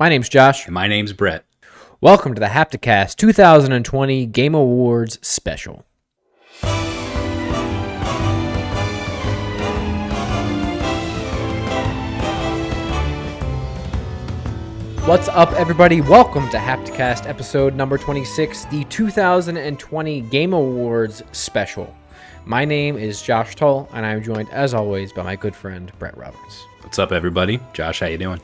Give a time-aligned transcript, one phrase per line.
[0.00, 0.64] My name's Josh.
[0.64, 1.44] And my name's Bret.
[2.00, 5.84] Welcome to the Hapticast 2020 Game Awards special.
[15.04, 16.00] What's up, everybody?
[16.00, 21.94] Welcome to Hapticast episode number 26, the 2020 Game Awards special.
[22.46, 26.16] My name is Josh Tull, and I'm joined, as always, by my good friend Bret
[26.16, 26.64] Roberts.
[26.80, 27.60] What's up, everybody?
[27.74, 28.40] Josh, how you doing?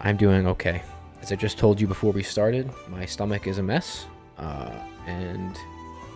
[0.00, 0.82] I'm doing okay.
[1.20, 4.06] As I just told you before we started, my stomach is a mess,
[4.38, 4.70] uh,
[5.06, 5.56] and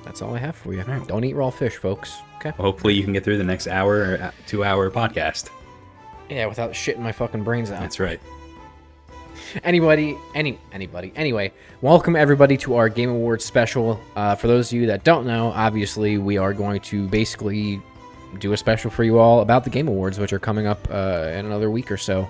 [0.05, 0.83] that's all I have for you.
[0.83, 1.07] right.
[1.09, 2.19] Don't eat raw fish, folks.
[2.37, 2.53] Okay.
[2.57, 5.51] Well, hopefully you can get through the next hour or uh, two hour podcast.
[6.29, 7.81] Yeah, without shitting my fucking brains out.
[7.81, 8.21] That's right.
[9.65, 11.13] Anybody, any anybody.
[11.15, 11.53] Anyway,
[11.83, 14.01] welcome everybody to our Game Awards special.
[14.17, 17.83] Uh, for those of you that don't know, obviously we are going to basically
[18.39, 21.31] do a special for you all about the Game Awards, which are coming up uh,
[21.35, 22.29] in another week or so.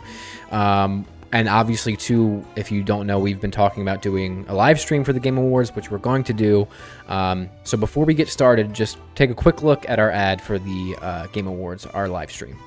[0.50, 4.78] Um, and obviously, too, if you don't know, we've been talking about doing a live
[4.78, 6.68] stream for the Game Awards, which we're going to do.
[7.08, 10.58] Um, so before we get started, just take a quick look at our ad for
[10.58, 12.58] the uh, Game Awards, our live stream.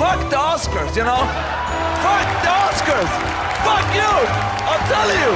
[0.00, 1.20] Fuck the Oscars, you know?
[2.00, 3.12] Fuck the Oscars!
[3.60, 4.08] Fuck you!
[4.64, 5.30] I'll tell you!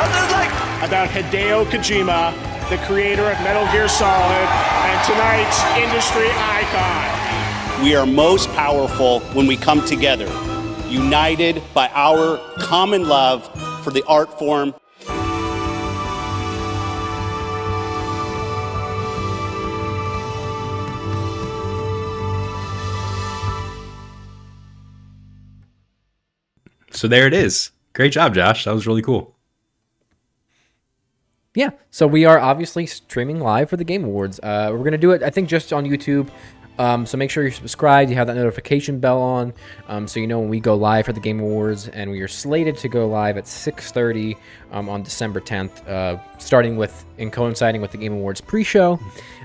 [0.00, 0.48] I'm just like,
[0.88, 2.32] about Hideo Kojima,
[2.70, 4.48] the creator of Metal Gear Solid
[4.88, 7.23] and tonight's industry icon.
[7.82, 10.26] We are most powerful when we come together,
[10.88, 13.44] united by our common love
[13.84, 14.74] for the art form.
[26.90, 27.72] So there it is.
[27.92, 28.64] Great job, Josh.
[28.64, 29.34] That was really cool.
[31.54, 34.40] Yeah, so we are obviously streaming live for the Game Awards.
[34.42, 36.28] Uh, we're gonna do it, I think, just on YouTube.
[36.78, 38.10] Um, so make sure you're subscribed.
[38.10, 39.52] You have that notification bell on,
[39.88, 41.88] um, so you know when we go live for the Game Awards.
[41.88, 44.36] And we are slated to go live at 6:30
[44.72, 48.98] um, on December 10th, uh, starting with and coinciding with the Game Awards pre-show.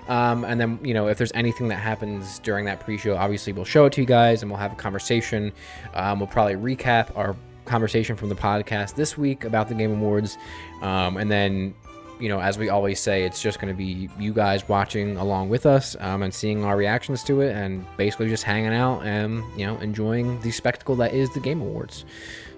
[0.07, 3.65] Um, and then you know if there's anything that happens during that pre-show, obviously we'll
[3.65, 5.51] show it to you guys and we'll have a conversation.
[5.93, 10.37] Um, we'll probably recap our conversation from the podcast this week about the Game Awards,
[10.81, 11.75] um, and then
[12.19, 15.49] you know, as we always say, it's just going to be you guys watching along
[15.49, 19.43] with us um, and seeing our reactions to it, and basically just hanging out and
[19.57, 22.05] you know enjoying the spectacle that is the Game Awards.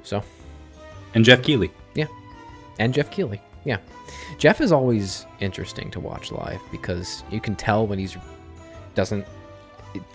[0.03, 0.23] So
[1.13, 1.71] And Geoff Keighley.
[1.93, 2.07] yeah,
[2.79, 3.41] and Geoff Keighley.
[3.63, 3.77] Yeah,
[4.39, 8.17] Geoff is always interesting to watch live because you can tell when he's
[8.95, 9.25] doesn't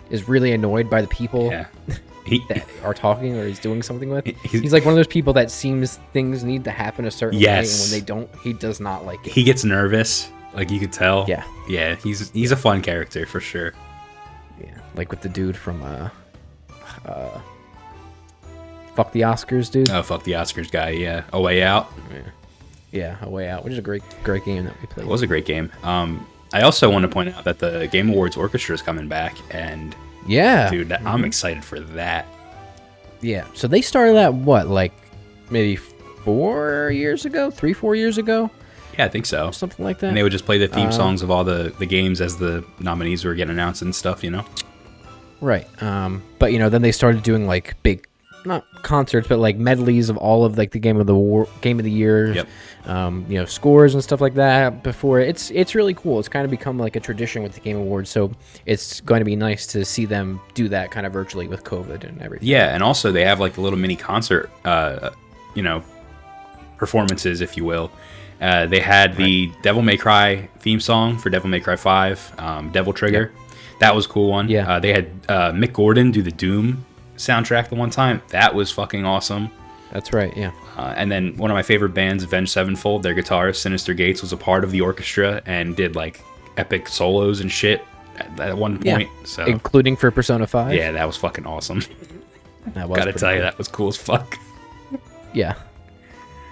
[0.09, 1.67] is really annoyed by the people Yeah.
[2.27, 4.25] He, that are talking or he's doing something with.
[4.25, 7.39] He's- He's like one of those people that seems things need to happen a certain
[7.39, 7.89] way, and Yes.
[7.91, 9.33] when they don't, he does not like it.
[9.33, 10.29] he gets nervous.
[10.53, 11.25] Like you could tell.
[11.27, 11.43] Yeah.
[11.69, 11.95] Yeah.
[11.95, 13.73] He's he's a fun character for sure.
[14.61, 16.09] Yeah, like with the dude from uh,
[17.05, 17.39] uh,
[18.95, 19.89] fuck the Oscars, dude.
[19.89, 20.89] Oh fuck the Oscars guy.
[20.89, 21.23] Yeah.
[21.33, 21.91] A way out.
[22.11, 22.21] Yeah.
[22.91, 25.05] Yeah, a way out, which is a great, great game that we played.
[25.05, 25.71] It was a great game.
[25.83, 29.35] Um, I also want to point out that the Game Awards Orchestra is coming back,
[29.51, 29.93] and
[30.27, 31.07] yeah, dude, Mm-hmm.
[31.07, 32.25] I'm excited for that.
[33.21, 33.45] yeah.
[33.53, 34.93] So they started that what, like
[35.49, 38.49] maybe four years ago, three, four years ago,
[38.97, 39.51] Yeah, I think so.
[39.51, 40.07] something like that.
[40.07, 42.37] And they would just play the Uh, theme songs of all the, the games as
[42.37, 44.45] the nominees were getting announced and stuff, you know?
[45.39, 45.67] Right.
[45.81, 48.07] Um, but you know, then they started doing like big,
[48.47, 51.77] not concerts, but like medleys of all of like the game of the war, game
[51.79, 52.47] of the year, Yep.
[52.85, 54.81] um, you know, scores and stuff like that.
[54.83, 56.19] Before it's it's really cool.
[56.19, 58.09] It's kind of become like a tradition with the Game Awards.
[58.09, 58.31] So
[58.65, 62.03] it's going to be nice to see them do that kind of virtually with COVID
[62.03, 62.47] and everything.
[62.47, 65.11] Yeah, and also they have like the little mini concert, uh,
[65.55, 65.83] you know,
[66.77, 67.91] performances, if you will.
[68.39, 72.71] Uh, they had the Devil May Cry theme song for Devil May Cry 5, um,
[72.71, 73.31] Devil Trigger.
[73.79, 74.47] That was a cool one.
[74.47, 74.71] Yeah.
[74.75, 76.85] Uh, they had uh, Mick Gordon do the Doom
[77.17, 78.21] soundtrack the one time.
[78.29, 79.49] That was fucking awesome.
[79.91, 80.35] That's right.
[80.35, 80.51] Yeah.
[80.77, 84.33] Uh, and then one of my favorite bands, Avenged Sevenfold, their guitarist Synyster Gates was
[84.33, 86.21] a part of the orchestra and did like
[86.57, 87.83] epic solos and shit
[88.17, 88.95] at, at one Yeah.
[88.97, 89.09] point.
[89.25, 90.73] So Including for Persona Five.
[90.73, 91.81] yeah, that was fucking awesome.
[92.73, 94.37] That was Gotta tell you, that was cool as fuck.
[95.33, 95.55] Yeah.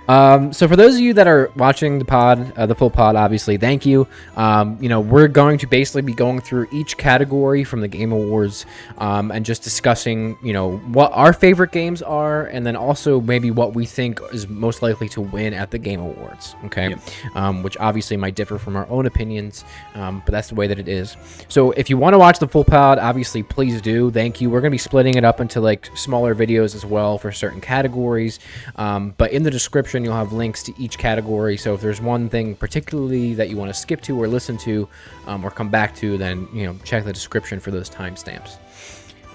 [0.07, 3.15] Um, so for those of you that are watching the pod, uh, the full pod,
[3.15, 4.07] obviously, thank you.
[4.35, 8.11] Um, you know, we're going to basically be going through each category from the Game
[8.11, 8.65] Awards
[8.99, 13.49] um, and just discussing, you know, what our favorite games are, and then also maybe
[13.49, 16.55] what we think is most likely to win at the Game Awards.
[16.65, 16.99] Okay, Yep.
[17.35, 19.63] um, which obviously might differ from our own opinions,
[19.95, 21.17] um, but that's the way that it is.
[21.47, 24.11] So if you want to watch the full pod, obviously, please do.
[24.11, 24.49] Thank you.
[24.49, 27.61] We're going to be splitting it up into like smaller videos as well for certain
[27.61, 28.39] categories.
[28.75, 31.57] Um, but in the description description, you'll have links to each category.
[31.57, 34.87] So if there's one thing particularly that you want to skip to or listen to,
[35.27, 38.57] um, or come back to, then you know check the description for those timestamps.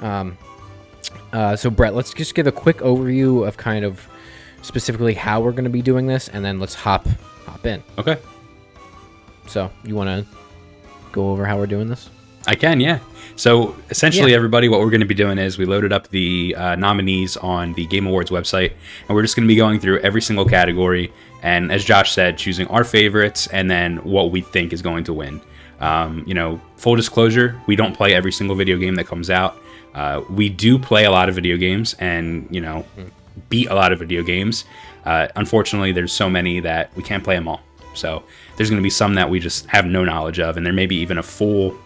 [0.03, 0.37] Um,
[1.33, 4.07] uh, so Bret, let's just give a quick overview of kind of
[4.63, 7.07] specifically how we're going to be doing this, and then let's hop
[7.47, 7.83] hop in.
[7.99, 8.19] Okay.
[9.47, 10.37] So you want to
[11.13, 12.11] go over how we're doing this?
[12.51, 12.99] I can, yeah.
[13.37, 14.37] So essentially, Yeah.
[14.37, 17.75] everybody, what we're going to be doing is we loaded up the uh, nominees on
[17.75, 18.73] the Game Awards website,
[19.07, 21.13] and we're just going to be going through every single category.
[21.43, 25.15] And as Josh said, choosing our favorites and then what we think is going to
[25.15, 25.41] win.
[25.81, 29.57] Um, you know, full disclosure, we don't play every single video game that comes out.
[29.95, 32.85] Uh, we do play a lot of video games and, you know,
[33.49, 34.65] beat a lot of video games.
[35.05, 37.61] Uh, unfortunately, there's so many that we can't play them all.
[37.95, 38.25] So
[38.57, 40.87] there's going to be some that we just have no knowledge of, and there may
[40.87, 41.77] be even a full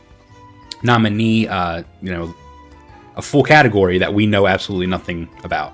[0.85, 2.35] nominee, uh, you know,
[3.17, 5.73] a full category that we know absolutely nothing about,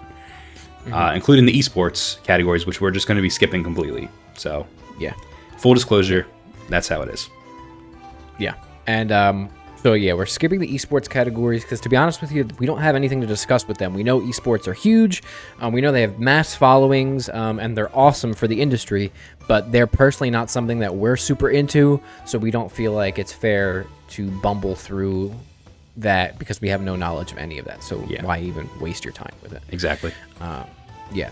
[0.93, 4.09] uh, including the esports categories, which we're just going to be skipping completely.
[4.35, 4.67] So,
[4.99, 5.13] Yeah.
[5.59, 6.27] full disclosure,
[6.69, 7.29] that's how it is.
[8.39, 8.55] Yeah.
[8.87, 9.49] And um,
[9.83, 12.81] so, yeah, we're skipping the esports categories because, to be honest with you, we don't
[12.81, 13.95] have anything to discuss with them.
[13.95, 15.23] We know esports are huge.
[15.61, 19.11] Um, we know they have mass followings um, and they're awesome for the industry,
[19.49, 22.01] but they're personally not something that we're super into.
[22.27, 25.35] So, we don't feel like it's fair to bumble through
[25.97, 27.83] that because we have no knowledge of any of that.
[27.83, 28.25] So, Yeah.
[28.25, 29.63] why even waste your time with it?
[29.71, 30.13] Exactly.
[30.41, 30.65] Um,
[31.13, 31.31] yeah.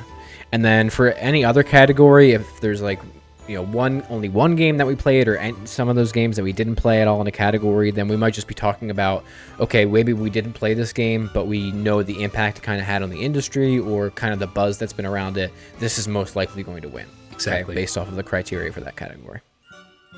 [0.53, 2.99] And then for any other category, if there's like,
[3.47, 6.43] you know, one only one game that we played, or some of those games that
[6.43, 9.25] we didn't play at all in a category, then we might just be talking about,
[9.59, 12.87] okay, maybe we didn't play this game, but we know the impact it kind of
[12.87, 15.51] had on the industry, or kind of the buzz that's been around it.
[15.79, 17.07] This is most likely going to win.
[17.29, 17.75] okay, Exactly.
[17.75, 19.41] based off of the criteria for that category.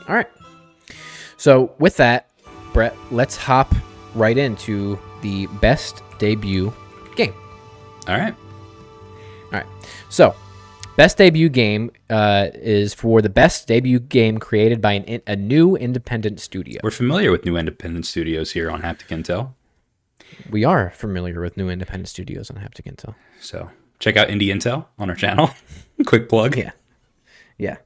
[0.09, 0.27] All right.
[1.37, 2.30] So with that,
[2.73, 3.75] Bret, let's hop
[4.15, 6.73] right into the best debut
[7.17, 7.35] game.
[8.09, 8.35] All right.
[9.47, 9.67] All right.
[10.09, 10.35] So,
[10.97, 15.37] best debut game uh, is for the best debut game created by an in, a
[15.37, 16.81] new independent studio.
[16.83, 19.55] We're familiar with new independent studios here on Haptic Intel.
[20.49, 23.15] We are familiar with new independent studios on Haptic Intel.
[23.41, 25.51] So, check out Indie Intel on our channel.
[26.07, 26.57] Quick plug.
[26.57, 26.71] Yeah.
[27.59, 27.77] Yeah.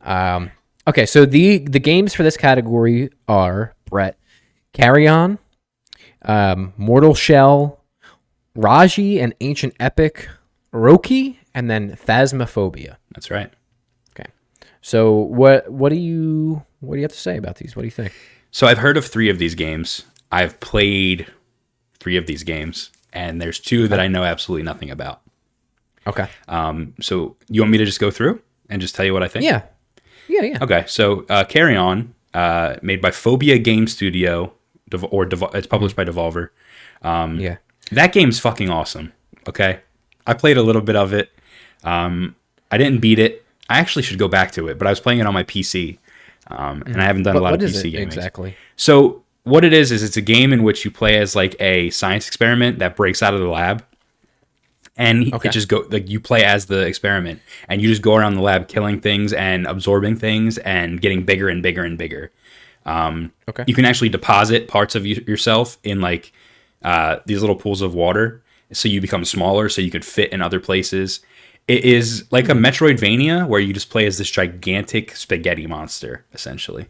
[0.00, 0.50] Um,
[0.86, 4.18] okay, so the the games for this category are Bret,
[4.72, 5.38] Carry On,
[6.22, 7.80] um, Mortal Shell,
[8.56, 10.28] Raji and Ancient Epic,
[10.72, 12.96] Roki, and then Phasmophobia.
[13.14, 13.52] That's right.
[14.10, 14.28] Okay.
[14.80, 17.76] So what what do you what do you have to say about these?
[17.76, 18.12] What do you think?
[18.50, 20.02] So I've heard of three of these games.
[20.32, 21.28] I've played
[22.00, 25.20] three of these games, and there's two that I know absolutely nothing about.
[26.04, 26.26] Okay.
[26.48, 29.28] Um, so you want me to just go through and just tell you what I
[29.28, 29.44] think?
[29.44, 29.62] Yeah.
[30.26, 30.58] Yeah, yeah.
[30.62, 30.84] Okay.
[30.88, 34.52] So uh, Carry On, uh, made by Phobia Game Studio,
[34.90, 36.50] Dev- or Dev- it's published by Devolver.
[37.02, 37.56] Um, yeah.
[37.92, 39.12] That game's fucking awesome.
[39.48, 39.80] Okay.
[40.26, 41.30] I played a little bit of it.
[41.84, 42.34] Um,
[42.70, 43.44] I didn't beat it.
[43.68, 45.98] I actually should go back to it, but I was playing it on my PC,
[46.48, 48.06] um, and I haven't done What, a lot what of is PC it gaming.
[48.08, 48.56] exactly?
[48.76, 51.90] So what it is is it's a game in which you play as like a
[51.90, 53.84] science experiment that breaks out of the lab,
[54.96, 55.48] and Okay.
[55.48, 58.42] it just go like you play as the experiment, and you just go around the
[58.42, 62.30] lab killing things and absorbing things and getting bigger and bigger and bigger.
[62.86, 63.64] Okay.
[63.66, 66.32] You can actually deposit parts of you, yourself in like
[66.82, 68.42] uh, these little pools of water,
[68.72, 71.20] so you become smaller, so you could fit in other places.
[71.66, 76.86] It is like a Metroidvania where you just play as this gigantic spaghetti monster, essentially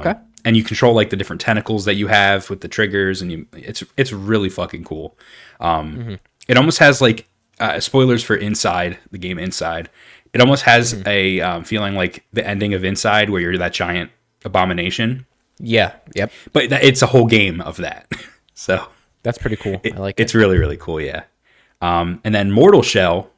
[0.00, 0.14] okay.
[0.44, 3.46] and you control like the different tentacles that you have with the triggers and you
[3.52, 5.16] it's it's really fucking cool
[5.60, 7.26] um it almost has like
[7.60, 9.88] uh, spoilers for inside the game inside
[10.32, 14.10] it almost has a um, feeling like the ending of inside where you're that giant
[14.44, 15.26] abomination
[15.58, 15.94] Yeah.
[16.14, 16.30] Yep.
[16.52, 18.10] but that, it's a whole game of that
[18.54, 18.86] so
[19.22, 19.80] That's pretty cool.
[19.84, 20.38] I like it's it.
[20.38, 21.24] really really cool yeah
[21.80, 23.30] um and then mortal shell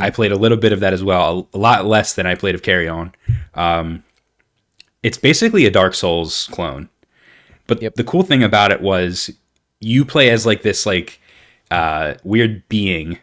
[0.00, 2.34] i played a little bit of that as well a, a lot less than i
[2.36, 3.12] played of carrion
[3.54, 4.04] um
[5.02, 6.88] it's basically a dark souls clone
[7.66, 7.94] but Yep.
[7.96, 9.30] the cool thing about it was
[9.80, 11.20] you play as like this like
[11.72, 13.18] uh weird being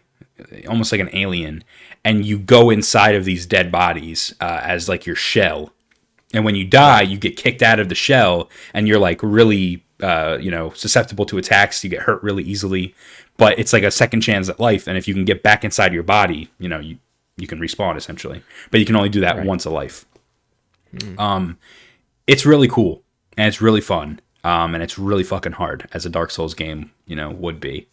[0.68, 1.63] almost like an alien
[2.03, 5.74] and you go inside of these dead bodies uh, as like your shell.
[6.34, 9.84] And when you die you get kicked out of the shell and you're like really
[10.01, 11.84] uh, you know susceptible to attacks.
[11.84, 12.96] You get hurt really easily.
[13.38, 15.94] But it's like a second chance at life and if you can get back inside
[15.94, 16.98] your body you know you
[17.38, 18.44] you can respawn essentially.
[18.72, 20.06] But you can only do that once a life.
[21.18, 21.58] Um
[22.27, 23.03] it's really cool
[23.38, 26.91] and it's really fun um and it's really fucking hard as a dark souls game
[27.06, 27.88] you know would be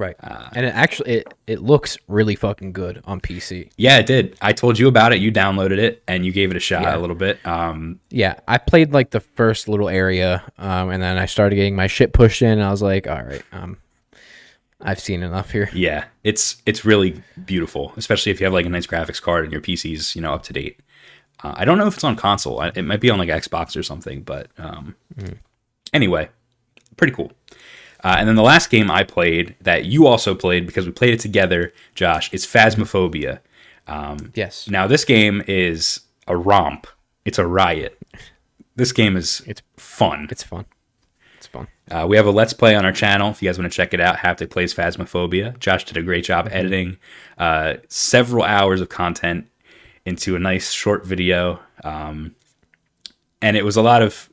[0.00, 0.16] Right.
[0.22, 3.70] uh, and it actually it, it looks really fucking good on PC.
[3.76, 6.56] yeah it did i told you about it you downloaded it and you gave it
[6.56, 6.96] a shot Yeah.
[6.96, 11.18] a little bit um Yeah, I played like the first little area, um, and then
[11.18, 12.52] I started getting my shit pushed in.
[12.58, 13.76] And I was like, all right, um,
[14.80, 15.68] I've seen enough here.
[15.74, 19.52] Yeah, it's it's really beautiful, especially if you have like a nice graphics card and
[19.52, 20.80] your PC's you know up to date.
[21.44, 22.60] Uh, I don't know if it's on console.
[22.60, 24.94] I- It might be on like Xbox or something, but um,
[25.92, 26.28] anyway,
[26.96, 27.32] pretty cool.
[28.02, 31.14] Uh, and then the last game I played that you also played because we played
[31.14, 33.40] it together, Josh, is Phasmophobia.
[34.34, 34.68] Yes.
[34.68, 36.86] Now this game is a romp.
[37.24, 37.98] It's a riot.
[38.76, 40.28] This game is It's- fun.
[40.30, 40.64] It's fun.
[41.36, 41.66] It's fun.
[41.90, 43.30] Uh, we have a Let's Play on our channel.
[43.30, 45.58] If you guys want to check it out, Haptic Plays Phasmophobia.
[45.58, 46.98] Josh did a great job editing
[47.38, 49.46] uh, several hours of content
[50.06, 51.60] into a nice short video.
[51.82, 52.34] Um,
[53.42, 54.30] and it was a lot of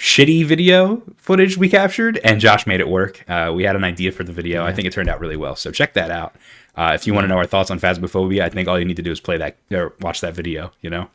[0.00, 3.22] shitty video footage we captured, and Josh made it work.
[3.28, 4.64] Uh, we had an idea for the video.
[4.64, 5.54] I think it turned out really well.
[5.54, 6.34] So check that out.
[6.74, 8.96] Uh, if you want to know our thoughts on Phasmophobia, I think all you need
[8.96, 11.08] to do is play that or watch that video, you know?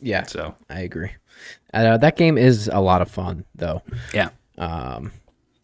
[0.00, 0.22] Yeah.
[0.22, 1.10] So, I agree.
[1.74, 3.82] Uh, that game is a lot of fun, though.
[4.14, 4.30] yeah.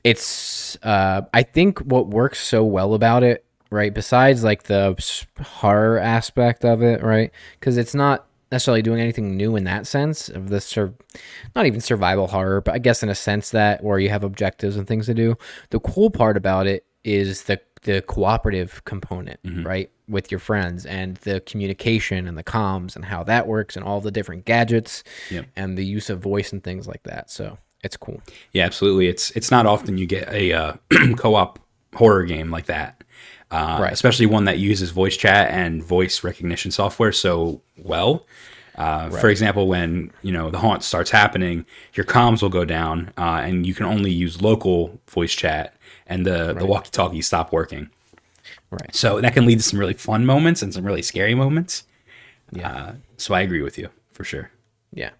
[0.02, 3.94] It's, uh, I think what works so well about it, right?
[3.94, 4.96] Besides like the
[5.40, 7.30] horror aspect of it, right?
[7.58, 10.94] Because it's not necessarily doing anything new in that sense of the sur-
[11.54, 14.76] not even survival horror, but I guess in a sense that where you have objectives
[14.76, 15.36] and things to do.
[15.70, 21.18] The cool part about it is the the cooperative component, right, with your friends and
[21.18, 25.44] the communication and the comms and how that works and all the different gadgets Yep.
[25.54, 27.30] and the use of voice and things like that.
[27.30, 28.22] So it's cool.
[28.52, 29.08] Yeah, absolutely.
[29.08, 30.72] It's it's not often you get a uh,
[31.18, 31.58] co-op
[31.94, 33.03] horror game like that,
[33.50, 33.92] uh, Right.
[33.92, 38.26] especially one that uses voice chat and voice recognition software so well.
[38.76, 43.12] Uh, For example, when you know the haunt starts happening, your comms will go down,
[43.16, 45.76] uh, and you can only use local voice chat,
[46.08, 47.90] and the the walkie-talkies stop working.
[48.70, 48.92] Right.
[48.94, 51.84] So that can lead to some really fun moments and some really scary moments.
[52.50, 52.68] Yeah.
[52.72, 54.50] Uh, so I agree with you for sure.
[54.92, 55.10] Yeah.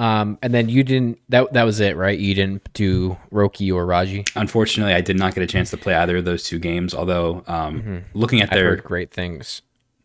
[0.00, 2.18] Um, and then you didn't that that was it, right?
[2.18, 4.24] You didn't do Roki or Raji.
[4.34, 6.94] Unfortunately, I did not get a chance to play either of those two games.
[6.94, 8.54] Although, um, looking at Mm-hmm.
[8.54, 9.60] I've their heard great things.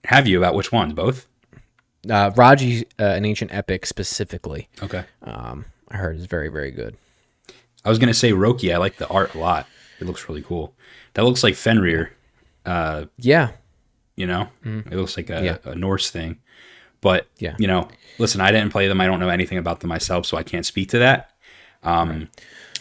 [0.06, 0.94] Have you about which ones?
[0.94, 1.28] Both?
[2.10, 5.06] Uh, Raji, uh, an ancient epic specifically, Okay.
[5.24, 6.98] um, I heard is very very good.
[7.86, 8.74] I was gonna say Roki.
[8.74, 9.66] I like the art a lot.
[10.02, 10.74] It looks really cool.
[11.14, 12.12] That looks like Fenrir.
[12.66, 13.52] Yeah.
[14.18, 15.46] You know, it looks like a, Mm-hmm.
[15.46, 15.58] Yeah.
[15.72, 16.40] a Norse thing.
[17.02, 17.56] But Yeah.
[17.60, 17.88] you know,
[18.18, 19.00] listen, I didn't play them.
[19.02, 21.32] I don't know anything about them myself, so I can't speak to that.
[21.84, 22.30] Um,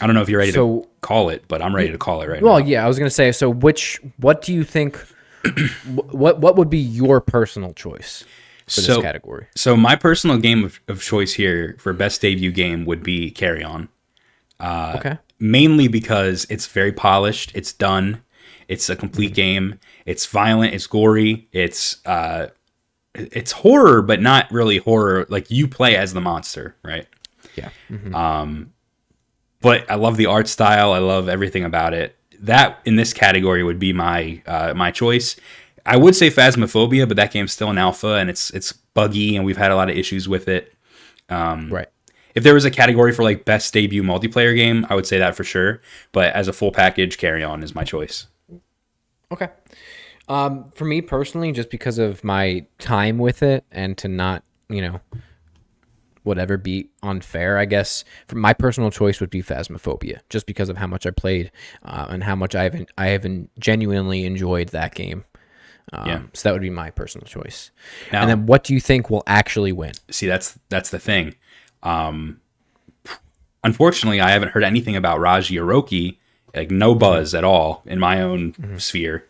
[0.01, 2.27] I don't know if you're ready to call it, but I'm ready to call it
[2.29, 2.59] right Well, now.
[2.59, 3.31] Well, yeah, I was gonna say.
[3.31, 4.97] So, which what do you think?
[6.11, 8.23] what what would be your personal choice
[8.65, 9.47] for So- this category?
[9.55, 13.89] So my personal game of, of choice here for best debut game would be Carrion.
[14.61, 15.17] okay.
[15.39, 17.51] mainly because it's very polished.
[17.53, 18.21] It's done.
[18.67, 19.35] It's a complete Mm-hmm.
[19.35, 19.79] game.
[20.05, 20.73] It's violent.
[20.73, 21.47] It's gory.
[21.51, 22.47] It's uh,
[23.15, 25.25] it's horror, but not really horror.
[25.29, 27.07] Like you play as the monster, right?
[27.55, 27.69] Yeah.
[28.13, 28.73] Um,
[29.61, 30.91] But I love the art style.
[30.91, 32.15] I love everything about it.
[32.41, 35.35] That in this category would be my uh, my choice.
[35.85, 39.45] I would say Phasmophobia, but that game's still in alpha and it's it's buggy and
[39.45, 40.73] we've had a lot of issues with it.
[41.71, 41.87] right.
[42.35, 45.35] If there was a category for like best debut multiplayer game, I would say that
[45.35, 45.79] for sure.
[46.11, 48.27] But as a full package, Carrion is my choice.
[49.31, 49.47] Okay.
[50.27, 54.81] Um, for me personally, just because of my time with it and to not, you
[54.81, 54.99] know,
[56.23, 60.77] whatever be unfair, I guess for my personal choice would be Phasmophobia, just because of
[60.77, 61.51] how much I played
[61.83, 65.25] uh, and how much I haven't I haven't genuinely enjoyed that game.
[65.93, 66.21] Um, Yeah.
[66.33, 67.69] So that would be my personal choice.
[68.11, 69.93] Now- and then, what do you think will actually win?
[70.09, 71.35] see that's that's the thing
[71.83, 72.39] um
[73.63, 76.17] unfortunately i haven't heard anything about raji or roki
[76.55, 79.25] like no buzz at all in my own sphere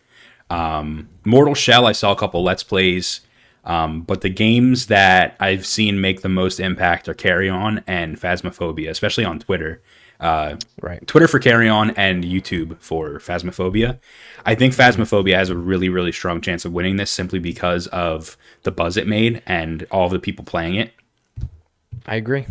[0.50, 3.20] um mortal shell i saw a couple let's plays
[3.66, 8.88] um, but the games that I've seen make the most impact are Carrion and Phasmophobia,
[8.88, 9.82] especially on Twitter.
[10.20, 11.04] Uh, Right.
[11.06, 13.98] Twitter for Carrion and YouTube for Phasmophobia.
[14.46, 18.36] I think Phasmophobia has a really, really strong chance of winning this simply because of
[18.62, 20.92] the buzz it made and all of the people playing it.
[22.06, 22.46] I agree.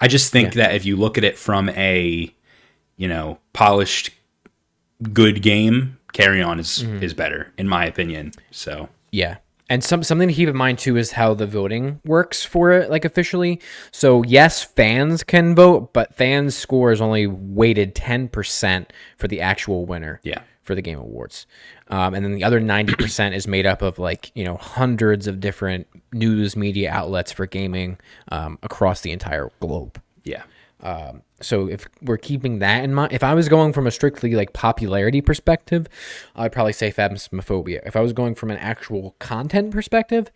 [0.00, 2.34] I just think that if you look at it from a,
[2.96, 4.10] you know, polished,
[5.12, 8.32] good game, Carrion is is better in my opinion.
[8.50, 9.38] So Yeah.
[9.68, 12.90] And some something to keep in mind too is how the voting works for it,
[12.90, 13.60] like officially.
[13.92, 19.40] So yes, fans can vote, but fans' score is only weighted ten percent for the
[19.40, 20.20] actual winner.
[20.24, 20.42] Yeah.
[20.64, 21.46] For the game awards,
[21.88, 25.26] um, and then the other ninety percent is made up of like you know hundreds
[25.26, 27.98] of different news media outlets for gaming
[28.28, 30.00] um, across the entire globe.
[30.22, 30.42] yeah,
[30.82, 34.34] Um, so if we're keeping that in mind, if I was going from a strictly
[34.34, 35.86] like popularity perspective,
[36.34, 37.80] I'd probably say Phasmophobia.
[37.86, 40.30] If I was going from an actual content perspective,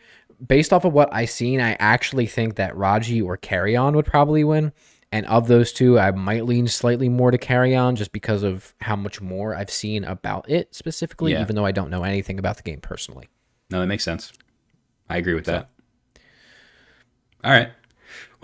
[0.47, 4.45] based off of what I seen, I actually think that Raji or Carrion would probably
[4.45, 4.73] win.
[5.13, 8.97] and of those two, I might lean slightly more to carrion just because of how
[8.97, 11.41] much more I've seen about it specifically, Yeah.
[11.41, 13.29] even though I don't know anything about the game personally.
[13.71, 14.33] No, that makes sense.
[15.09, 15.69] I agree with that.
[17.45, 17.71] All right.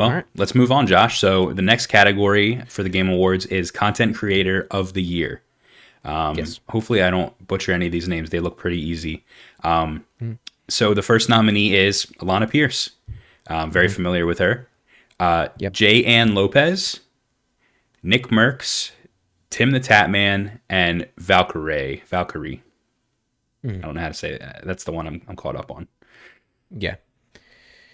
[0.01, 0.25] Well, right.
[0.37, 1.19] let's move on, Josh.
[1.21, 5.43] So the next category for the Game Awards is Content Creator of the Year.
[6.05, 6.61] Um, Yes.
[6.71, 8.31] Hopefully, I don't butcher any of these names.
[8.31, 9.25] They look pretty easy.
[9.65, 10.05] Um,
[10.69, 12.91] So the first nominee is Alana Pierce.
[13.49, 14.69] Um, very familiar with her.
[15.19, 15.73] Uh, Yep.
[15.73, 17.01] Jay Ann Lopez,
[18.05, 18.93] Nickmercs,
[19.51, 22.03] Tim the Tatman, and Valkyrae.
[22.07, 22.61] Valkyrae.
[23.65, 24.43] I don't know how to say it.
[24.65, 25.87] That's the one I'm, I'm caught up on.
[26.71, 26.95] Yeah.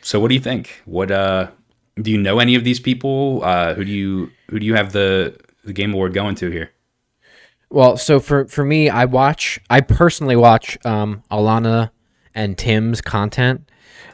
[0.03, 0.81] So what do you think?
[0.85, 1.51] What uh
[2.01, 3.43] do you know any of these people?
[3.45, 6.71] Uh who do you who do you have the the game award going to here?
[7.69, 9.59] Well, so for for me, I watch.
[9.69, 11.91] I personally watch um, Alana
[12.35, 13.71] and Tim's content.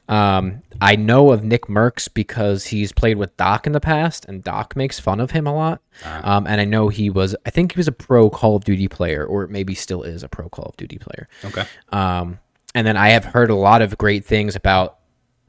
[0.08, 4.74] Um, I know of Nickmercs because he's played with Doc in the past, and Doc
[4.74, 5.80] makes fun of him a lot.
[6.24, 7.36] Um, and I know he was.
[7.44, 10.28] I think he was a pro Call of Duty player, or maybe still is a
[10.28, 11.28] pro Call of Duty player.
[11.44, 11.64] Okay.
[11.90, 12.38] Um,
[12.74, 14.98] and then I have heard a lot of great things about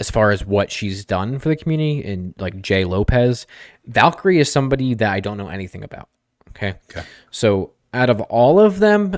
[0.04, 3.48] as far as what she's done for the community and like Jay Lopez.
[3.90, 6.10] Valkyrae is somebody that I don't know anything about.
[6.50, 6.74] Okay.
[6.92, 7.04] Okay.
[7.32, 9.18] So out of all of them,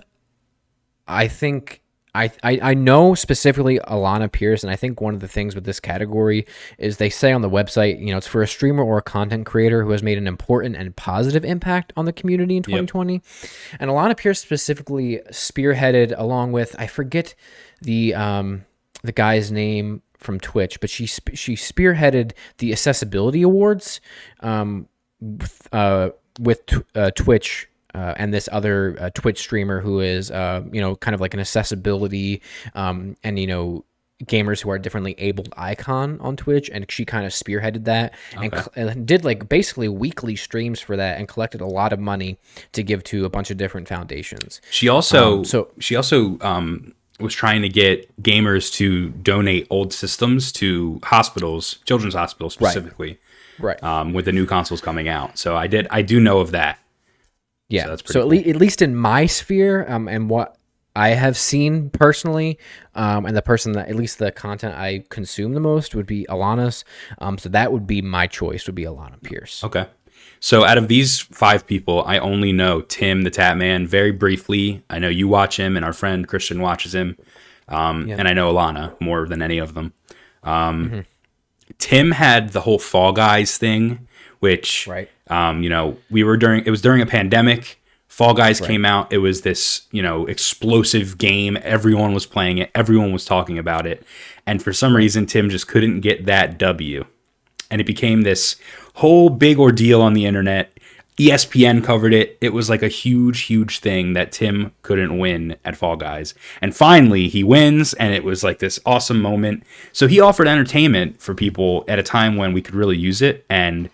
[1.07, 1.81] I think
[2.13, 5.63] I, I I know specifically Alana Pierce, and I think one of the things with
[5.63, 6.45] this category
[6.77, 9.47] is they say on the website, you know, it's for a streamer or a content
[9.47, 13.23] creator who has made an important and positive impact on the community in 2020.
[13.79, 17.33] And Alana Pierce specifically spearheaded, along with I forget
[17.81, 18.65] the um
[19.03, 24.01] the guy's name from Twitch, but she sp- she spearheaded the accessibility awards
[24.41, 24.87] um
[25.21, 30.29] with, uh with tw- uh, Twitch uh, and this other uh, Twitch streamer who is,
[30.29, 32.41] uh, you know, kind of like an accessibility
[32.73, 33.85] um, and you know
[34.25, 38.51] gamers who are differently abled icon on Twitch, and she kind of spearheaded that and,
[38.53, 42.37] cl- and did like basically weekly streams for that and collected a lot of money
[42.73, 44.59] to give to a bunch of different foundations.
[44.71, 49.93] She also Um, so- she also um was trying to get gamers to donate old
[49.93, 53.19] systems to hospitals, children's hospitals specifically,
[53.59, 53.81] Right.
[53.83, 55.37] um, with the new consoles coming out.
[55.37, 56.79] So I did I do know of that.
[57.69, 57.83] Yeah.
[57.83, 60.57] So So, that's pretty at, le- at least in my sphere, um, and what
[60.97, 62.57] I have seen personally,
[62.95, 66.25] um, and the person that at least the content I consume the most would be
[66.29, 66.85] Alana's.
[67.19, 68.65] Um, so that would be my choice.
[68.67, 69.63] Would be Alana Pierce.
[69.63, 69.87] Okay.
[70.39, 74.83] So out of these five people, I only know Tim the Tatman very briefly.
[74.89, 77.17] I know you watch him, and our friend Christian watches him,
[77.67, 79.93] um, and I know Alana more than any of them.
[80.43, 81.05] Um,
[81.79, 84.07] Tim had the whole Fall Guys thing,
[84.39, 85.09] which Right.
[85.29, 86.63] um, you know we were during.
[86.65, 87.81] It was during a pandemic.
[88.07, 89.11] Fall Guys came out.
[89.11, 91.57] It was this you know explosive game.
[91.63, 92.69] Everyone was playing it.
[92.75, 94.05] Everyone was talking about it,
[94.45, 97.05] and for some reason, Tim just couldn't get that W
[97.71, 98.57] and it became this
[98.95, 100.71] whole big ordeal on the internet.
[101.17, 102.37] ESPN covered it.
[102.41, 106.33] It was like a huge, huge thing that Tim couldn't win at Fall Guys.
[106.61, 109.63] And finally, he wins, and it was like this awesome moment.
[109.93, 113.45] So he offered entertainment for people at a time when we could really use it.
[113.49, 113.89] And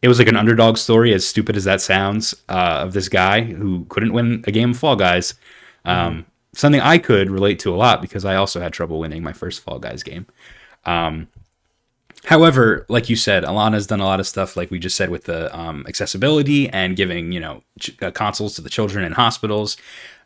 [0.00, 3.42] it was like an underdog story, as stupid as that sounds, uh, of this guy
[3.42, 5.34] who couldn't win a game of Fall Guys.
[5.84, 9.34] Um, Something I could relate to a lot because I also had trouble winning my
[9.34, 10.24] first Fall Guys game.
[12.26, 15.24] However, like you said, Alana's done a lot of stuff, like we just said, with
[15.24, 19.76] the um, accessibility and giving you know ch- uh, consoles to the children in hospitals.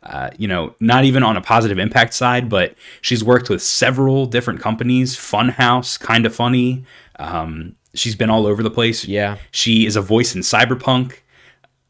[0.01, 4.25] Uh, you know, not even on a positive impact side, but she's worked with several
[4.25, 5.15] different companies.
[5.15, 6.83] Funhouse, kind of funny.
[7.19, 9.05] Um, she's been all over the place.
[9.05, 9.37] Yeah.
[9.51, 11.19] she is a voice in Cyberpunk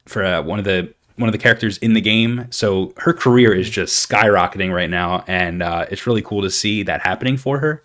[0.07, 2.47] for uh, one of the one of the characters in the game.
[2.49, 6.83] So her career is just skyrocketing right now, and uh, it's really cool to see
[6.83, 7.81] that happening for her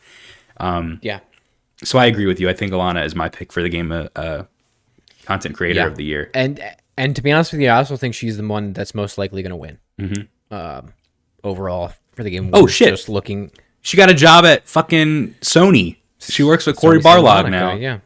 [1.03, 1.21] Yeah.
[1.85, 2.49] So I agree with you.
[2.49, 4.45] I think Alana is my pick for the game uh, uh,
[5.25, 5.87] content creator Yeah.
[5.87, 6.31] of the year.
[6.35, 6.61] And
[6.97, 9.43] and to be honest with you, I also think she's the one that's most likely
[9.43, 10.29] going to win.
[10.51, 10.93] Um,
[11.45, 12.51] overall for the game.
[12.53, 12.89] Oh, shit.
[12.89, 13.51] Just looking.
[13.83, 15.97] She got a job at fucking Sony.
[16.21, 17.75] She works with Cory Sony Barlog now.
[17.75, 17.99] Yeah,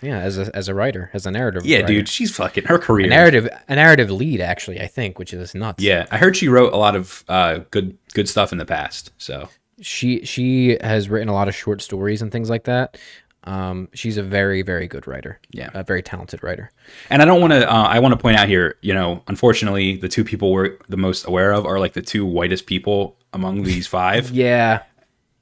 [0.00, 0.18] Yeah.
[0.20, 1.62] As a as a writer, as a narrative.
[1.64, 1.68] writer.
[1.80, 3.06] Yeah, dude, she's fucking her career.
[3.06, 5.82] A narrative, a narrative lead, actually, I think, which is nuts.
[5.82, 9.10] Yeah, I heard she wrote a lot of uh, good good stuff in the past.
[9.18, 9.48] So
[9.80, 12.98] she she has written a lot of short stories and things like that.
[13.44, 15.40] Um, she's a very very good writer.
[15.50, 15.70] Yeah.
[15.72, 16.70] a very talented writer.
[17.08, 17.70] And I don't want to.
[17.70, 18.76] Uh, I want to point out here.
[18.82, 22.26] You know, unfortunately, the two people we're the most aware of are like the two
[22.26, 24.30] whitest people among these five.
[24.30, 24.82] Yeah,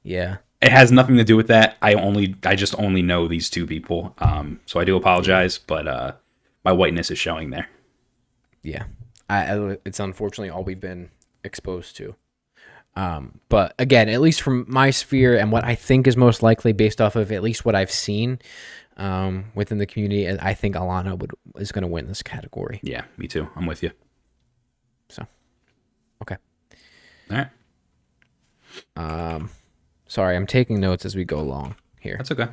[0.03, 1.77] yeah, It has nothing to do with that.
[1.81, 4.13] I only, I just only know these two people.
[4.19, 6.11] Um, so I do apologize, but uh,
[6.63, 7.67] my whiteness is showing there.
[8.63, 8.83] yeah.
[9.29, 11.09] I, I, it's unfortunately all we've been
[11.43, 12.15] exposed to.
[12.97, 16.73] Um, but again, at least from my sphere and what I think is most likely
[16.73, 18.39] based off of at least what I've seen
[18.97, 22.79] um, within the community, I think Alana would is going to win this category.
[22.81, 23.47] Yeah, me too.
[23.55, 23.91] I'm with you.
[25.09, 25.27] So,
[26.23, 26.37] okay.
[27.29, 27.49] All right.
[28.95, 29.51] Um,
[30.07, 32.15] Sorry, I'm taking notes as we go along here.
[32.17, 32.47] That's okay.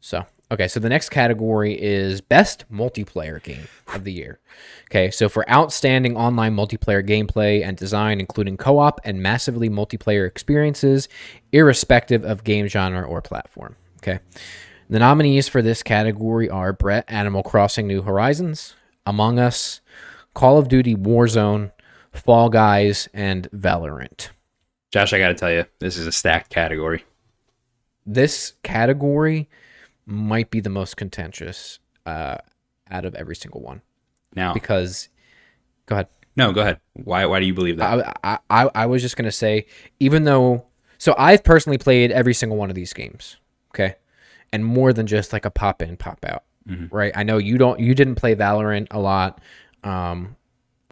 [0.00, 4.40] So, okay, so the next category is best multiplayer game of the year.
[4.86, 10.26] Okay, so for outstanding online multiplayer gameplay and design, including co op and massively multiplayer
[10.26, 11.08] experiences,
[11.52, 13.76] irrespective of game genre or platform.
[13.98, 14.18] Okay,
[14.88, 18.74] the nominees for this category are Bret Animal Crossing New Horizons,
[19.06, 19.80] Among Us,
[20.34, 21.72] Call of Duty Warzone,
[22.12, 24.28] Fall Guys, and Valorant.
[24.90, 27.04] Josh, I got to tell you, this is a stacked category.
[28.06, 29.48] this category
[30.08, 32.38] might be the most contentious uh,
[32.90, 33.82] out of every single one
[34.34, 35.08] Now, because
[35.86, 36.78] go ahead no, go ahead.
[36.92, 37.26] Why?
[37.26, 38.16] Why do you believe that?
[38.22, 39.66] I, I, I- was just gonna say
[40.00, 40.66] even though
[40.96, 43.36] so I've personally played every single one of these games
[43.74, 43.96] okay
[44.52, 46.44] and more than just like a pop in pop out
[46.90, 49.40] right I know you don't you didn't play Valorant a lot
[49.84, 50.36] um,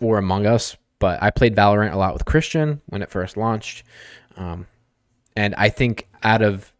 [0.01, 3.85] or Among Us but I played Valorant a lot with Christian when it first launched
[4.37, 4.67] um,
[5.37, 6.73] and I think out of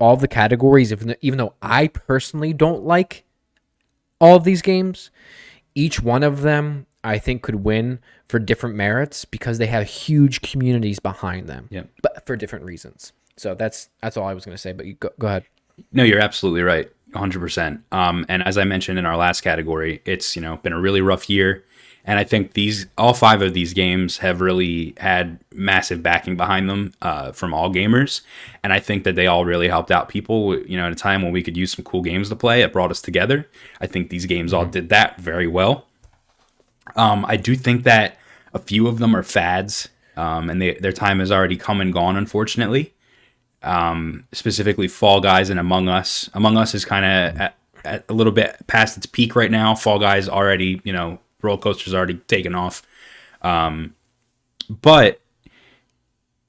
[0.00, 3.24] all the categories, even even though I personally don't like
[4.20, 5.10] all of these games,
[5.74, 10.40] each one of them I think could win for different merits because they have huge
[10.40, 11.68] communities behind them.
[11.70, 11.90] Yep.
[12.02, 13.12] But for different reasons.
[13.36, 14.72] So that's that's all I was going to say.
[14.72, 15.44] But you go, go ahead.
[15.92, 16.90] No, you're absolutely right.
[17.14, 17.80] 100%.
[17.92, 21.00] Um, and as I mentioned in our last category, it's, you know, been a really
[21.00, 21.64] rough year.
[22.04, 26.68] And I think these, all five of these games have really had massive backing behind
[26.68, 28.20] them uh, from all gamers.
[28.62, 31.22] And I think that they all really helped out people, you know, at a time
[31.22, 32.60] when we could use some cool games to play.
[32.60, 33.48] It brought us together.
[33.80, 35.86] I think these games all did that very well.
[36.94, 38.18] Um, I do think that
[38.52, 41.92] a few of them are fads, um, and they, their time has already come and
[41.92, 42.94] gone, unfortunately
[44.32, 46.28] specifically Fall Guys and Among Us.
[46.34, 47.04] Among Us is kind
[47.84, 49.74] of a little bit past its peak right now.
[49.74, 52.82] Fall Guys already, you know, roller coaster's already taken off.
[53.42, 53.94] Um,
[54.68, 55.20] but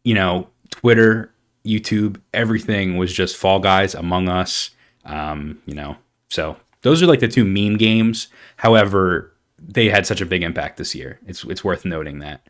[0.04, 1.34] you know, Twitter,
[1.66, 4.72] YouTube, everything was just Fall Guys, Among Us.
[5.04, 5.98] Um, you know,
[6.30, 8.28] so those are like the two meme games.
[8.58, 11.20] However, they had such a big impact this year.
[11.28, 12.48] It's it's worth noting that.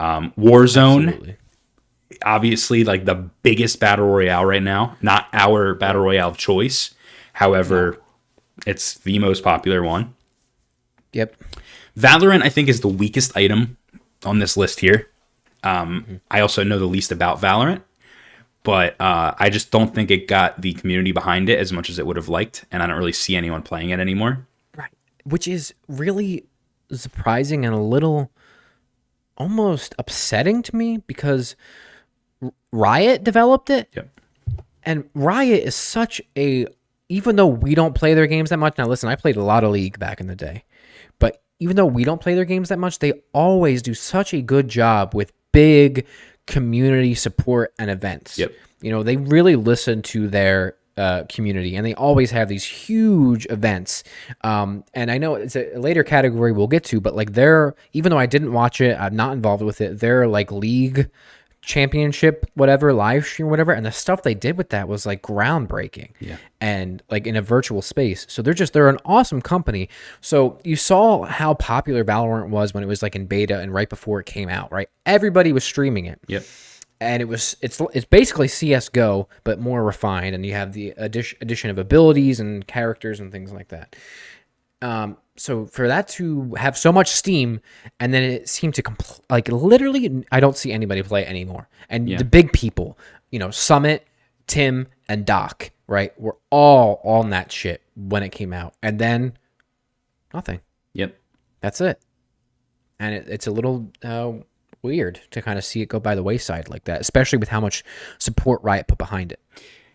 [0.00, 1.36] Um, Warzone
[2.24, 4.96] obviously like the biggest battle royale right now.
[5.02, 6.94] Not our battle royale of choice.
[7.34, 8.00] However,
[8.66, 10.14] it's the most popular one.
[11.12, 11.36] Yep.
[11.98, 13.76] Valorant, I think, is the weakest item
[14.24, 15.08] on this list here.
[15.64, 17.82] Um, I also know the least about Valorant,
[18.62, 21.98] but uh, I just don't think it got the community behind it as much as
[21.98, 24.46] it would have liked, and I don't really see anyone playing it anymore.
[24.76, 24.92] Right.
[25.24, 26.44] Which is really
[26.92, 28.30] surprising and a little
[29.36, 31.56] almost upsetting to me because
[32.72, 33.88] Riot developed it.
[33.94, 34.20] Yep.
[34.84, 36.66] And Riot is such a
[37.10, 38.76] even though we don't play their games that much.
[38.76, 40.64] Now listen, I played a lot of League back in the day.
[41.60, 44.68] Even though we don't play their games that much, they always do such a good
[44.68, 46.06] job with big
[46.46, 48.38] community support and events.
[48.38, 48.52] Yep.
[48.80, 53.46] You know, they really listen to their uh, community and they always have these huge
[53.50, 54.02] events.
[54.42, 58.10] Um, and I know it's a later category we'll get to, but like they're, even
[58.10, 61.08] though I didn't watch it, I'm not involved with it, their like league
[61.68, 63.72] championship, whatever, live stream, whatever.
[63.72, 66.12] And the stuff they did with that was like groundbreaking.
[66.18, 66.38] Yeah.
[66.62, 68.24] And like in a virtual space.
[68.30, 69.90] So they're just, they're an awesome company.
[70.22, 73.88] So you saw how popular Valorant was when it was like in beta and right
[73.90, 74.88] before it came out, right?
[75.04, 76.44] Everybody was streaming it Yep.
[77.02, 81.36] and it was it's it's basically CS:GO but more refined, and you have the addition
[81.42, 83.94] addition of abilities and characters and things like that.
[84.80, 87.60] Um, so for that to have so much steam,
[88.00, 91.68] and then it seemed to compl- like literally, I don't see anybody play it anymore.
[91.88, 92.18] And Yeah.
[92.18, 92.98] the big people,
[93.30, 94.06] you know, Summit,
[94.46, 99.34] Tim, and Doc, right, were all on that shit when it came out, and then
[100.34, 100.60] nothing.
[100.94, 101.16] Yep.
[101.60, 102.00] That's it.
[103.00, 104.32] And it, it's a little uh,
[104.82, 107.60] weird to kind of see it go by the wayside like that, especially with how
[107.60, 107.84] much
[108.18, 109.40] support Riot put behind it.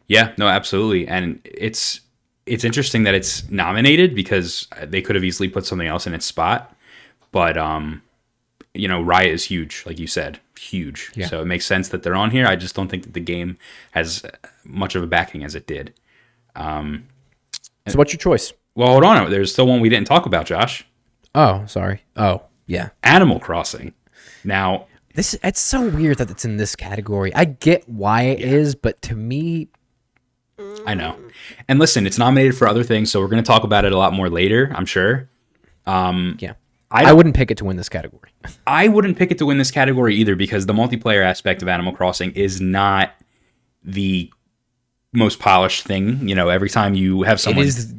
[0.08, 1.08] Yeah, no, absolutely.
[1.08, 2.02] And it's
[2.46, 6.26] it's interesting that it's nominated because they could have easily put something else in its
[6.26, 6.76] spot.
[7.32, 8.02] But um,
[8.74, 11.12] you know, Riot is huge, like you said, huge.
[11.16, 11.28] Yeah.
[11.28, 12.46] So it makes sense that they're on here.
[12.48, 13.58] I just don't think that the game
[13.92, 14.24] has
[14.64, 15.94] much of a backing as it did.
[16.56, 18.54] So, what's your choice?
[18.76, 19.30] Well, hold on.
[19.30, 20.86] There's still one we didn't talk about, Josh.
[21.36, 22.02] Oh, sorry.
[22.16, 22.90] Oh, yeah.
[23.04, 23.94] Animal Crossing.
[24.44, 27.34] Now, This it's so weird that it's in this category.
[27.36, 29.68] I get why it is, but to me,
[30.86, 31.18] I know.
[31.68, 33.98] And listen, it's nominated for other things, so we're going to talk about it a
[33.98, 35.30] lot more later, I'm sure.
[36.40, 36.54] yeah.
[36.92, 38.30] I, don't- wouldn't pick it to win this category.
[38.68, 41.94] I wouldn't pick it to win this category either because the multiplayer aspect of Animal
[41.94, 43.14] Crossing is not
[43.84, 44.32] the
[45.12, 46.28] most polished thing.
[46.28, 47.96] You know, every time you have someone it is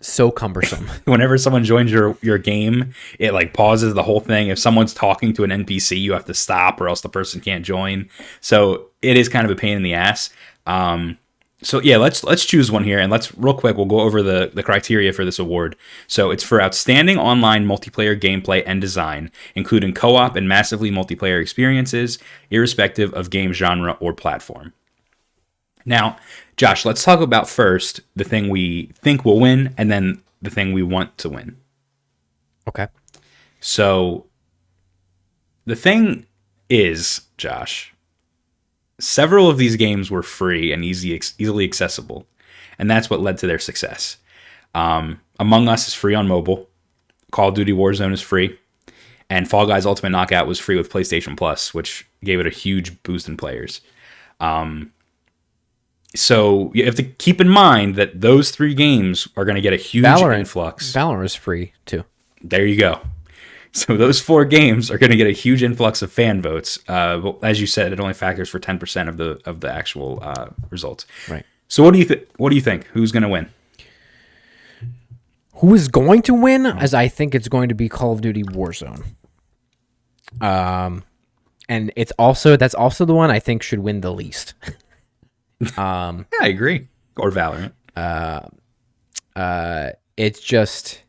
[0.00, 0.88] so cumbersome.
[1.04, 4.48] whenever someone joins your your game, it like pauses the whole thing.
[4.48, 7.64] If someone's talking to an NPC, you have to stop or else the person can't
[7.64, 8.08] join.
[8.40, 10.30] So it is kind of a pain in the ass.
[10.66, 11.18] Um,
[11.62, 14.50] so yeah, let's let's choose one here and let's real quick we'll go over the
[14.52, 15.76] the criteria for this award.
[16.06, 22.18] So it's for outstanding online multiplayer gameplay and design, including co-op and massively multiplayer experiences,
[22.50, 24.72] irrespective of game genre or platform.
[25.84, 26.16] Now,
[26.56, 30.72] Josh, let's talk about first the thing we think will win and then the thing
[30.72, 31.56] we want to win.
[32.68, 32.88] okay.
[33.60, 34.26] So
[35.64, 36.26] the thing
[36.68, 37.91] is, Josh,
[39.02, 42.26] several of these games were free and easy easily accessible,
[42.78, 44.16] and that's what led to their success.
[44.74, 46.68] Um, Among Us is free on mobile.
[47.32, 48.58] Call of Duty Warzone is free,
[49.28, 53.02] and Fall Guys Ultimate Knockout was free with PlayStation Plus, which gave it a huge
[53.02, 53.80] boost in players.
[54.40, 54.92] Um,
[56.14, 59.72] so you have to keep in mind that those three games are going to get
[59.72, 60.92] a huge Valorant influx.
[60.92, 62.04] Valorant is free too.
[62.42, 63.00] There you go.
[63.74, 66.78] So those four games are going to get a huge influx of fan votes.
[66.88, 70.18] Uh, as you said, it only factors for ten percent of the of the actual
[70.20, 71.06] uh, results.
[71.26, 71.44] Right.
[71.68, 72.28] So what do you think?
[72.36, 72.84] What do you think?
[72.88, 73.48] Who's going to win?
[75.56, 76.66] Who is going to win?
[76.66, 79.04] As I think it's going to be Call of Duty Warzone.
[80.42, 81.04] Um,
[81.68, 84.52] and it's also that's also the one I think should win the least.
[85.78, 86.88] um, Yeah, I agree.
[87.16, 87.72] Or Valorant.
[87.96, 91.02] uh it's just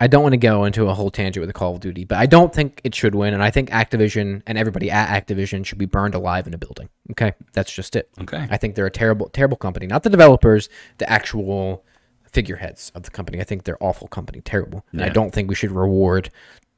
[0.00, 2.18] I don't want to go into a whole tangent with the Call of Duty, but
[2.18, 5.78] I don't think it should win, and I think Activision and everybody at Activision should
[5.78, 6.88] be burned alive in a building.
[7.12, 8.10] Okay, that's just it.
[8.20, 8.46] Okay.
[8.50, 9.86] I think they're a terrible, terrible company.
[9.86, 11.84] Not the developers, the actual
[12.24, 13.40] figureheads of the company.
[13.40, 14.84] I think they're awful company, terrible.
[14.90, 16.30] And I don't think we should reward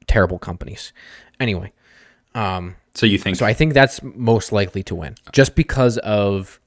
[0.05, 0.93] terrible companies.
[1.39, 1.73] Anyway,
[2.35, 3.37] um, So you think?
[3.37, 6.59] so I think that's most likely to win, just because of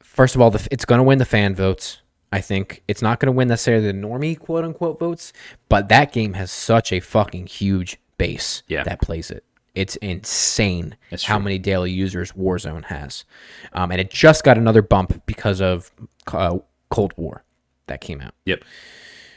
[0.00, 2.00] first of all, the, it's going to win the fan votes.
[2.32, 5.32] I think it's not going to win necessarily the normie quote unquote votes,
[5.68, 8.82] but that game has such a fucking huge base Yeah.
[8.84, 9.44] that plays it.
[9.74, 11.44] It's insane That's how true.
[11.44, 13.24] many daily users Warzone has,
[13.72, 15.90] um, and it just got another bump because of
[16.32, 16.58] uh,
[16.90, 17.44] Cold War
[17.86, 18.34] that came out.
[18.44, 18.64] Yep.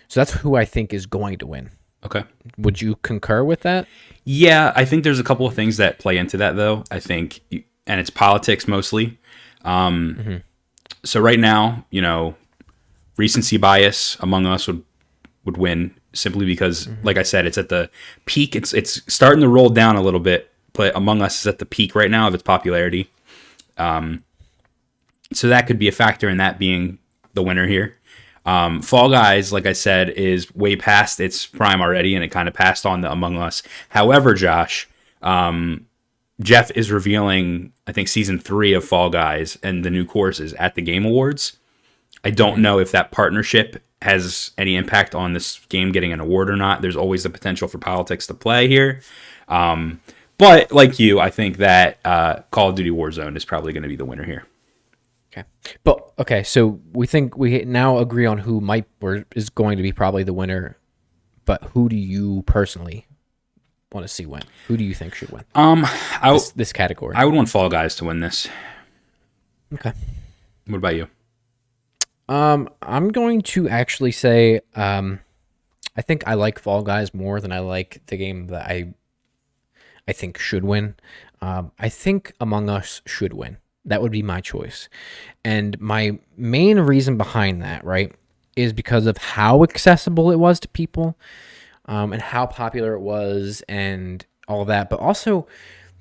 [0.08, 1.70] So that's who I think is going to win.
[2.04, 2.24] Okay.
[2.58, 3.88] Would you concur with that?
[4.24, 6.84] Yeah, I think there's a couple of things that play into that though.
[6.90, 7.42] I think,
[7.86, 9.20] and it's politics mostly.
[9.64, 10.42] Um,
[11.04, 12.36] So right now, you know,
[13.18, 14.84] recency bias among us would
[15.44, 17.90] would win simply because, like I said, it's at the
[18.26, 18.56] peak.
[18.56, 21.66] It's it's starting to roll down a little bit, but Among Us is at the
[21.66, 23.10] peak right now of its popularity.
[23.78, 24.24] Um,
[25.34, 27.00] so that could be a factor in that being
[27.34, 27.98] the winner here.
[28.46, 32.48] Um, Fall Guys, like I said, is way past its prime already, and it kind
[32.48, 33.64] of passed on the Among Us.
[33.90, 34.90] However, Josh,
[35.22, 35.86] um,
[36.42, 40.76] Geoff is revealing, I think, season three of Fall Guys and the new courses at
[40.76, 41.58] the Game Awards.
[42.24, 46.50] I don't know if that partnership has any impact on this game getting an award
[46.50, 46.82] or not.
[46.82, 49.02] There's always the potential for politics to play here.
[49.48, 50.02] Um,
[50.38, 53.90] but like you, I think that uh, Call of Duty Warzone is probably going to
[53.90, 54.46] be the winner here.
[55.32, 55.48] Okay.
[55.84, 59.84] But okay, so we think we now agree on who might or is going to
[59.84, 60.78] be probably the winner.
[61.46, 63.08] But who do you personally
[63.94, 64.44] want to see win?
[64.68, 65.86] Who do you think should win Um,
[66.22, 67.16] I, this, this category?
[67.16, 68.48] I would want Fall Guys to win this.
[69.74, 69.94] okay.
[70.68, 71.08] What about you?
[72.32, 75.20] Um, I'm going to actually say, um,
[75.98, 78.94] I think I like Fall Guys more than I like the game that I,
[80.08, 80.96] I think should win.
[81.42, 83.58] Um, I think Among Us should win.
[83.84, 84.88] That would be my choice,
[85.44, 88.16] and my main reason behind that, right,
[88.56, 91.18] is because of how accessible it was to people,
[91.88, 94.90] um, and how popular it was, and all that.
[94.90, 95.48] But also,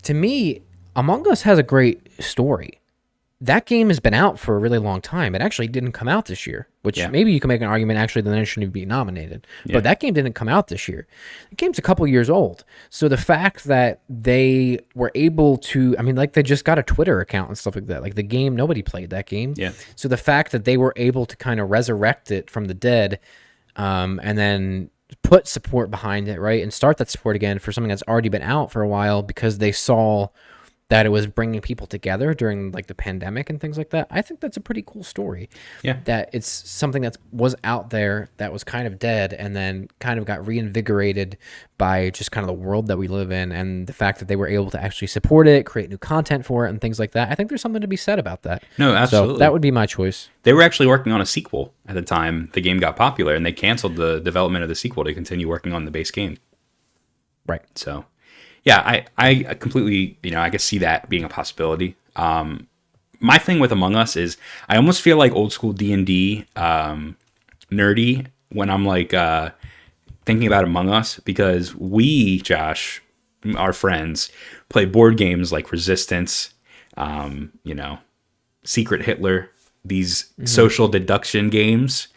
[0.05, 0.63] to me,
[0.95, 2.81] Among Us has a great story
[3.43, 5.35] that game has been out for a really long time.
[5.35, 7.09] It actually didn't come out this year, which Yeah.
[7.09, 9.47] maybe you can make an argument actually that it shouldn't be nominated.
[9.67, 11.07] But that game didn't come out this year.
[11.49, 12.65] The game's a couple years old.
[12.91, 16.83] So the fact that they were able to, I mean, like they just got a
[16.83, 18.03] Twitter account and stuff like that.
[18.03, 19.55] Like the game, nobody played that game.
[19.57, 19.73] Yeah.
[19.97, 23.21] So the fact that they were able to kind of resurrect it from the dead
[23.77, 24.91] um, and then
[25.23, 26.63] put support behind it, right?
[26.63, 29.59] And start that support again for something that's already been out for a while because
[29.59, 30.29] they saw
[30.91, 34.09] that it was bringing people together during like the pandemic and things like that.
[34.11, 35.49] I think that's a pretty cool story.
[35.83, 36.01] Yeah.
[36.05, 40.19] That it's something that was out there that was kind of dead and then kind
[40.19, 41.39] of got reinvigorated
[41.79, 44.35] by just kind of the world that we live in and the fact that they
[44.35, 47.31] were able to actually support it, create new content for it and things like that.
[47.31, 48.65] I think there's something to be said about that.
[48.77, 49.39] No, So absolutely.
[49.39, 50.29] that would be my choice.
[50.43, 53.47] They were actually working on a sequel at the time the game got popular, and
[53.47, 56.37] they canceled the development of the sequel to continue working on the base game.
[57.47, 57.63] Right.
[57.79, 58.07] So,
[58.65, 61.97] yeah, I, I completely, you know, I could see that being a possibility.
[62.17, 62.67] Um,
[63.21, 64.37] my thing with Among Us is
[64.69, 67.17] I almost feel like old school D and D um,
[67.71, 69.51] nerdy when I'm like uh,
[70.25, 73.03] thinking about Among Us because we, Josh,
[73.57, 74.31] our friends,
[74.69, 76.55] play board games like Resistance,
[76.97, 77.99] um, you know,
[78.65, 79.51] Secret Hitler,
[79.85, 82.09] these social deduction games,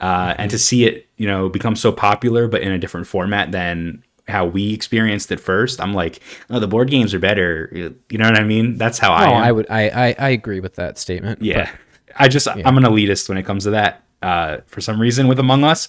[0.00, 3.52] uh, and to see it, you know, become so popular but in a different format
[3.52, 7.68] than how we experienced it first, I'm like, oh, the board games are better.
[8.08, 8.76] You know what I mean?
[8.78, 9.42] That's how I Oh, am.
[9.42, 11.42] I would I, I I agree with that statement.
[11.42, 11.70] Yeah.
[12.16, 14.02] I just I'm an elitist when it comes to that.
[14.22, 15.88] Uh, for some reason with Among Us,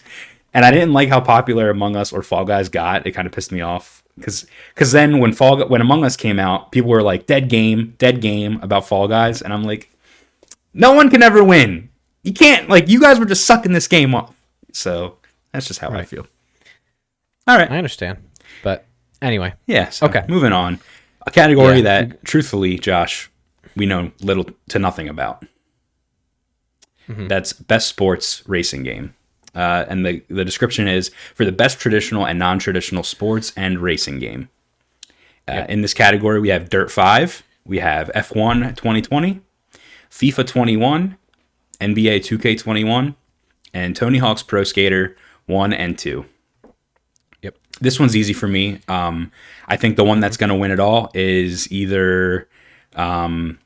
[0.54, 3.08] and I didn't like how popular Among Us or Fall Guys got.
[3.08, 6.38] It kind of pissed me off because because then when Fall when Among Us came
[6.39, 9.89] out, people were like dead game, dead game about Fall Guys, and I'm like,
[10.74, 11.89] no one can ever win.
[12.24, 14.36] You can't like you guys were just sucking this game off.
[14.74, 15.17] So
[15.54, 16.28] that's just how I feel.
[17.48, 17.71] All right.
[17.71, 18.17] I understand.
[18.65, 18.88] But
[19.21, 19.89] anyway, Yeah.
[19.89, 20.25] So Okay.
[20.28, 20.80] Moving on.
[21.28, 21.84] A category Yeah.
[21.84, 23.30] that, truthfully, Josh,
[23.75, 25.45] we know little to nothing about.
[27.08, 27.28] Mm-hmm.
[27.28, 29.13] That's best sports racing game.
[29.54, 33.78] Uh, and the, the description is for the best traditional and non traditional sports and
[33.80, 34.49] racing game.
[35.47, 39.41] Uh, In this category, we have Dirt 5, we have F1 2020,
[40.10, 41.17] FIFA 21,
[41.80, 43.13] NBA 2K21,
[43.75, 46.30] and Tony Hawk's Pro Skater 1 and 2 yep.
[47.82, 48.80] This one's easy for me.
[48.88, 49.32] Um,
[49.68, 52.48] I think the one that's going to win it all is either.
[52.96, 53.60] Um,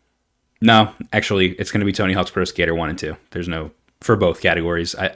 [0.61, 3.15] no, actually, it's going to be Tony Hawk's Pro Skater one and two.
[3.31, 4.95] There's no for both categories.
[4.95, 5.15] I,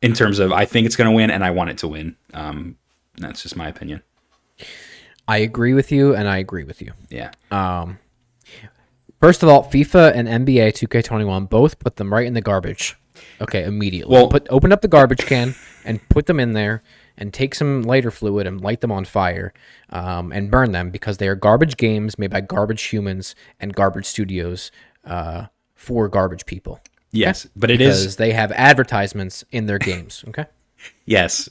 [0.00, 2.16] in terms of, I think it's going to win, and I want it to win.
[2.32, 2.76] Um,
[3.16, 4.02] that's just my opinion.
[5.26, 6.92] I agree with you and I agree with you.
[7.10, 7.32] Yeah,
[9.20, 12.96] First of all, FIFA and NBA 2K21 both put them right in the garbage.
[13.40, 14.14] Okay, immediately.
[14.14, 16.82] Well- put open up the garbage can and put them in there
[17.18, 19.52] and take some lighter fluid and light them on fire
[19.90, 24.06] um, and burn them because they are garbage games made by garbage humans and garbage
[24.06, 24.70] studios
[25.04, 26.80] uh, for garbage people.
[27.10, 30.24] yes, but it Because is they have advertisements in their games.
[30.28, 30.46] Okay.
[31.04, 31.48] yes,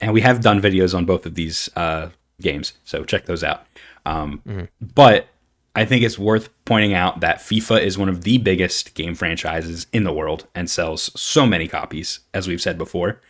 [0.00, 3.64] and we have done videos on both of these uh, games, so check those out.
[4.04, 4.42] Um,
[4.80, 5.28] But
[5.76, 9.86] I think it's worth pointing out that FIFA is one of the biggest game franchises
[9.92, 13.20] in the world and sells so many copies, as we've said before.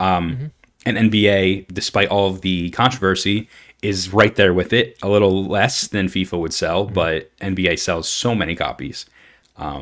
[0.00, 0.52] Um,
[0.88, 3.48] And NBA, despite all of the controversy,
[3.82, 4.96] is right there with it.
[5.02, 9.04] A little less than FIFA would sell, but NBA sells so many copies.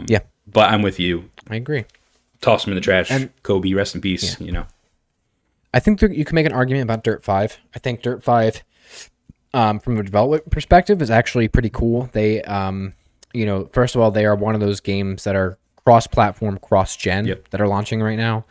[0.08, 1.30] Yeah, But I'm with you.
[1.48, 1.84] I agree.
[2.40, 3.10] Toss them in the trash.
[3.10, 4.40] And- Kobe, rest in peace.
[4.40, 4.66] You know.
[5.72, 7.58] I think there, you can make an argument about Dirt Five.
[7.74, 8.62] I think Dirt Five,
[9.54, 12.08] um, from a development perspective, is actually pretty cool.
[12.12, 12.94] They, um,
[13.32, 17.26] you know, first of all, they are one of those games that are cross-platform, cross-gen
[17.26, 17.48] Yep.
[17.50, 18.44] that are launching right now.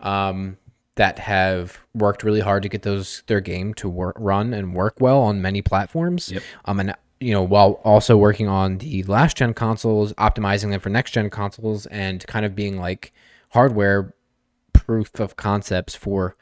[0.00, 0.58] Um,
[0.96, 4.96] that have worked really hard to get those their game to work, run and work
[5.00, 6.30] well on many platforms.
[6.30, 6.42] Yep.
[6.66, 10.90] Um, and you know, while also working on the last gen consoles, optimizing them for
[10.90, 13.12] next gen consoles, and kind of being like
[13.50, 14.14] hardware
[14.72, 16.36] proof of concepts for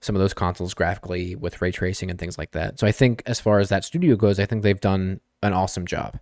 [0.00, 2.78] some of those consoles graphically with ray tracing and things like that.
[2.78, 5.86] So I think as far as that studio goes, I think they've done an awesome
[5.86, 6.18] job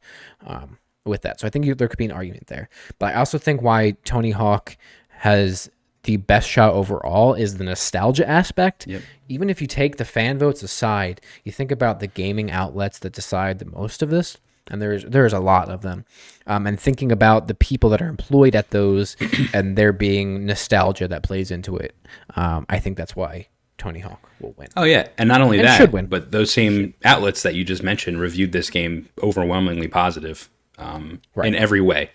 [0.47, 1.41] um, with that.
[1.41, 2.69] So I think you, there could be an argument there.
[2.99, 4.77] But I also think why Tony Hawk
[5.09, 5.71] has
[6.05, 8.87] the best shot overall is the nostalgia aspect.
[8.87, 9.03] Yep.
[9.29, 13.13] Even if you take the fan votes aside, you think about the gaming outlets that
[13.13, 14.37] decide the most of this,
[14.69, 16.05] and there's there's a lot of them.
[16.47, 19.17] Um, and thinking about the people that are employed at those,
[19.55, 21.95] and there being nostalgia that plays into it,
[22.37, 24.69] um, I think that's why Tony Hawk will win.
[24.77, 26.07] Oh yeah, and not only And that, should win.
[26.07, 31.49] but those same outlets that you just mentioned reviewed this game overwhelmingly positive um, Right.
[31.49, 32.11] in every way,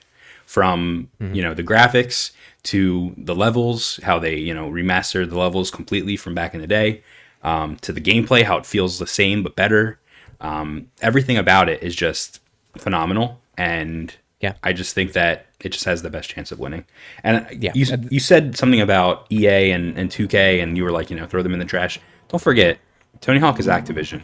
[0.50, 2.32] from you know the graphics
[2.64, 6.66] to the levels, how they you know remastered the levels completely from back in the
[6.66, 7.04] day,
[7.44, 10.00] um, to the gameplay, how it feels the same but better.
[10.42, 12.40] Um, everything about it is just
[12.78, 14.54] phenomenal, and Yeah.
[14.64, 16.86] I just think that it just has the best chance of winning.
[17.24, 17.74] And Yeah.
[17.76, 21.28] you you said something about EA and, and 2K, and you were like, you know,
[21.28, 22.00] throw them in the trash.
[22.30, 22.80] Don't forget,
[23.22, 24.22] Tony Hawk is Activision,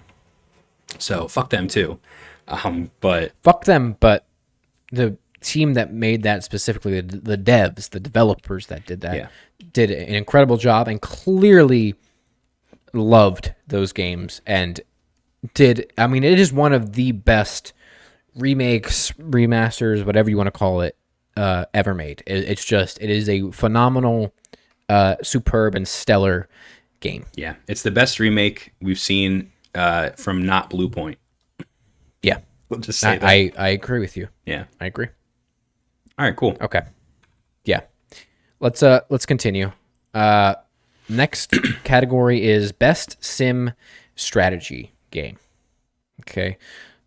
[0.97, 1.99] so fuck them too.
[2.47, 4.25] Um, but Fuck them, but
[4.91, 9.27] the team that made that specifically, the, the devs, the developers that did that, Yeah.
[9.73, 11.95] did an incredible job and clearly
[12.93, 14.81] loved those games and
[15.53, 15.91] did.
[15.97, 17.73] I mean, it is one of the best
[18.35, 20.95] remakes, remasters, whatever you want to call it,
[21.37, 22.23] uh, ever made.
[22.25, 24.33] It, it's just it is a phenomenal,
[24.89, 26.47] uh, superb and stellar
[26.99, 27.25] game.
[27.35, 31.17] Yeah, it's the best remake we've seen uh, from not Bluepoint.
[32.21, 33.27] Yeah, We'll just say I, that.
[33.29, 34.29] I I agree with you.
[34.45, 34.65] yeah.
[34.79, 35.07] I agree.
[36.17, 36.57] All right, cool.
[36.61, 36.81] Okay.
[37.65, 37.81] Yeah.
[38.59, 39.71] Let's uh let's continue.
[40.13, 40.55] Uh
[41.09, 41.53] next
[41.83, 43.73] category is best sim
[44.15, 45.37] strategy game.
[46.21, 46.57] Okay.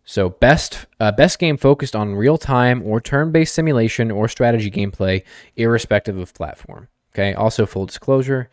[0.09, 4.71] So best uh, best game focused on real time or turn based simulation or strategy
[4.71, 5.23] gameplay,
[5.55, 6.87] irrespective of platform.
[7.13, 7.35] Okay.
[7.35, 8.49] Also, full disclosure,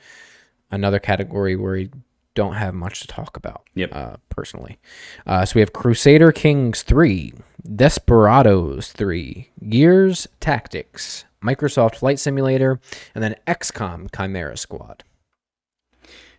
[0.70, 1.90] another category where we
[2.34, 3.66] don't have much to talk about.
[3.74, 3.90] Yep.
[3.92, 4.78] Uh, personally,
[5.26, 7.32] uh, so we have Crusader Kings three,
[7.66, 12.80] Desperados three, Gears Tactics, Microsoft Flight Simulator,
[13.14, 15.04] and then XCOM Chimera Squad.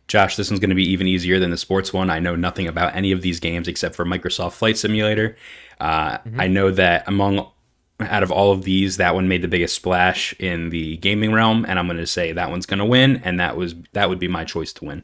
[0.08, 2.10] Josh, this one's going to be even easier than the sports one.
[2.10, 5.36] I know nothing about any of these games except for Microsoft Flight Simulator.
[5.82, 7.52] Uh, I know that among
[8.00, 11.66] out of all of these, that one made the biggest splash in the gaming realm,
[11.68, 14.20] and I'm going to say that one's going to win, and that was that would
[14.20, 15.04] be my choice to win.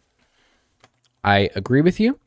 [1.23, 2.19] I agree with you.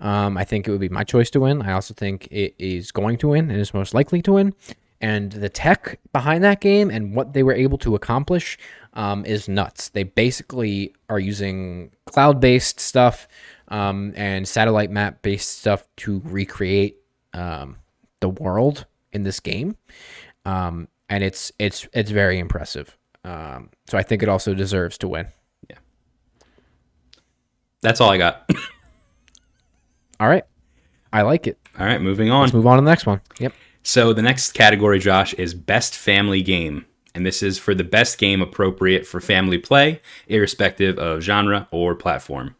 [0.00, 1.62] Um, I think it would be my choice to win.
[1.62, 4.54] I also think it is going to win and is most likely to win.
[5.00, 8.58] And the tech behind that game and what they were able to accomplish
[8.94, 9.88] um, is nuts.
[9.88, 13.26] They basically are using cloud based stuff
[13.68, 16.96] um, and satellite map based stuff to recreate
[17.32, 17.76] um,
[18.20, 19.76] the world in this game.
[20.44, 22.96] Um, and it's it's it's very impressive.
[23.24, 25.28] Um, so I think it also deserves to win.
[27.82, 28.50] That's all I got.
[30.20, 30.44] All right,
[31.12, 31.58] I like it.
[31.78, 32.42] all right, moving on.
[32.42, 33.20] Let's move on to the next one.
[33.38, 33.54] Yep.
[33.82, 36.84] So the next category, Josh, is best family game.
[37.14, 41.94] And this is for the best game appropriate for family play, irrespective of genre or
[41.94, 42.54] platform.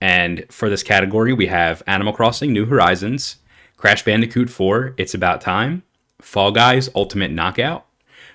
[0.00, 3.36] And for this category, we have Animal Crossing New Horizons,
[3.76, 5.82] Crash Bandicoot 4 It's About Time,
[6.22, 7.84] Fall Guys Ultimate Knockout,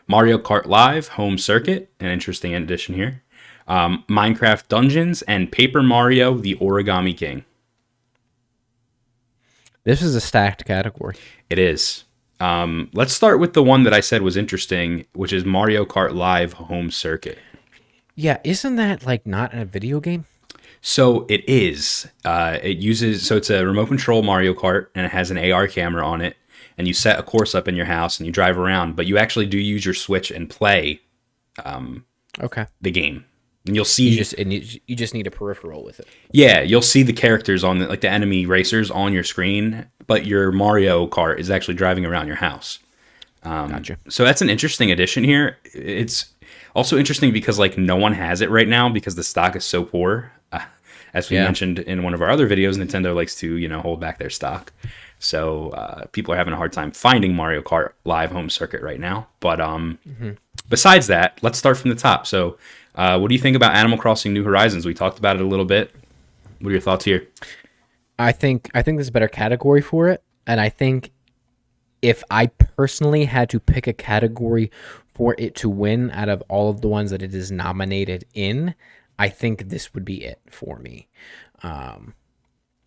[0.08, 3.23] Mario Kart Live Home Circuit, an interesting addition here,
[3.68, 7.46] um, Minecraft Dungeons, and Paper Mario The Origami King.
[9.84, 11.16] This is a stacked category.
[11.50, 12.06] It is.
[12.40, 16.14] Um, let's start with the one that I said was interesting, which is Mario Kart
[16.14, 17.38] Live Home Circuit.
[18.16, 20.26] Yeah, isn't that like not a video game?
[20.82, 22.08] So it is.
[22.26, 25.68] Uh, it uses so it's a remote control Mario Kart, and it has an AR
[25.68, 26.38] camera on it.
[26.78, 28.96] And you set a course up in your house, and you drive around.
[28.96, 31.02] But you actually do use your Switch and play
[32.42, 32.66] Okay.
[32.82, 33.26] the game.
[33.66, 36.08] And you'll see, You just and you, you just need a peripheral with it.
[36.32, 40.26] yeah, you'll see the characters on the, like the enemy racers on your screen, but
[40.26, 42.80] your Mario Kart is actually driving around your house.
[43.44, 43.98] gotcha.
[44.10, 45.58] So that's an interesting addition here.
[45.74, 46.34] It's
[46.76, 49.84] also interesting because like no one has it right now because the stock is so
[49.86, 50.32] poor.
[50.52, 50.60] Uh,
[51.14, 51.44] as we Yeah.
[51.46, 54.30] mentioned in one of our other videos, Nintendo likes to you know hold back their
[54.30, 54.74] stock.
[55.20, 59.00] So uh, people are having a hard time finding Mario Kart Live Home Circuit right
[59.00, 59.28] now.
[59.40, 60.00] But um,
[60.68, 62.28] besides that, let's start from the top.
[62.28, 62.58] So,
[62.96, 64.86] uh, what do you think about Animal Crossing New Horizons?
[64.86, 65.94] We talked about it a little bit.
[66.60, 67.28] What are your thoughts here?
[68.20, 71.12] I think I think there's a better category for it, and I think
[72.02, 74.72] if I personally had to pick a category
[75.16, 78.76] for it to win out of all of the ones that it is nominated in,
[79.18, 81.08] I think this would be it for me.
[81.62, 82.14] Um,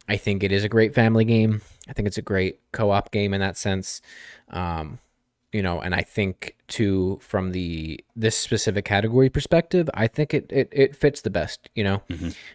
[0.09, 1.63] I think it is a great family game.
[1.89, 4.01] I think it's a great co-op game in that sense.
[4.51, 4.99] Um,
[5.57, 10.45] you know, and I think too from the this specific category perspective, I think it
[10.51, 11.71] it, it fits the best.
[11.75, 12.03] You know,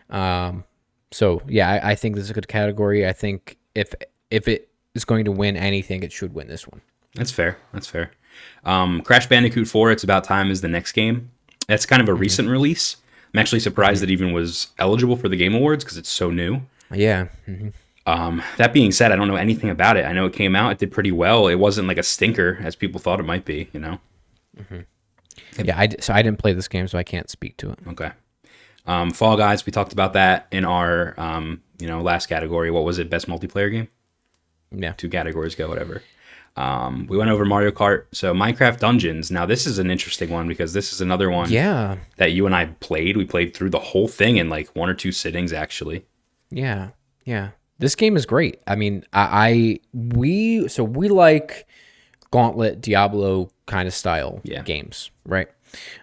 [0.09, 0.63] um,
[1.11, 3.07] so yeah, I, I think this is a good category.
[3.07, 3.93] I think if
[4.29, 6.81] if it is going to win anything, it should win this one.
[7.15, 7.57] That's fair.
[7.73, 8.11] That's fair.
[8.63, 11.31] Um, Crash Bandicoot 4, It's About Time is the next game.
[11.67, 12.97] That's kind of a recent release.
[13.33, 16.29] I'm actually surprised that it even was eligible for the Game Awards because it's so
[16.29, 16.61] new.
[16.93, 17.73] Yeah, mhm.
[18.05, 20.05] Um, that being said, I don't know anything about it.
[20.05, 21.47] I know it came out, it did pretty well.
[21.47, 23.99] It wasn't like a stinker as people thought it might be, you know?
[25.63, 25.79] yeah.
[25.79, 27.79] I so I didn't play this game, so I can't speak to it.
[27.87, 28.11] Okay.
[28.87, 32.71] Um, Fall Guys, we talked about that in our, um, you know, last category.
[32.71, 33.09] What was it?
[33.09, 33.87] Best multiplayer game?
[34.71, 36.01] Yeah, two categories go, whatever.
[36.57, 38.05] Um, we went over Mario Kart.
[38.11, 39.31] So Minecraft Dungeons.
[39.31, 42.55] Now this is an interesting one because this is another one yeah, that you and
[42.55, 43.15] I played.
[43.15, 46.05] We played through the whole thing in like one or two sittings, actually.
[46.49, 46.89] yeah,
[47.25, 47.51] yeah.
[47.81, 48.61] This game is great.
[48.65, 51.67] I mean, I, I we so we like
[52.31, 54.61] Gauntlet Diablo kind of style Yeah.
[54.61, 55.49] games, right?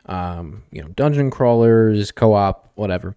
[0.07, 3.17] Um, you know, dungeon crawlers, co-op, whatever.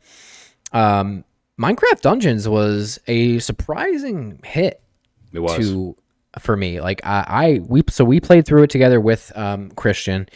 [0.74, 1.24] Um,
[1.59, 4.82] Minecraft Dungeons was a surprising hit
[5.34, 5.57] It was.
[5.57, 5.95] to
[6.39, 6.80] for me.
[6.82, 10.28] Like I, I we so we played through it together with um Christian,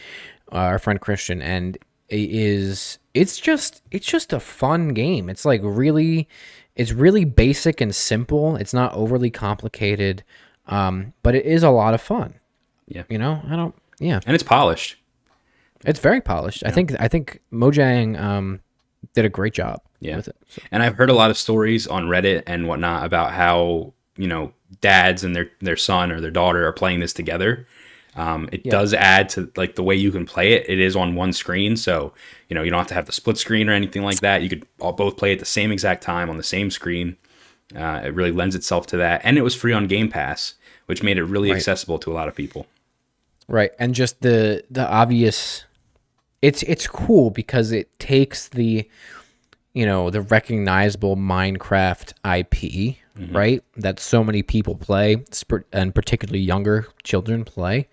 [0.52, 1.76] uh, our friend Christian, and
[2.08, 5.28] it is it's just it's just a fun game.
[5.30, 6.28] It's like really
[6.76, 8.56] it's really basic and simple.
[8.56, 10.22] It's not overly complicated.
[10.68, 12.34] Um, but it is a lot of fun.
[12.86, 13.04] Yeah.
[13.08, 13.74] You know, I don't.
[13.98, 14.96] Yeah, and it's polished.
[15.84, 16.62] it's very polished.
[16.66, 16.92] I think.
[17.00, 18.60] I think Mojang um
[19.14, 19.80] did a great job.
[20.00, 20.16] Yeah.
[20.16, 20.36] With it.
[20.48, 24.26] So, And I've heard a lot of stories on Reddit and whatnot about how you
[24.28, 27.66] know dads and their their son or their daughter are playing this together.
[28.16, 30.64] Um, it does add to like the way you can play it.
[30.68, 32.12] It is on one screen, so
[32.48, 34.42] you know you don't have to have the split screen or anything like that.
[34.42, 37.16] You could all both play at the same exact time on the same screen.
[37.74, 40.54] Uh, it really lends itself to that, and it was free on Game Pass,
[40.86, 41.56] which made it really Right.
[41.56, 42.66] accessible to a lot of people.
[43.48, 45.64] right, and just the the obvious.
[46.42, 48.88] It's it's cool because it takes the,
[49.74, 52.96] you know, the recognizable Minecraft IP,
[53.30, 53.62] right?
[53.76, 55.24] That so many people play,
[55.72, 57.88] and particularly younger children play,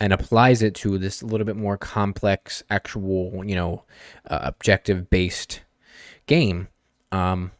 [0.00, 3.84] and applies it to this little bit more complex, actual, you know,
[4.28, 5.60] uh, objective based
[6.26, 6.68] game.
[7.12, 7.52] Um,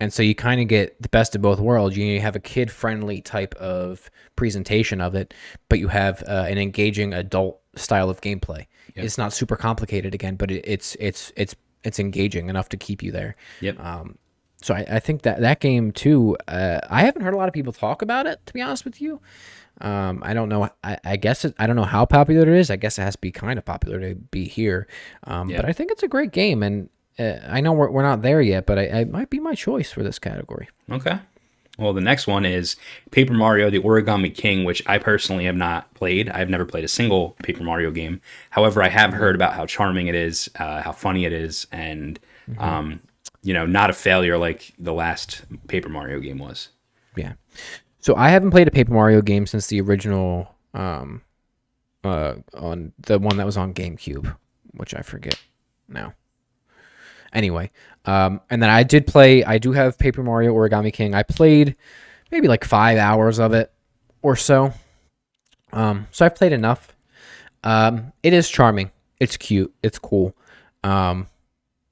[0.00, 1.96] and so you kind of get the best of both worlds.
[1.96, 5.34] You have a kid friendly type of presentation of it,
[5.68, 8.66] but you have uh, an engaging adult style of gameplay.
[9.04, 13.02] It's not super complicated again, but it, it's it's it's it's engaging enough to keep
[13.02, 13.36] you there.
[13.60, 13.78] Yep.
[14.62, 16.36] So I, I think that that game too.
[16.46, 18.44] Uh, I haven't heard a lot of people talk about it.
[18.46, 19.20] To be honest with you,
[19.80, 20.68] um, I don't know.
[20.84, 22.70] I, I guess it, I don't know how popular it is.
[22.70, 24.86] I guess it has to be kind of popular to be here.
[25.24, 25.56] Um, Yeah.
[25.56, 26.88] But I think it's a great game, and
[27.18, 29.90] uh, I know we're, we're not there yet, but I, it might be my choice
[29.90, 30.68] for this category.
[30.90, 31.18] Okay.
[31.78, 32.76] Well, the next one is
[33.10, 36.28] Paper Mario: The Origami King, which I personally have not played.
[36.28, 38.20] I've never played a single Paper Mario game.
[38.50, 42.20] However, I have heard about how charming it is, uh, how funny it is, and
[42.58, 43.00] um,
[43.42, 46.68] you know, not a failure like the last Paper Mario game was.
[47.16, 47.34] Yeah.
[48.00, 51.22] So I haven't played a Paper Mario game since the original, um,
[52.04, 54.34] uh, on the one that was on GameCube,
[54.72, 55.38] which I forget
[55.88, 56.14] now.
[57.32, 57.70] Anyway,
[58.06, 59.44] um, and then I did play.
[59.44, 61.14] I do have Paper Mario Origami King.
[61.14, 61.76] I played
[62.30, 63.72] maybe like five hours of it
[64.22, 64.72] or so.
[65.72, 66.96] Um, so I've played enough.
[67.62, 68.90] Um, it is charming.
[69.20, 69.72] It's cute.
[69.82, 70.34] It's cool.
[70.82, 71.28] Um,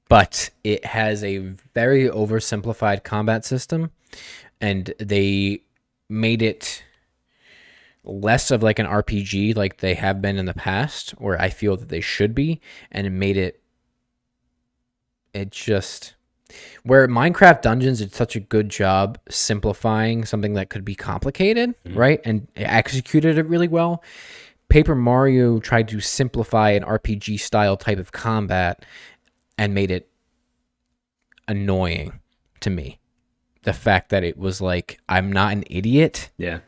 [0.09, 1.37] but it has a
[1.73, 3.91] very oversimplified combat system
[4.59, 5.61] and they
[6.09, 6.83] made it
[8.03, 11.77] less of like an RPG like they have been in the past where I feel
[11.77, 12.59] that they should be
[12.91, 13.61] and it made it
[15.33, 16.15] it just
[16.83, 21.97] where Minecraft Dungeons did such a good job simplifying something that could be complicated, mm-hmm.
[21.97, 22.21] right?
[22.25, 24.03] And it executed it really well.
[24.69, 28.85] Paper Mario tried to simplify an RPG style type of combat
[29.59, 30.09] and made it
[31.49, 32.21] annoying
[32.61, 32.97] to me.
[33.63, 36.29] The fact that it was like, I'm not an idiot.
[36.37, 36.59] Yeah.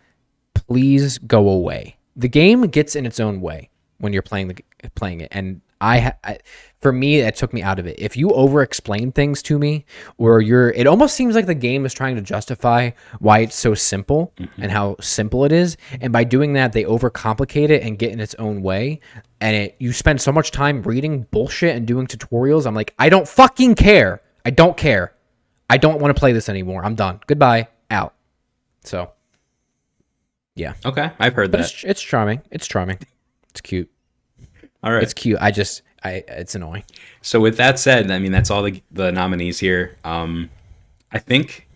[0.53, 1.95] Please go away.
[2.17, 3.69] The game gets in its own way
[3.99, 6.39] when you're playing the playing it, and I, I
[6.81, 7.97] for me, it took me out of it.
[7.99, 9.85] If you over explain things to me,
[10.17, 13.73] or you're, it almost seems like the game is trying to justify why it's so
[13.73, 14.61] simple mm-hmm.
[14.61, 18.19] and how simple it is, and by doing that, they overcomplicate it and get in
[18.19, 18.99] its own way.
[19.41, 22.65] And it, you spend so much time reading bullshit and doing tutorials.
[22.67, 24.21] I'm like, I don't fucking care.
[24.45, 25.13] I don't care.
[25.69, 26.85] I don't want to play this anymore.
[26.85, 27.19] I'm done.
[27.27, 27.67] Goodbye.
[27.89, 28.13] Out.
[28.83, 29.11] So,
[30.55, 31.11] yeah, Okay.
[31.19, 31.71] I've heard but that.
[31.71, 32.41] it's it's charming.
[32.51, 32.99] It's charming.
[33.49, 33.89] It's cute.
[34.83, 35.01] All right.
[35.03, 35.37] It's cute.
[35.41, 36.83] I just I it's annoying.
[37.21, 39.97] So with that said, I mean that's all the the nominees here.
[40.03, 40.49] Um,
[41.11, 41.67] I think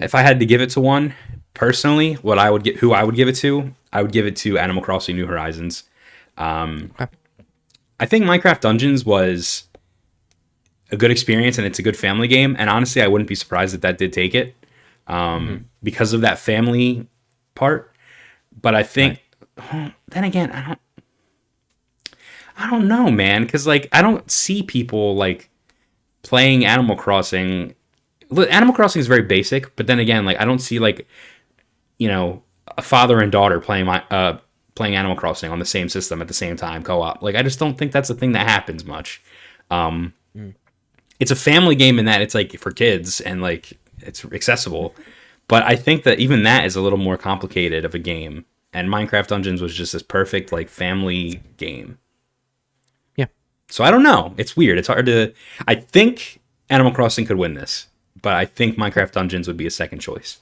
[0.00, 1.14] if I had to give it to one
[1.54, 4.36] personally, what I would get, who I would give it to, I would give it
[4.36, 5.84] to Animal Crossing: New Horizons.
[6.38, 7.06] Um, Okay.
[8.00, 9.64] I think Minecraft Dungeons was
[10.90, 12.54] a good experience and it's a good family game.
[12.58, 14.54] And honestly, I wouldn't be surprised if that did take it
[15.08, 17.06] um, because of that family
[17.54, 17.92] part.
[18.60, 19.20] But I think
[19.56, 20.78] then again, I don't.
[22.60, 25.48] I don't know, man, because like I don't see people like
[26.22, 27.74] playing Animal Crossing.
[28.36, 31.06] Animal Crossing is very basic, but then again, like I don't see like
[31.98, 32.42] you know
[32.76, 34.38] a father and daughter playing my uh
[34.78, 37.20] playing Animal Crossing on the same system at the same time co-op.
[37.20, 39.20] Like I just don't think that's a thing that happens much.
[39.70, 40.14] Um,
[41.20, 44.94] it's a family game in that it's like for kids and like it's accessible,
[45.48, 48.46] but I think that even that is a little more complicated of a game.
[48.72, 51.98] And Minecraft Dungeons was just this perfect like family game.
[53.16, 53.26] Yeah.
[53.68, 54.34] So I don't know.
[54.36, 54.78] It's weird.
[54.78, 55.32] It's hard to.
[55.66, 57.88] I think Animal Crossing could win this,
[58.22, 60.38] but I think Minecraft Dungeons would be a second choice.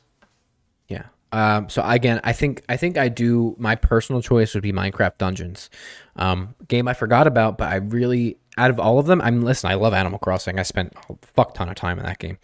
[1.32, 3.56] Um, so again, I think I think I do.
[3.58, 5.70] My personal choice would be Minecraft Dungeons,
[6.16, 9.70] um, game I forgot about, but I really out of all of them, I'm listen.
[9.70, 10.58] I love Animal Crossing.
[10.58, 12.38] I spent a fuck ton of time in that game,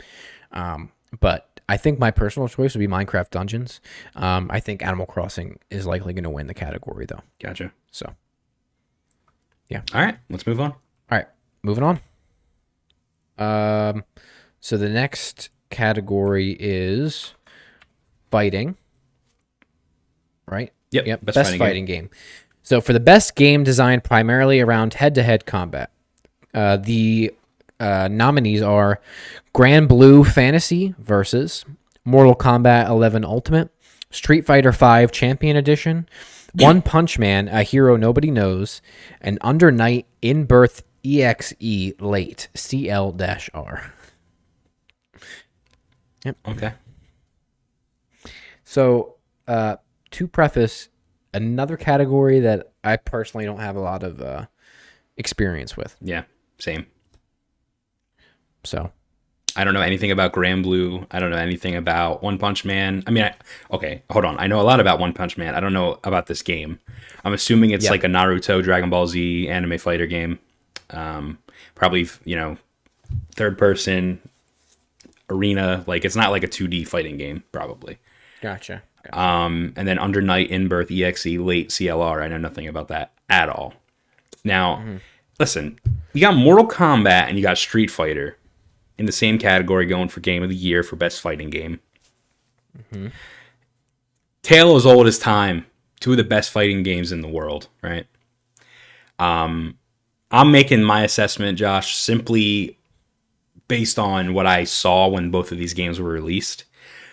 [0.50, 3.80] um, but I think my personal choice would be Minecraft Dungeons.
[4.16, 7.22] Um, I think Animal Crossing is likely going to win the category though.
[7.40, 7.72] Gotcha.
[7.92, 8.14] So
[9.68, 9.82] yeah.
[9.94, 10.72] All right, let's move on.
[10.72, 10.78] all
[11.10, 11.26] right,
[11.62, 12.00] moving on.
[13.38, 14.04] Um,
[14.60, 17.34] so the next category is
[18.32, 18.76] fighting.
[20.48, 20.72] right?
[20.90, 21.24] Yep, Yep.
[21.24, 22.10] best Best, fighting fighting, game.
[22.62, 25.90] So for the best game designed primarily around head-to-head combat,
[26.52, 27.32] uh, the
[27.80, 29.00] uh, nominees are
[29.54, 31.64] Granblue Fantasy versus
[32.04, 33.70] Mortal Kombat 11 Ultimate,
[34.10, 36.08] Street Fighter V Champion Edition,
[36.54, 38.82] One Punch Man, a hero nobody knows,
[39.20, 43.92] and Under Night In Birth EXE Late CL-R.
[46.24, 46.36] Yep.
[46.48, 46.72] Okay.
[48.72, 49.16] So,
[49.46, 49.76] uh,
[50.12, 50.88] to preface,
[51.34, 54.46] another category that I personally don't have a lot of uh,
[55.18, 55.94] experience with.
[56.00, 56.22] Yeah.
[56.58, 56.86] Same.
[58.64, 58.90] So,
[59.56, 61.06] I don't know anything about Granblue.
[61.10, 63.02] I don't know anything about One Punch Man.
[63.06, 63.34] I mean, I,
[63.74, 64.38] okay, hold on.
[64.38, 65.54] I know a lot about One Punch Man.
[65.54, 66.78] I don't know about this game.
[67.26, 67.90] I'm assuming it's Yeah.
[67.90, 70.38] like a Naruto, Dragon Ball Z anime fighter game.
[70.88, 71.36] Um,
[71.74, 72.56] probably, you know,
[73.34, 74.26] third person
[75.28, 75.84] arena.
[75.86, 77.98] Like it's not like a 2D fighting game, probably.
[78.43, 78.82] Gotcha.
[79.12, 82.22] Um, and then Under Night, In Birth, EXE, Late, CLR.
[82.22, 83.74] I know nothing about that at all.
[84.45, 84.84] Now,
[85.40, 85.80] listen,
[86.12, 88.36] you got Mortal Kombat and you got Street Fighter
[88.99, 91.80] in the same category going for Game of the Year for Best Fighting Game.
[94.43, 95.66] Tale as old as time.
[96.01, 98.07] Two of the best fighting games in the world, right?
[99.18, 99.78] Um,
[100.32, 102.78] I'm making my assessment, Josh, simply
[103.68, 106.64] based on what I saw when both of these games were released.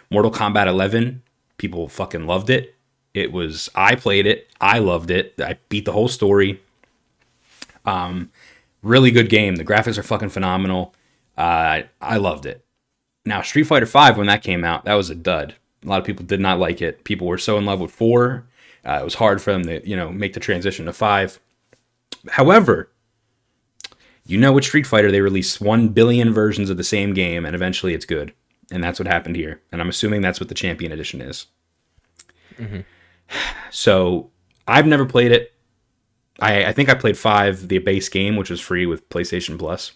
[0.09, 1.21] Mortal Kombat 11,
[1.57, 2.75] people fucking loved it.
[3.13, 5.33] It was I played it, I loved it.
[5.39, 6.61] I beat the whole story.
[7.85, 8.29] Um,
[8.81, 9.55] really good game.
[9.55, 10.93] The graphics are fucking phenomenal.
[11.37, 12.63] Uh, I loved it.
[13.25, 15.55] Now Street Fighter 5 when that came out, that was a dud.
[15.83, 17.03] A lot of people did not like it.
[17.03, 18.45] People were so in love with 4.
[18.85, 21.39] Uh, it was hard for them to, you know, make the transition to 5.
[22.31, 22.89] However,
[24.25, 27.55] you know with Street Fighter they released 1 billion versions of the same game and
[27.55, 28.33] eventually it's good.
[28.71, 29.61] And that's what happened here.
[29.71, 31.47] And I'm assuming that's what the Champion Edition is.
[33.71, 34.31] So
[34.67, 35.53] I've never played it.
[36.39, 39.91] I, I think I played five, the base game, which was free with PlayStation Plus.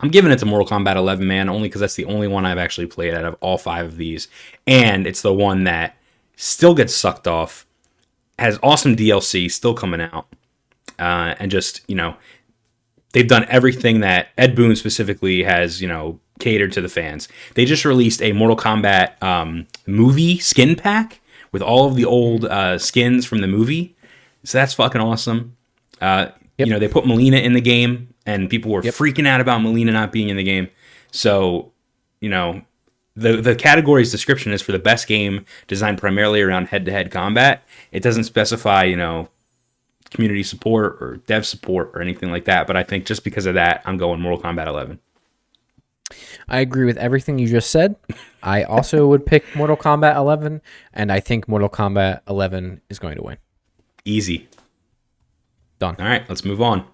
[0.00, 2.58] I'm giving it to Mortal Kombat 11, man, only because that's the only one I've
[2.58, 4.28] actually played out of all five of these,
[4.66, 5.96] and it's the one that
[6.36, 7.66] still gets sucked off,
[8.38, 10.28] has awesome DLC still coming out,
[10.98, 12.16] uh, and just you know,
[13.12, 17.28] they've done everything that Ed Boon specifically has, you know, catered to the fans.
[17.54, 21.20] They just released a Mortal Kombat um, movie skin pack
[21.52, 23.96] with all of the old uh, skins from the movie.
[24.44, 25.56] So that's fucking awesome.
[26.00, 26.28] Uh,
[26.58, 29.92] You know, they put Mileena in the game, and people were freaking out about Mileena
[29.92, 30.68] not being in the game.
[31.12, 31.72] So,
[32.20, 32.62] you know,
[33.16, 37.10] the the category's description is for the best game designed primarily around head to head
[37.10, 37.62] combat.
[37.92, 39.28] It doesn't specify, you know,
[40.10, 42.66] community support or dev support or anything like that.
[42.66, 44.98] But I think just because of that, I'm going Mortal Kombat 11.
[46.48, 47.96] I agree with everything you just said.
[48.42, 50.62] I also would pick Mortal Kombat 11,
[50.94, 53.36] and I think Mortal Kombat 11 is going to win.
[54.04, 54.48] Easy.
[55.78, 55.96] Done.
[55.98, 56.84] All right, let's move on.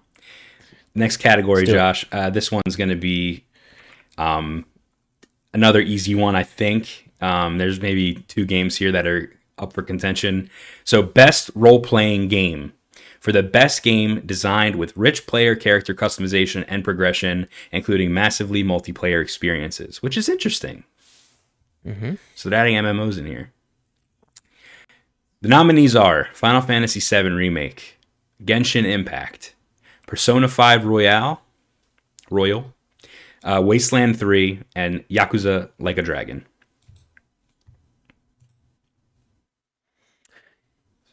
[0.93, 1.79] Next category, Let's do it.
[1.79, 2.05] Josh.
[2.11, 3.45] Uh, this one's going to be
[4.17, 4.65] um,
[5.53, 7.09] another easy one, I think.
[7.21, 10.49] Um, there's maybe two games here that are up for contention.
[10.83, 12.73] So, best role playing game.
[13.25, 19.19] For the best game designed with rich player character customization and progression, including massively multiplayer
[19.19, 20.83] experiences, which is interesting.
[22.35, 23.51] So, they're adding MMOs in here.
[25.41, 27.97] The nominees are Final Fantasy VII Remake,
[28.43, 29.55] Genshin Impact,
[30.05, 31.41] Persona 5 Royale,
[32.29, 32.75] Royal,
[33.43, 36.45] uh, Wasteland 3, and Yakuza Like a Dragon.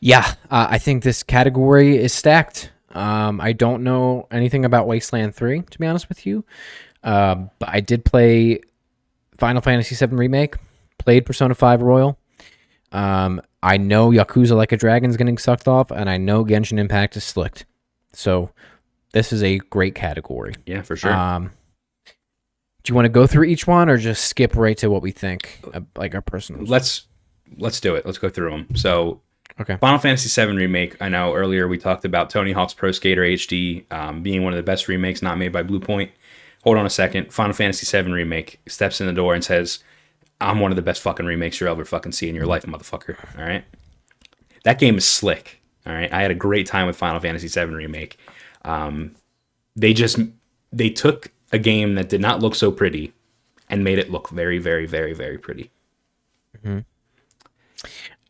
[0.05, 2.73] Yeah, uh, I think this category is stacked.
[2.91, 6.45] Um, I don't know anything about Wasteland 3, to be honest with you.
[7.05, 8.63] Um, but I did play
[9.39, 10.57] Final Fantasy VII Remake,
[10.99, 12.19] played Persona 5 Royal.
[12.91, 17.17] Um, I know Yakuza Like a Dragon's getting sucked off, and I know Genshin Impact
[17.17, 17.65] is slicked.
[18.13, 18.51] So
[19.13, 20.55] this is a great category.
[20.67, 21.13] Yeah, for sure.
[21.13, 21.53] Um,
[22.83, 25.13] do you want to go through each one or just skip right to what we
[25.13, 26.65] think, uh, like our personal?
[26.65, 27.07] let's
[27.57, 28.05] let's do it.
[28.05, 28.75] Let's go through them.
[28.75, 29.21] So,
[29.63, 29.77] Okay.
[29.77, 30.97] Final Fantasy VII remake.
[31.01, 34.57] I know earlier we talked about Tony Hawk's Pro Skater HD um, being one of
[34.57, 36.11] the best remakes not made by Bluepoint.
[36.65, 37.33] Hold on a second.
[37.33, 39.79] Final Fantasy VII remake steps in the door and says,
[40.41, 43.17] "I'm one of the best fucking remakes you'll ever fucking see in your life, motherfucker."
[43.39, 43.65] All right.
[44.65, 45.61] That game is slick.
[45.87, 46.13] All right.
[46.13, 48.19] I had a great time with Final Fantasy VII remake.
[48.65, 49.15] Um,
[49.77, 50.19] they just
[50.73, 53.13] they took a game that did not look so pretty
[53.69, 55.71] and made it look very, very, very, very pretty.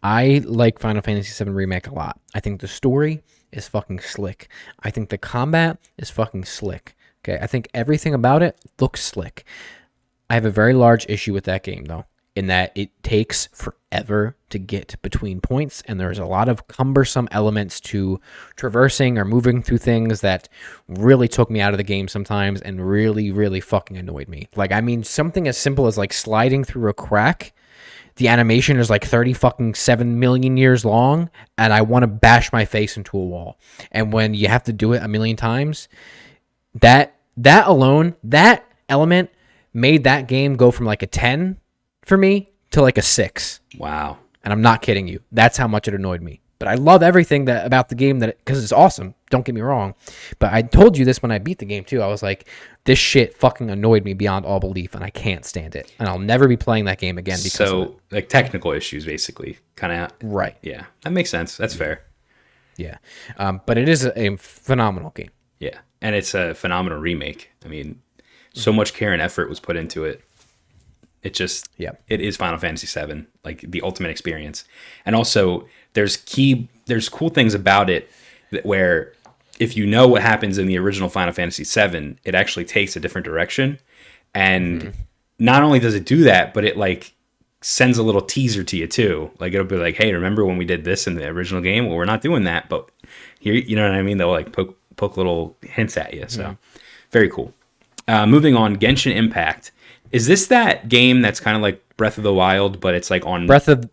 [0.03, 2.19] I like Final Fantasy VII Remake a lot.
[2.35, 3.23] I think the story
[3.53, 4.49] is fucking slick.
[4.83, 6.97] I think the combat is fucking slick.
[7.25, 9.45] Okay, I think everything about it looks slick.
[10.29, 12.07] I have a very large issue with that game though.
[12.35, 17.29] in that it takes forever to get between points and there's a lot of cumbersome
[17.31, 18.19] elements to
[18.57, 20.49] traversing or moving through things that
[20.89, 24.49] really took me out of the game sometimes and really really fucking annoyed me.
[24.57, 27.53] Like I mean something as simple as like sliding through a crack
[28.17, 32.53] the animation is like 30 fucking 7 million years long and I want to bash
[32.53, 33.59] my face into a wall.
[33.91, 35.89] And when you have to do it a million times,
[36.81, 39.31] that that alone, that element
[39.73, 41.57] made that game go from like a 10
[42.03, 43.61] for me to like a 6.
[43.79, 44.19] Wow.
[44.45, 45.21] And I'm not kidding you.
[45.31, 46.41] That's how much it annoyed me.
[46.59, 49.17] But I love everything that about the game that because it's awesome.
[49.31, 49.95] Don't get me wrong.
[50.39, 52.01] But I told you this when I beat the game too.
[52.01, 52.47] I was like,
[52.85, 55.93] this shit fucking annoyed me beyond all belief, and I can't stand it.
[55.99, 57.69] And I'll never be playing that game again because.
[57.69, 60.11] So like technical issues, basically, kind of.
[60.23, 60.57] right.
[60.63, 61.57] Yeah, that makes sense.
[61.57, 62.03] That's fair.
[62.77, 62.99] Yeah.
[63.37, 65.31] Um, but it is a, a phenomenal game.
[65.61, 67.51] Yeah, and it's a phenomenal remake.
[67.65, 68.01] I mean,
[68.55, 70.23] so much care and effort was put into it.
[71.23, 71.93] It just, Yeah.
[72.09, 74.65] it is Final Fantasy VII, like the ultimate experience.
[75.07, 78.11] And also, there's key, there's cool things about it
[78.51, 79.13] that where
[79.59, 83.01] if you know what happens in the original Final Fantasy VII, it actually takes a
[83.01, 83.79] different direction.
[84.35, 84.93] And
[85.39, 87.15] not only does it do that, but it like
[87.61, 89.31] sends a little teaser to you too.
[89.39, 91.87] Like it'll be like, hey, remember when we did this in the original game?
[91.87, 92.91] Well, we're not doing that, but
[93.39, 94.19] here, you know what I mean?
[94.19, 96.25] They'll like poke poke little hints at you.
[96.29, 96.57] So
[97.11, 97.55] very cool.
[98.09, 99.71] Uh, moving on, Genshin Impact.
[100.11, 103.25] Is this that game that's kind of like Breath of the Wild, but it's like
[103.25, 103.89] on Breath of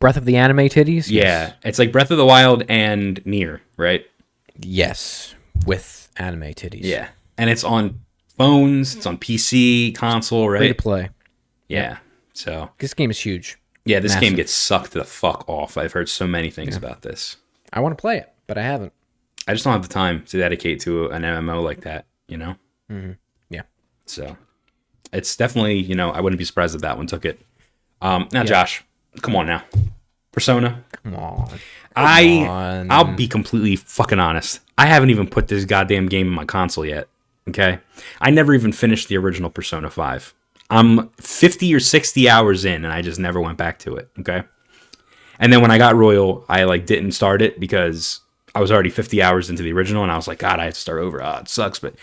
[0.00, 1.08] Breath of the Anime Titties?
[1.08, 4.04] Yeah, it's like Breath of the Wild and NieR, right?
[4.64, 5.34] Yes.
[5.66, 6.80] With anime titties.
[6.84, 7.08] Yeah,
[7.38, 8.00] and it's on
[8.36, 10.68] phones, it's on PC, console, Free right?
[10.68, 11.10] to play.
[11.68, 11.98] Yeah.
[12.34, 13.58] So This game is huge.
[13.84, 15.76] yeah, this game gets sucked the fuck off.
[15.76, 17.36] I've heard so many things about this.
[17.72, 18.92] I want to play it, but I haven't.
[19.46, 22.54] I just don't have the time to dedicate to an MMO like that, you know.
[23.50, 23.62] Yeah.
[24.06, 24.36] So
[25.12, 27.40] it's definitely, you know, I wouldn't be surprised if that one took it.
[28.00, 28.82] Um, now, Josh,
[29.20, 29.62] come on now,
[30.32, 30.82] Persona.
[31.02, 31.50] Come on.
[31.96, 32.90] I on.
[32.90, 34.60] I'll be completely fucking honest.
[34.78, 37.08] I haven't even put this goddamn game in my console yet.
[37.48, 37.80] Okay,
[38.20, 40.34] I never even finished the original Persona Five.
[40.70, 44.08] I'm 50 or 60 hours in, and I just never went back to it.
[44.20, 44.42] Okay,
[45.38, 48.20] and then when I got Royal, I like didn't start it because
[48.54, 50.74] I was already 50 hours into the original, and I was like, God, I have
[50.74, 51.22] to start over.
[51.22, 51.78] Ah, it sucks.
[51.78, 51.94] But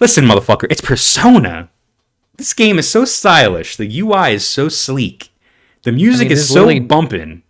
[0.00, 1.70] listen, motherfucker, it's Persona.
[2.36, 3.76] This game is so stylish.
[3.76, 5.30] The UI is so sleek.
[5.82, 7.42] The music mean, is so bumping.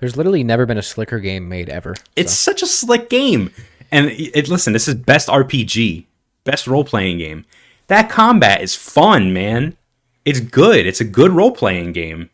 [0.00, 1.94] There's literally never been a slicker game made ever.
[2.16, 3.52] It's such a slick game.
[3.92, 6.06] And it, it- listen, this is best RPG,
[6.44, 7.44] best role playing game.
[7.88, 9.76] That combat is fun, man.
[10.24, 10.86] It's good.
[10.86, 12.30] It's a good role playing game.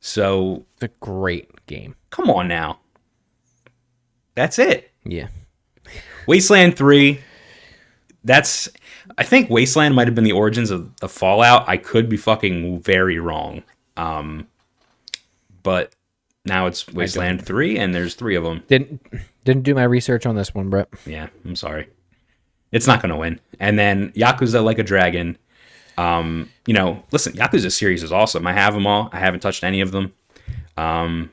[0.00, 1.94] So It's a great game.
[2.10, 2.80] come on now.
[4.34, 4.90] That's it.
[5.04, 5.28] Yeah.
[6.26, 7.20] Wasteland 3.
[8.24, 8.68] That's
[9.18, 11.68] I think Wasteland might have been the origins of, of Fallout.
[11.68, 13.62] I could be fucking very wrong.
[13.96, 14.46] Um
[15.62, 15.94] but
[16.44, 18.62] now it's Wasteland 3 and there's 3 of them.
[18.68, 19.00] Didn't
[19.44, 20.88] didn't do my research on this one, Bret.
[21.06, 21.88] Yeah, I'm sorry.
[22.72, 23.40] It's not going to win.
[23.58, 25.36] And then Yakuza Like a Dragon.
[25.98, 28.46] Um, you know, listen, Yakuza series is awesome.
[28.46, 29.10] I have them all.
[29.12, 30.12] I haven't touched any of them.
[30.76, 31.30] Um,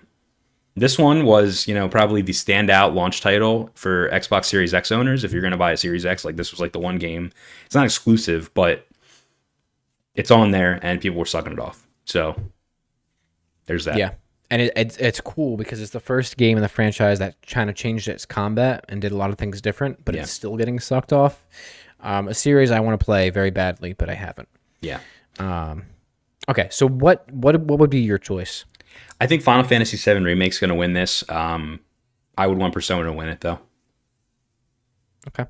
[0.75, 5.23] this one was, you know, probably the standout launch title for Xbox Series X owners.
[5.23, 7.31] If you're going to buy a Series X, like this was like the one game.
[7.65, 8.85] It's not exclusive, but
[10.15, 11.87] it's on there and people were sucking it off.
[12.05, 12.35] So
[13.65, 13.97] there's that.
[13.97, 14.11] Yeah.
[14.49, 17.69] And it, it's it's cool because it's the first game in the franchise that kind
[17.69, 20.21] of changed its combat and did a lot of things different, but Yeah.
[20.21, 21.43] it's still getting sucked off.
[21.99, 24.47] Um, a series I want to play very badly, but I haven't.
[24.81, 24.99] Yeah.
[26.49, 28.63] Okay, so what what what would be your choice?
[29.19, 31.27] I think Final Fantasy VII Remake's going to win this.
[31.29, 31.81] Um,
[32.37, 33.59] I would want Persona to win it, though.
[35.27, 35.45] Okay.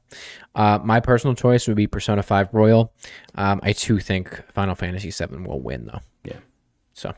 [0.56, 2.92] Uh, my personal choice would be Persona 5 Royal.
[3.36, 6.00] Um, I too think Final Fantasy 7 will win though.
[6.24, 6.38] Yeah.
[6.94, 7.14] So,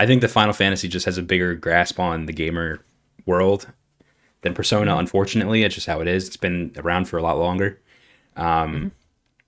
[0.00, 2.80] I think the Final Fantasy just has a bigger grasp on the gamer
[3.26, 3.66] world
[4.40, 4.96] than Persona.
[4.96, 6.26] Unfortunately, it's just how it is.
[6.26, 7.78] It's been around for a lot longer,
[8.34, 8.92] um,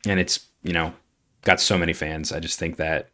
[0.06, 0.92] and it's you know
[1.40, 2.32] got so many fans.
[2.32, 3.08] I just think that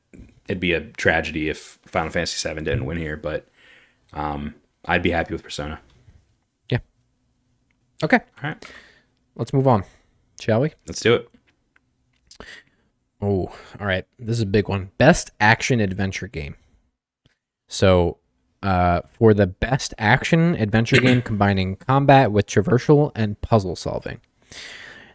[0.49, 3.17] it'd be a tragedy if Final Fantasy VII didn't win here.
[3.17, 3.47] But
[4.13, 5.79] um, I'd be happy with Persona.
[6.69, 6.79] yeah.
[8.03, 8.19] Okay.
[8.43, 8.73] All right,
[9.37, 9.85] Let's move on.
[10.41, 10.73] Shall we?
[10.89, 11.31] let's do it.
[13.23, 14.05] Oh, all right.
[14.19, 14.91] This is a big one.
[14.99, 16.57] Best action adventure game.
[17.69, 18.19] So,
[18.63, 24.21] uh, for the best action adventure game combining combat with traversal and puzzle solving,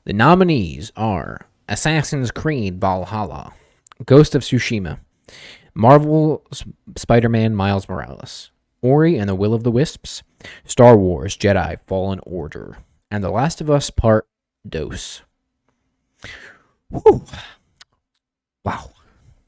[0.05, 3.53] the nominees are Assassin's Creed Valhalla,
[4.05, 4.99] Ghost of Tsushima,
[5.73, 6.45] Marvel
[6.95, 8.51] Spider Man Miles Morales,
[8.81, 10.23] Ori and the Will of the Wisps,
[10.65, 12.77] Star Wars Jedi Fallen Order,
[13.09, 14.27] and The Last of Us Part
[14.67, 15.21] Dos.
[16.89, 17.25] Whew.
[18.63, 18.91] Wow.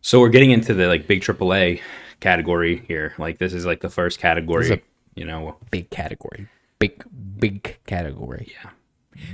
[0.01, 1.81] So we're getting into the like big AAA
[2.19, 3.13] category here.
[3.17, 4.81] Like this is like the first category.
[5.15, 5.57] You know.
[5.71, 6.47] Big category.
[6.79, 7.03] Big
[7.39, 8.51] big category.
[8.51, 8.71] Yeah.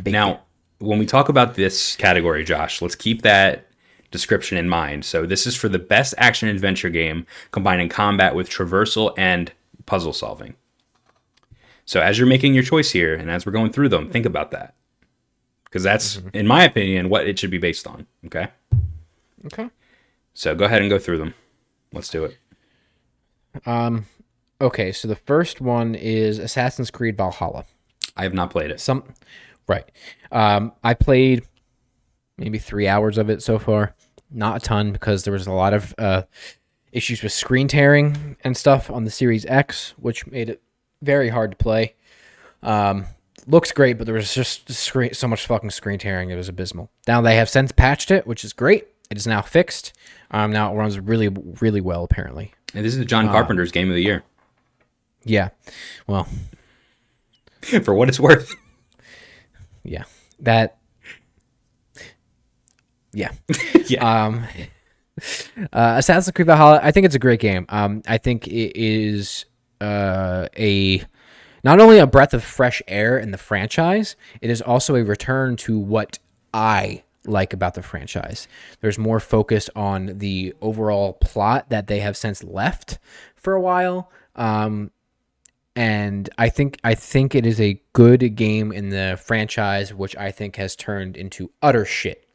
[0.03, 0.41] Big Now,
[0.79, 3.67] when we talk about this category, Josh, let's keep that
[4.11, 5.05] description in mind.
[5.05, 9.51] So this is for the best action adventure game combining combat with traversal and
[9.85, 10.55] puzzle solving.
[11.85, 14.51] So as you're making your choice here, and as we're going through them, think about
[14.51, 14.75] that.
[15.65, 16.29] Because that's, mm-hmm.
[16.33, 18.05] in my opinion, what it should be based on.
[18.25, 18.47] Okay.
[19.45, 19.69] Okay.
[20.33, 21.33] So go ahead and go through them.
[21.93, 22.37] Let's do it.
[23.65, 24.05] Um
[24.59, 27.65] okay, so the first one is Assassin's Creed Valhalla.
[28.15, 28.79] I have not played it.
[28.79, 29.03] Some
[29.67, 29.89] right.
[30.31, 31.43] Um I played
[32.37, 33.95] maybe 3 hours of it so far.
[34.29, 36.23] Not a ton because there was a lot of uh
[36.91, 40.61] issues with screen tearing and stuff on the Series X, which made it
[41.01, 41.95] very hard to play.
[42.63, 43.05] Um
[43.47, 46.29] looks great, but there was just screen, so much fucking screen tearing.
[46.29, 46.91] It was abysmal.
[47.07, 48.87] Now they have since patched it, which is great.
[49.09, 49.93] It is now fixed.
[50.31, 52.53] Um, now it runs really, really well, apparently.
[52.73, 54.23] And this is the John Carpenter's game of the year.
[55.23, 55.49] Yeah.
[56.07, 56.27] Well,
[57.83, 58.55] for what it's worth.
[59.83, 60.03] yeah.
[60.39, 60.77] That.
[63.13, 63.31] Yeah.
[63.87, 64.25] yeah.
[64.25, 64.45] Um,
[65.73, 66.79] uh, Assassin's Creed Valhalla.
[66.81, 67.65] I think it's a great game.
[67.69, 69.45] Um, I think it is
[69.79, 71.03] uh, a
[71.63, 75.55] not only a breath of fresh air in the franchise, it is also a return
[75.57, 76.19] to what
[76.53, 78.47] I like about the franchise.
[78.79, 82.99] There's more focus on the overall plot that they have since left
[83.35, 84.11] for a while.
[84.35, 84.91] Um,
[85.75, 90.31] and I think I think it is a good game in the franchise, which I
[90.31, 92.27] think has turned into utter shit.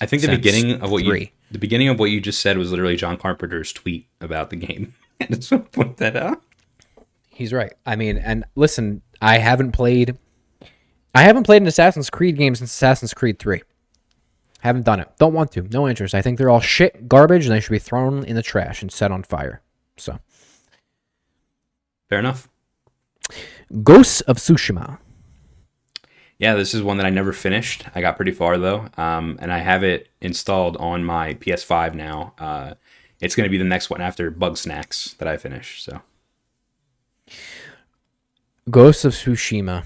[0.00, 2.70] I think the beginning of what you the beginning of what you just said was
[2.70, 4.94] literally John Carpenter's tweet about the game.
[5.20, 6.42] I just want to point that out.
[7.28, 7.72] He's right.
[7.84, 10.16] I mean, and listen, I haven't played
[11.14, 13.62] I haven't played an Assassin's Creed game since Assassin's Creed 3.
[14.60, 15.08] Haven't done it.
[15.18, 15.62] Don't want to.
[15.62, 16.14] No interest.
[16.14, 18.90] I think they're all shit, garbage, and they should be thrown in the trash and
[18.90, 19.62] set on fire.
[19.96, 20.18] So,
[22.08, 22.48] Fair enough.
[23.82, 24.98] Ghosts of Tsushima.
[26.38, 27.84] Yeah, this is one that I never finished.
[27.94, 32.32] I got pretty far though, um, and I have it installed on my PS5 now.
[32.38, 32.74] Uh,
[33.20, 35.82] it's going to be the next one after Bugsnax that I finish.
[35.82, 36.00] So
[38.70, 39.84] Ghosts of Tsushima.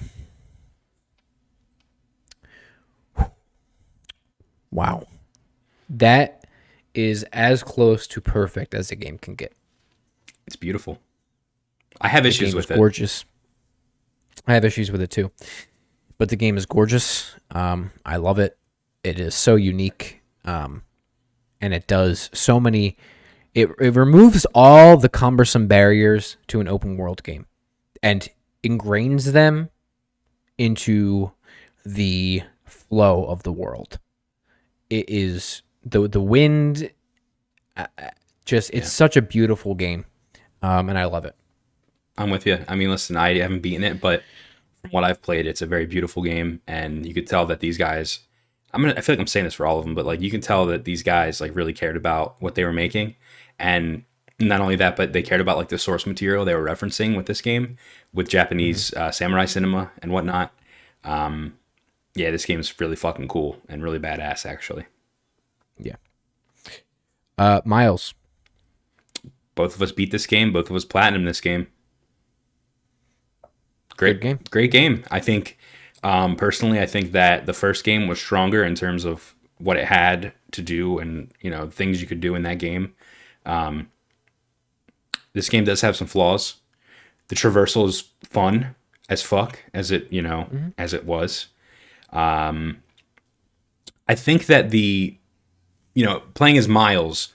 [4.73, 5.07] Wow.
[5.89, 6.45] That
[6.93, 9.53] is as close to perfect as a game can get.
[10.47, 10.99] it's beautiful.
[12.01, 12.75] I have The issues with is it.
[12.77, 13.25] gorgeous.
[14.47, 15.31] I have issues with it too,
[16.17, 17.33] but the game is gorgeous.
[17.51, 18.57] Um, I love it.
[19.03, 20.83] It is so unique, um,
[21.61, 22.97] and it does so many.
[23.53, 27.45] It it removes all the cumbersome barriers to an open world game,
[28.01, 28.27] and
[28.63, 29.69] ingrains them
[30.57, 31.31] into
[31.85, 33.99] the flow of the world.
[34.89, 36.91] It is the the wind.
[37.77, 38.09] uh, uh,
[38.45, 40.05] Just it's such a beautiful game,
[40.61, 41.35] um, and I love it.
[42.17, 42.63] I'm with you.
[42.67, 44.21] I mean, listen, I haven't beaten it, but
[44.81, 47.77] from what I've played, it's a very beautiful game, and you could tell that these
[47.77, 48.19] guys.
[48.73, 48.95] I'm gonna.
[48.97, 50.65] I feel like I'm saying this for all of them, but like you can tell
[50.67, 53.15] that these guys like really cared about what they were making,
[53.59, 54.03] and
[54.39, 57.27] not only that, but they cared about like the source material they were referencing with
[57.27, 57.77] this game,
[58.13, 60.51] with Japanese uh, samurai cinema and whatnot.
[61.03, 61.53] Um,
[62.15, 64.85] yeah, this game is really fucking cool and really badass, actually.
[65.77, 65.95] Yeah.
[67.37, 68.13] Uh, Miles.
[69.55, 70.53] Both of us beat this game.
[70.53, 71.67] Both of us platinum this game.
[73.97, 74.39] Great Good game.
[74.49, 75.03] Great game.
[75.11, 75.57] I think
[76.03, 79.85] um, personally, I think that the first game was stronger in terms of what it
[79.85, 82.93] had to do and you know things you could do in that game.
[83.45, 83.89] Um,
[85.33, 86.55] this game does have some flaws.
[87.27, 88.75] The traversal is fun
[89.09, 90.47] as fuck as it you know
[90.77, 91.47] as it was.
[92.13, 92.81] Um,
[94.07, 95.17] I think that the
[95.93, 97.33] you know playing as Miles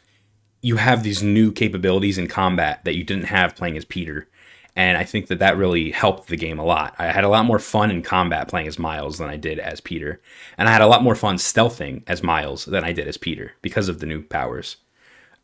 [0.61, 4.29] you have these new capabilities in combat that you didn't have playing as Peter.
[4.75, 6.95] And I think that that really helped the game a lot.
[6.99, 9.81] I had a lot more fun in combat playing as Miles than I did as
[9.81, 10.21] Peter.
[10.57, 13.53] And I had a lot more fun stealthing as Miles than I did as Peter
[13.61, 14.77] because of the new powers.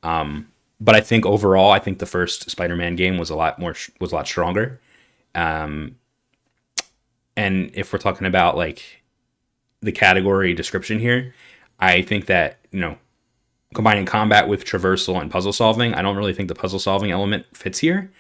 [0.03, 3.74] Um, but I think overall, I think the first Spider-Man game was a lot more
[4.01, 4.80] was a lot stronger.
[5.35, 5.97] Um,
[7.37, 9.03] and if we're talking about like
[9.85, 11.35] the category description here,
[11.78, 12.99] I think that you know
[13.74, 15.95] combining combat with traversal and puzzle solving.
[15.95, 18.11] I don't really think the puzzle solving element fits here,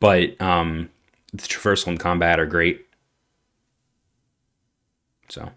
[0.00, 0.88] but um,
[1.32, 2.86] the traversal and combat are great.
[5.28, 5.50] So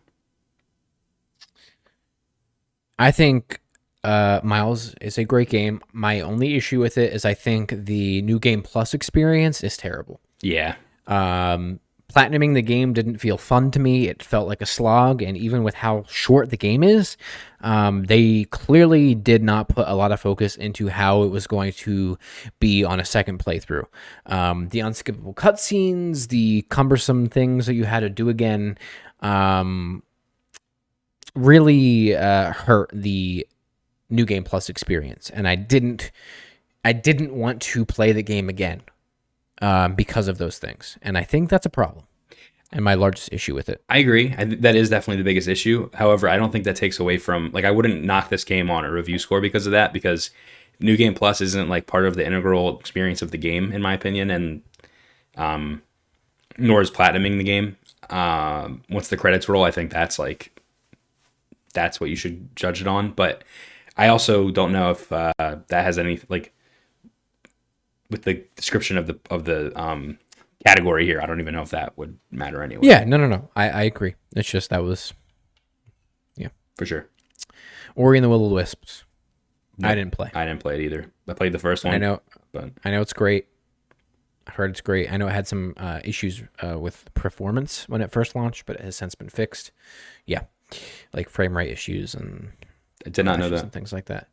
[3.00, 3.60] I think
[4.04, 5.82] uh, Miles is a great game.
[5.92, 10.22] My only issue with it is I think the new game plus experience is terrible.
[10.42, 10.76] yeah,
[11.08, 11.80] Um,
[12.16, 14.08] platinuming the game didn't feel fun to me.
[14.08, 17.18] It felt like a slog, and even with how short the game is,
[17.62, 21.74] um, they clearly did not put a lot of focus into how it was going
[21.74, 22.18] to
[22.60, 23.86] be on a second playthrough.
[24.28, 28.78] Um, the unskippable cutscenes, the cumbersome things that you had to do again,
[29.20, 30.02] um,
[31.36, 33.46] really uh, hurt the
[34.10, 36.12] new game plus experience, and I didn't.
[36.88, 38.84] I didn't want to play the game again
[39.62, 42.06] um, because of those things, and I think that's a problem,
[42.72, 43.84] and my largest issue with it.
[43.90, 44.34] I agree.
[44.38, 45.90] I, th- that is definitely the biggest issue.
[45.94, 48.86] However, I don't think that takes away from like I wouldn't knock this game on
[48.86, 50.32] a review score because of that because
[50.80, 53.94] New Game Plus isn't like part of the integral experience of the game in my
[53.94, 54.62] opinion, and
[55.38, 55.82] um,
[56.58, 57.78] nor is platinuming the game.
[58.10, 60.52] Um, once the credits roll, I think that's like
[61.74, 63.12] that's what you should judge it on.
[63.12, 63.44] But
[63.98, 66.54] I also don't know if uh, that has any like
[68.10, 70.18] with the description of the of the um,
[70.66, 71.22] category here.
[71.22, 72.86] I don't even know if that would matter anyway.
[72.88, 73.50] Yeah, no, no, no.
[73.56, 74.16] I, I agree.
[74.36, 75.14] It's just that was
[76.36, 77.08] yeah, for sure.
[77.96, 79.04] Ori and the Will of the Wisps.
[79.84, 80.32] I didn't play.
[80.34, 81.12] I didn't play it either.
[81.28, 81.94] I played the first one.
[81.94, 82.22] I know.
[82.54, 83.48] but I know it's great.
[84.48, 85.12] I heard it's great.
[85.12, 88.78] I know it had some uh, issues uh, with performance when it first launched, but
[88.78, 89.72] it has since been fixed.
[90.26, 90.44] Yeah,
[91.14, 92.52] like frame rate issues and
[93.06, 93.64] I did not know that.
[93.64, 94.30] and things like that.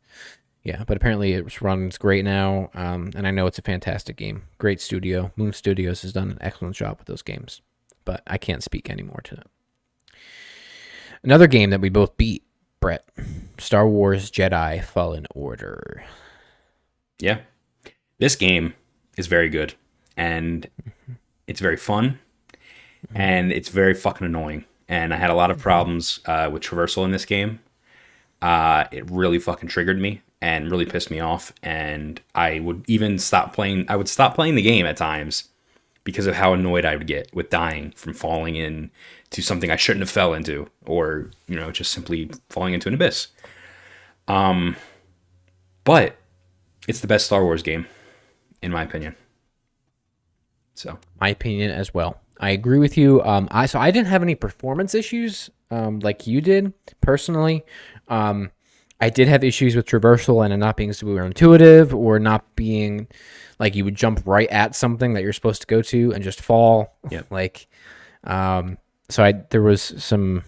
[0.63, 4.43] Yeah, but apparently it runs great now, um, and I know it's a fantastic game.
[4.59, 5.31] Great studio.
[5.35, 7.61] Moon Studios has done an excellent job with those games,
[8.05, 9.47] but I can't speak anymore to it.
[11.21, 12.43] Another game that we both beat,
[12.79, 13.05] Bret,
[13.57, 16.05] Star Wars Jedi Fallen Order.
[17.19, 17.39] Yeah,
[18.19, 18.73] this game
[19.17, 19.73] is very good,
[20.15, 20.69] and
[21.45, 22.19] it's very fun,
[23.13, 24.63] and it's very fucking annoying.
[24.87, 27.59] And I had a lot of problems uh, with traversal in this game.
[28.41, 31.53] Uh, it really fucking triggered me and really pissed me off.
[31.63, 33.85] And I would even stop playing.
[33.87, 35.45] I would stop playing the game at times
[36.03, 38.91] because of how annoyed I would get with dying from falling in
[39.29, 42.93] to something I shouldn't have fell into, or you know, just simply falling into an
[42.93, 43.29] abyss.
[44.27, 44.75] Um,
[45.85, 46.17] but
[46.89, 47.87] it's the best Star Wars game,
[48.61, 49.15] in my opinion.
[50.75, 52.19] So my opinion as well.
[52.41, 53.23] I agree with you.
[53.23, 57.63] Um, I so I didn't have any performance issues um, like you did personally.
[58.09, 58.51] Um,
[59.01, 63.07] I did have issues with traversal and it not being super intuitive or not being
[63.59, 66.41] like you would jump right at something that you're supposed to go to and just
[66.41, 66.95] fall.
[67.09, 67.27] Yep.
[67.31, 67.67] like,
[68.23, 68.77] um,
[69.09, 70.43] so I there was some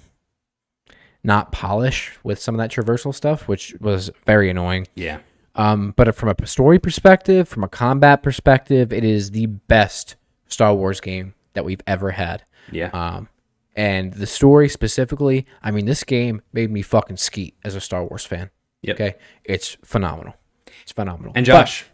[1.23, 4.87] not polish with some of that traversal stuff, which was very annoying.
[4.95, 5.19] yeah,
[5.55, 10.15] Um, but from a story perspective, from a combat perspective, it is the best
[10.47, 12.43] Star Wars game that we've ever had.
[12.71, 13.27] yeah, Um,
[13.76, 18.03] and the story specifically, I mean, this game made me fucking skeet as a Star
[18.05, 18.49] Wars fan.
[18.82, 18.95] Yep.
[18.95, 20.36] Okay, it's phenomenal.
[20.84, 21.34] It's phenomenal.
[21.36, 21.86] And But- Josh,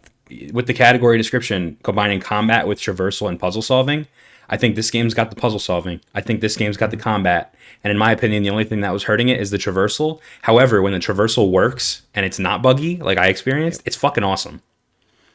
[0.53, 4.07] with the category description combining combat with traversal and puzzle solving,
[4.49, 6.01] I think this game's got the puzzle solving.
[6.13, 7.55] I think this game's got the combat.
[7.83, 10.19] And in my opinion, the only thing that was hurting it is the traversal.
[10.41, 14.61] However, when the traversal works and it's not buggy, like I experienced, it's fucking awesome.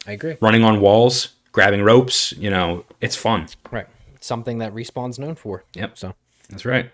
[0.06, 0.36] I agree.
[0.42, 3.46] Running on walls, grabbing ropes, you know, it's fun.
[3.70, 3.86] Right,
[4.20, 5.64] something that Respawn's known for.
[5.74, 5.96] Yep.
[5.96, 6.14] So,
[6.48, 6.90] That's right.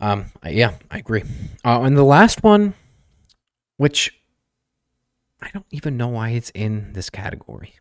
[0.00, 1.22] um, yeah, I agree.
[1.64, 2.74] Uh, and the last one,
[3.76, 4.18] which
[5.42, 7.74] I don't even know why it's in this category.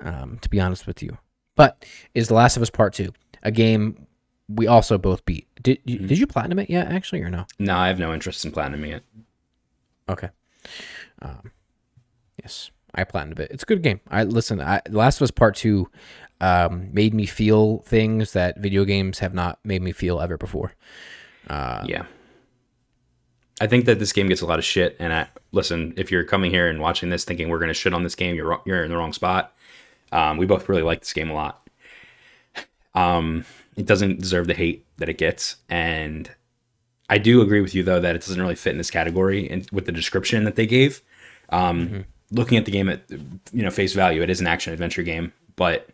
[0.00, 1.18] Um, to be honest with you,
[1.54, 3.12] but is The Last of Us Part Two
[3.42, 4.06] a game
[4.48, 5.46] we also both beat?
[5.62, 6.90] Did you, did you platinum it yet?
[6.90, 7.46] Actually, or no?
[7.58, 9.04] No, I have no interest in platinuming it.
[10.08, 10.30] Okay.
[11.20, 11.52] Um,
[12.42, 13.50] yes, I planned it.
[13.52, 14.00] It's a good game.
[14.10, 14.60] I listen.
[14.60, 15.88] I, Last of Us Part Two
[16.42, 20.74] um, made me feel things that video games have not made me feel ever before.
[21.48, 22.04] Uh, yeah.
[23.60, 24.96] I think that this game gets a lot of shit.
[24.98, 27.94] And I listen, if you're coming here and watching this thinking we're going to shit
[27.94, 29.54] on this game, you're you're in the wrong spot.
[30.10, 31.66] Um, we both really like this game a lot.
[32.94, 33.44] Um,
[33.76, 36.30] it doesn't deserve the hate that it gets, and
[37.08, 39.48] I do agree with you though that it doesn't really fit in this category.
[39.48, 41.00] And with the description that they gave,
[41.50, 45.02] um, looking at the game at you know face value, it is an action adventure
[45.04, 45.88] game, but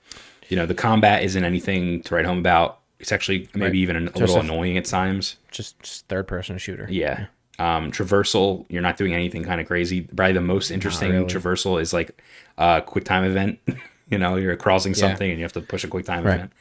[0.49, 2.81] you know the combat isn't anything to write home about.
[3.01, 3.75] It's actually maybe Right.
[3.77, 5.37] even a, Just little a- annoying at times.
[5.53, 6.87] just, just third person shooter.
[6.91, 7.27] Yeah.
[7.61, 10.01] Um, traversal, you're not doing anything kind of crazy.
[10.03, 11.27] Probably the most interesting really.
[11.27, 12.21] traversal is like
[12.57, 13.61] a quick time event.
[14.11, 14.99] you know, you're crossing Yeah.
[15.01, 16.35] something and you have to push a quick time Right.
[16.37, 16.53] event.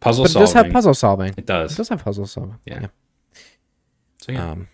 [0.00, 0.46] Puzzle But it solving.
[0.46, 1.34] does have puzzle solving.
[1.36, 1.72] It does.
[1.74, 2.58] It does have puzzle solving.
[2.64, 2.86] Yeah.
[4.18, 4.50] So yeah.
[4.50, 4.68] Um,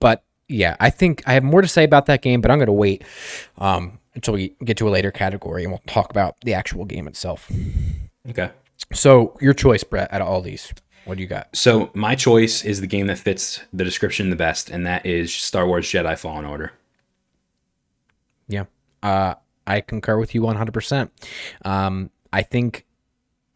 [0.00, 2.66] but yeah, I think I have more to say about that game, but I'm going
[2.66, 3.02] to wait
[3.58, 7.08] um, until we get to a later category and we'll talk about the actual game
[7.08, 7.50] itself.
[8.28, 8.50] okay.
[8.92, 10.72] So, your choice, Bret, out of all these,
[11.04, 11.48] what do you got?
[11.56, 15.34] So my choice is the game that fits the description the best, and that is
[15.34, 16.72] Star Wars Jedi Fallen Order.
[18.46, 18.64] Yeah.
[19.02, 19.34] Uh,
[19.66, 21.10] I concur with you 100%.
[21.64, 22.86] Um, I think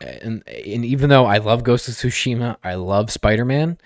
[0.03, 3.79] and, and even though I love Ghost of Tsushima, I love Spider Man.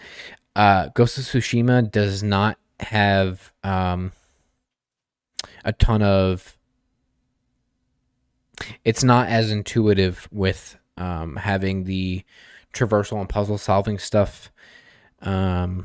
[0.55, 4.13] Uh, Ghost of Tsushima does not have um,
[5.65, 6.56] a ton of.
[8.85, 12.25] It's not as intuitive with um, having the
[12.73, 14.51] traversal and puzzle solving stuff
[15.23, 15.85] um,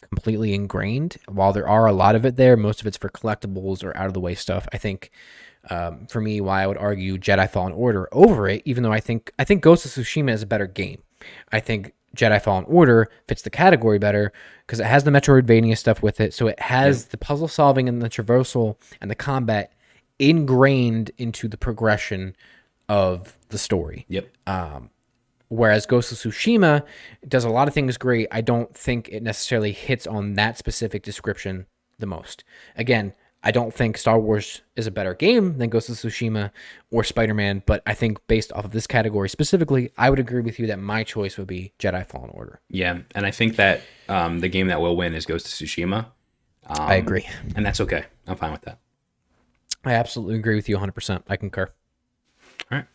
[0.00, 1.16] completely ingrained.
[1.28, 4.06] While there are a lot of it there, most of it's for collectibles or out
[4.06, 4.68] of the way stuff.
[4.72, 5.10] I think
[5.70, 9.00] um, for me, why I would argue Jedi Fallen Order over it, even though I
[9.00, 11.02] think I think Ghost of Tsushima is a better game.
[11.52, 14.32] I think Jedi Fallen Order fits the category better
[14.66, 16.34] because it has the Metroidvania stuff with it.
[16.34, 19.72] So it has the puzzle solving and the traversal and the combat
[20.22, 22.36] ingrained into the progression
[22.88, 24.06] of the story.
[24.08, 24.28] Yep.
[25.48, 26.82] Whereas Ghost of Tsushima
[27.28, 28.26] does a lot of things great.
[28.30, 31.66] I don't think it necessarily hits on that specific description
[31.98, 32.42] the most.
[32.74, 33.12] Again,
[33.42, 36.52] I don't think Star Wars is a better game than Ghost of Tsushima
[36.90, 40.40] or Spider Man, but I think based off of this category specifically, I would agree
[40.40, 42.60] with you that my choice would be Jedi Fallen Order.
[42.70, 46.06] Yeah, and I think that um, the game that will win is Ghost of Tsushima.
[46.66, 47.28] Um, I agree.
[47.56, 48.04] and that's okay.
[48.26, 48.78] I'm fine with that.
[49.84, 51.22] I absolutely agree with you 100%.
[51.28, 51.70] I concur.
[52.70, 52.86] All right,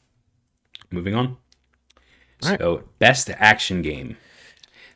[0.92, 1.38] moving on.
[2.44, 2.60] All right.
[2.60, 4.18] So, best action game.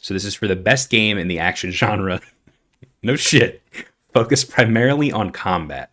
[0.02, 2.22] So this is for the best game in the action genre.
[3.04, 3.62] no shit.
[4.14, 5.92] Focus primarily on combat.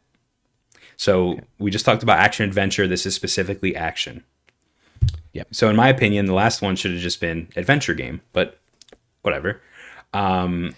[0.96, 2.88] So we just talked about action adventure.
[2.88, 4.24] This is specifically action.
[5.32, 5.49] Yep.
[5.53, 8.59] So in my opinion, the last one should have just been adventure game, but
[9.22, 9.61] whatever.
[10.12, 10.74] Um,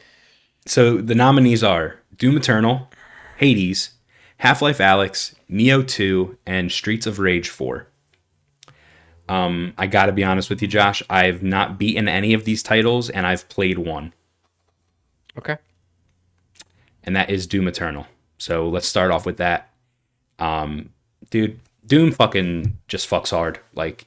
[0.67, 2.91] so the nominees are Doom Eternal,
[3.39, 3.93] Hades,
[4.41, 7.87] Half Life Alyx, Nioh 2, and Streets of Rage 4.
[9.29, 11.03] Um, I gotta be honest with you, Josh.
[11.11, 14.13] I've not beaten any of these titles, and I've played one,
[15.39, 15.57] Okay.
[17.05, 18.07] and that is Doom Eternal.
[18.39, 19.71] So let's start off with that.
[20.39, 20.89] Um,
[21.29, 23.61] dude, Doom fucking just fucks hard.
[23.75, 24.07] Like,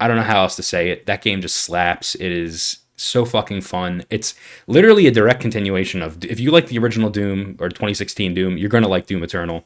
[0.00, 1.06] I don't know how else to say it.
[1.06, 2.16] That game just slaps.
[2.16, 4.04] It is so fucking fun.
[4.10, 4.34] It's
[4.66, 8.68] literally a direct continuation of if you like the original Doom or 2016 Doom, you're
[8.70, 9.64] gonna like Doom Eternal.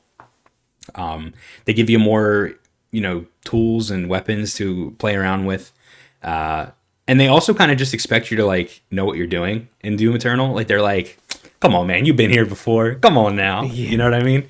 [0.95, 2.53] Um, they give you more,
[2.91, 5.73] you know, tools and weapons to play around with.
[6.23, 6.67] Uh,
[7.07, 9.97] and they also kind of just expect you to like know what you're doing in
[9.97, 10.55] Doom Eternal.
[10.55, 11.19] Like they're like,
[11.61, 12.95] "Come on, man, you've been here before.
[12.95, 14.49] Come on now." You know what I mean?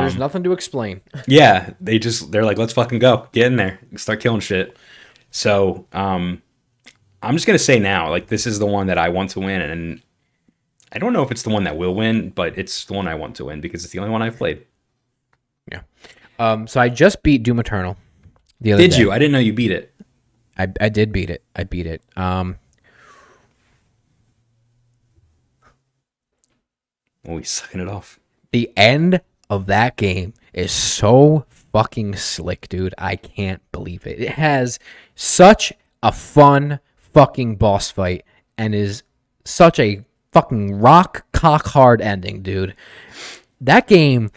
[0.00, 1.00] There's nothing to explain.
[1.26, 4.76] Yeah, they just they're like, let's fucking go, get in there, start killing shit.
[5.32, 6.40] So, um,
[7.22, 9.60] I'm just gonna say now, like this is the one that I want to win,
[9.62, 10.02] and
[10.92, 13.14] I don't know if it's the one that will win, but it's the one I
[13.14, 14.66] want to win because it's the only one I've played.
[15.70, 15.82] Yeah.
[16.38, 17.96] Um, so I just beat Doom Eternal
[18.60, 18.98] the other Did day.
[18.98, 19.12] you?
[19.12, 19.94] I didn't know you beat it.
[20.58, 21.42] I, I did beat it.
[21.56, 22.02] I beat it.
[22.16, 22.58] Um,
[27.28, 28.18] Oh, he's sucking it off.
[28.50, 32.94] the end of that game is so fucking slick, dude.
[32.98, 34.18] I can't believe it.
[34.18, 34.78] It has
[35.14, 36.80] such a fun
[37.12, 38.24] fucking boss fight
[38.58, 39.02] and is
[39.44, 42.74] such a fucking rock cock hard ending, dude.
[43.60, 44.30] That game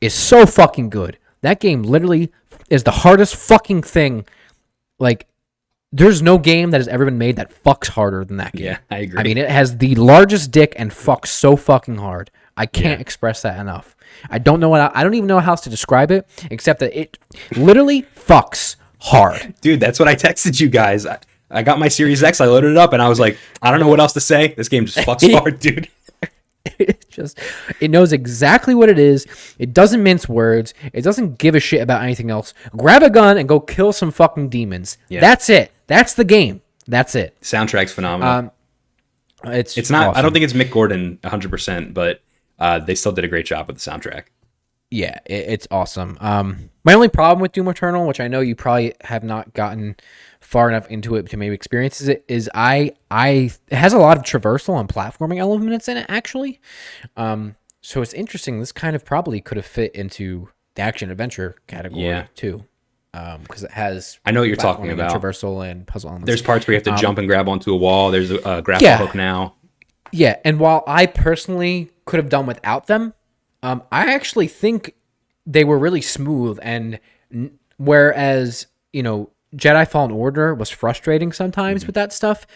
[0.00, 1.18] is so fucking good.
[1.42, 2.32] That game literally
[2.70, 4.26] is the hardest fucking thing.
[4.98, 5.26] Like,
[5.92, 8.66] there's no game that has ever been made that fucks harder than that game.
[8.66, 9.18] Yeah, I agree.
[9.18, 12.30] I mean, it has the largest dick and fucks so fucking hard.
[12.56, 13.94] I can't express that enough.
[14.30, 16.98] I don't know what I don't even know how else to describe it except that
[16.98, 17.18] it
[17.56, 19.54] literally fucks hard.
[19.60, 21.04] Dude, that's what I texted you guys.
[21.06, 21.18] I,
[21.50, 23.80] I got my Series X, I loaded it up, and I was like, I don't
[23.80, 24.54] know what else to say.
[24.56, 25.88] This game just fucks hard, dude.
[26.78, 27.38] it just
[27.80, 29.26] it knows exactly what it is.
[29.58, 30.74] It doesn't mince words.
[30.92, 32.54] It doesn't give a shit about anything else.
[32.76, 34.98] Grab a gun and go kill some fucking demons.
[35.08, 35.20] Yeah.
[35.20, 35.70] That's it.
[35.86, 36.62] That's the game.
[36.88, 37.36] That's it.
[37.40, 38.50] Soundtrack's phenomenal.
[39.44, 40.16] Um, It's it's not.
[40.16, 42.20] I don't think it's Mick Gordon 100, percent but
[42.58, 44.24] uh, they still did a great job with the soundtrack.
[44.90, 46.16] yeah, it, it's awesome.
[46.20, 49.96] Um, my only problem with Doom Eternal, which I know you probably have not gotten
[50.46, 54.16] far enough into it to maybe experience it, is I I it has a lot
[54.16, 56.60] of traversal and platforming elements in it actually.
[57.16, 58.60] Um, so it's interesting.
[58.60, 62.26] This kind of probably could have fit into the action adventure category Yeah.
[62.36, 62.64] too,
[63.12, 64.20] because it has.
[64.24, 65.20] I know what you're talking about.
[65.20, 66.28] traversal and puzzle elements.
[66.28, 68.10] There's parts where you have to jump and grab onto a wall.
[68.12, 68.98] There's a, a grapple Yeah.
[68.98, 69.54] hook now.
[70.12, 73.14] Yeah, and while I personally could have done without them,
[73.64, 74.94] um, I actually think
[75.44, 76.58] they were really smooth.
[76.62, 77.00] And
[77.32, 81.86] n- whereas you know Jedi Fallen Order was frustrating sometimes Mm-hmm.
[81.88, 82.46] with that stuff,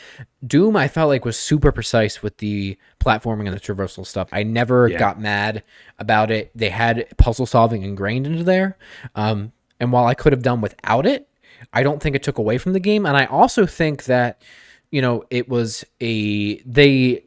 [0.46, 4.28] Doom I felt like was super precise with the platforming and the traversal stuff.
[4.32, 4.98] I never Yeah.
[4.98, 5.62] got mad
[5.98, 6.50] about it.
[6.54, 8.76] They had puzzle solving ingrained into there,
[9.14, 11.26] um, and while I could have done without it,
[11.72, 13.06] I don't think it took away from the game.
[13.06, 14.42] And I also think that
[14.90, 17.24] you know it was a they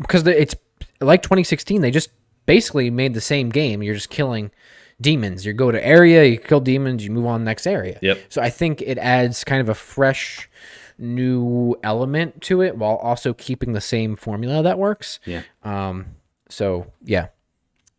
[0.00, 0.54] because it's
[1.00, 2.10] like 2016 they just
[2.46, 4.50] basically made the same game you're just killing
[5.00, 5.46] demons.
[5.46, 7.98] You go to area, you kill demons, you move on to the next area.
[8.02, 8.18] Yep.
[8.28, 10.48] So I think it adds kind of a fresh
[10.98, 15.20] new element to it while also keeping the same formula that works.
[15.24, 15.42] Yeah.
[15.62, 16.16] Um,
[16.48, 17.28] so yeah,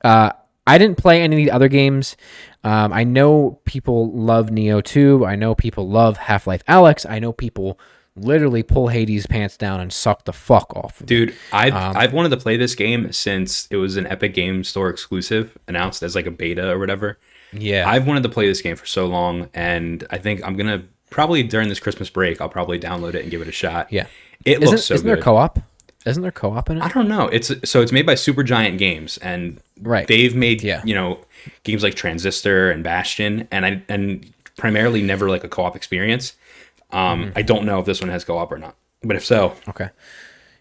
[0.04, 0.32] uh,
[0.68, 2.16] I didn't play any of the other games.
[2.64, 5.26] Um, I know people love Nioh 2.
[5.26, 7.10] I know people love Half Life Alyx.
[7.10, 7.80] I know people
[8.24, 11.00] literally pull Hades' pants down and suck the fuck off.
[11.02, 11.08] of.
[11.08, 14.64] Dude, I've Um, I've wanted to play this game since it was an Epic Game
[14.64, 17.18] Store exclusive, announced as like a beta or whatever.
[17.52, 17.90] Yeah.
[17.90, 21.42] I've wanted to play this game for so long, and I think I'm gonna probably
[21.44, 23.88] during this Christmas break, I'll probably download it and give it a shot.
[23.92, 24.06] yeah.
[24.46, 25.18] it Isn't, looks so isn't good.
[25.18, 25.60] there co-op?
[26.06, 26.84] Isn't there co-op in it?
[26.84, 27.28] I don't know.
[27.28, 30.08] It's so it's made by Supergiant Games, and Right.
[30.08, 30.82] they've made Yeah.
[30.86, 31.20] you know
[31.64, 36.34] games like Transistor and Bastion, and I and primarily never like a co-op experience.
[36.92, 37.38] Um, Mm-hmm.
[37.38, 39.90] I don't know if this one has co-op or not, but if so, Okay.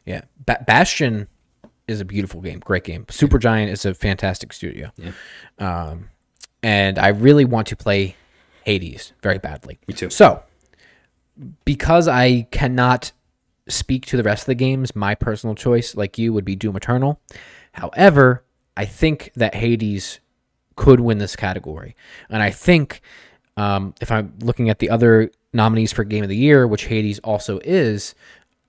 [0.05, 0.23] Yeah.
[0.47, 1.29] Ba- Bastion
[1.87, 2.59] is a beautiful game.
[2.61, 3.05] Great game.
[3.07, 4.91] Supergiant is a fantastic studio.
[4.97, 5.13] Yeah.
[5.59, 6.11] Um,
[6.63, 8.17] and I really want to play
[8.65, 9.79] Hades very badly.
[9.87, 10.11] Me too.
[10.11, 10.43] So,
[11.65, 13.13] because I cannot
[13.69, 16.77] speak to the rest of the games, my personal choice, like you, would be Doom
[16.77, 17.21] Eternal.
[17.73, 18.45] However,
[18.77, 20.21] I think that Hades
[20.77, 21.97] could win this category.
[22.31, 23.01] And I think
[23.57, 27.19] um, if I'm looking at the other nominees for Game of the Year, which Hades
[27.21, 28.15] also is,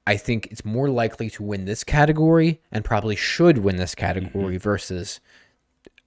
[0.08, 4.58] I think it's more likely to win this category and probably should win this category
[4.58, 5.20] versus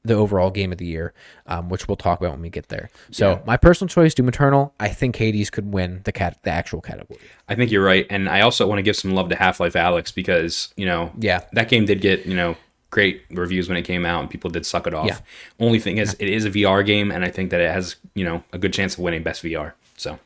[0.05, 1.15] the overall Game of the Year,
[1.47, 2.91] um, which we'll talk about when we get there.
[3.13, 4.75] So my personal choice, Doom Eternal.
[4.81, 7.21] I think Hades could win the cat the actual category.
[7.49, 9.75] I think you're right, and I also want to give some love to Half Life
[9.75, 11.43] Alyx because you know, Yeah.
[11.53, 12.57] that game did get you know
[12.91, 15.07] great reviews when it came out, and people did suck it off.
[15.07, 15.19] Yeah.
[15.61, 18.25] Only thing is, it is a VR game, and I think that it has you
[18.25, 19.75] know a good chance of winning best VR.
[19.97, 20.19] So,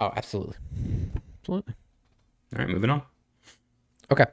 [0.00, 0.56] Oh, absolutely,
[1.40, 1.74] absolutely.
[2.52, 3.02] right, moving on.
[4.10, 4.24] Okay.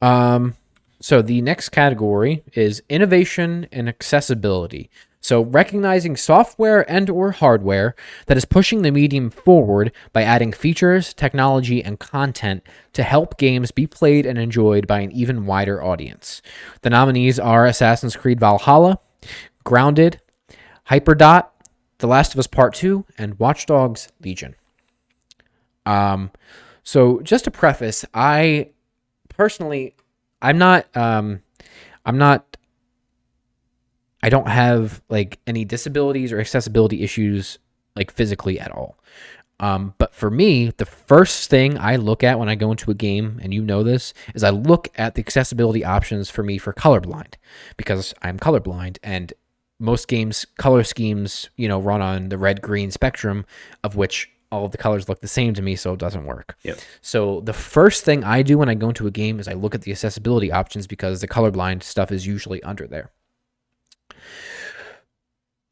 [0.00, 0.54] Um,
[1.00, 4.90] so the next category is innovation and accessibility.
[5.20, 7.94] So recognizing software and or hardware
[8.26, 13.70] that is pushing the medium forward by adding features, technology, and content to help games
[13.70, 16.42] be played and enjoyed by an even wider audience.
[16.80, 18.98] The nominees are Assassin's Creed Valhalla,
[19.62, 20.20] Grounded,
[20.90, 21.46] Hyperdot,
[21.98, 24.56] The Last of Us Part 2, and Watch Dogs Legion.
[25.86, 26.30] Um,
[26.82, 28.70] so just to preface, I
[29.28, 29.94] personally,
[30.40, 31.42] I'm not, um,
[32.04, 32.56] I'm not,
[34.22, 37.58] I don't have like any disabilities or accessibility issues
[37.96, 38.98] like physically at all.
[39.60, 42.94] Um, but for me, the first thing I look at when I go into a
[42.94, 46.72] game, and you know this, is I look at the accessibility options for me for
[46.72, 47.34] colorblind
[47.76, 49.32] because I'm colorblind and
[49.78, 53.44] most games color schemes, you know, run on the red green spectrum
[53.84, 56.56] of which all of the colors look the same to me, so it doesn't work.
[56.62, 56.78] Yep.
[57.00, 59.74] So the first thing I do when I go into a game is I look
[59.74, 63.10] at the accessibility options because the colorblind stuff is usually under there.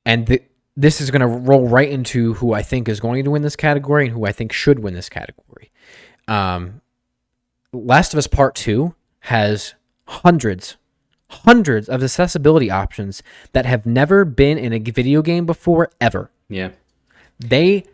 [0.06, 0.42] And the,
[0.76, 3.54] this is going to roll right into who I think is going to win this
[3.54, 5.70] category and who I think should win this category.
[6.26, 6.80] Um,
[7.74, 9.74] Last of Us Part 2 has
[10.06, 10.78] hundreds,
[11.28, 16.70] hundreds of accessibility options that have never been in a video game before, ever Yeah,
[17.38, 17.84] they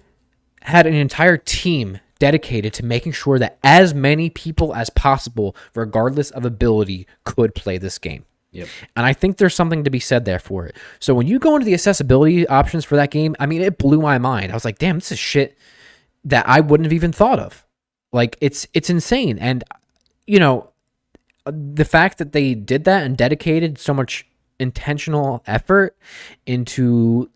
[0.67, 6.31] had an entire team dedicated to making sure that as many people as possible, regardless
[6.31, 8.25] of ability, could play this game.
[8.51, 10.77] yep, And I think there's something to be said there for it.
[10.99, 14.01] So when you go into the accessibility options for that game, I mean, it blew
[14.01, 14.51] my mind.
[14.51, 15.57] I was like, damn, this is shit
[16.25, 17.65] that I wouldn't have even thought of.
[18.13, 19.39] Like, it's it's insane.
[19.39, 19.63] And
[20.27, 20.71] you know,
[21.45, 24.27] the fact that they did that and dedicated so much
[24.59, 25.97] intentional effort
[26.47, 27.31] into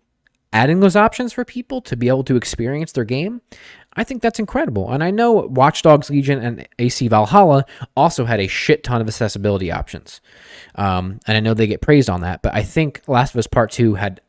[0.52, 3.40] adding those options for people to be able to experience their game,
[3.94, 4.90] I think that's incredible.
[4.90, 7.64] And I know Watch Dogs Legion and AC Valhalla
[7.96, 10.20] also had a shit ton of accessibility options.
[10.76, 13.46] Um, and I know they get praised on that, but I think Last of Us
[13.46, 14.20] Part 2 had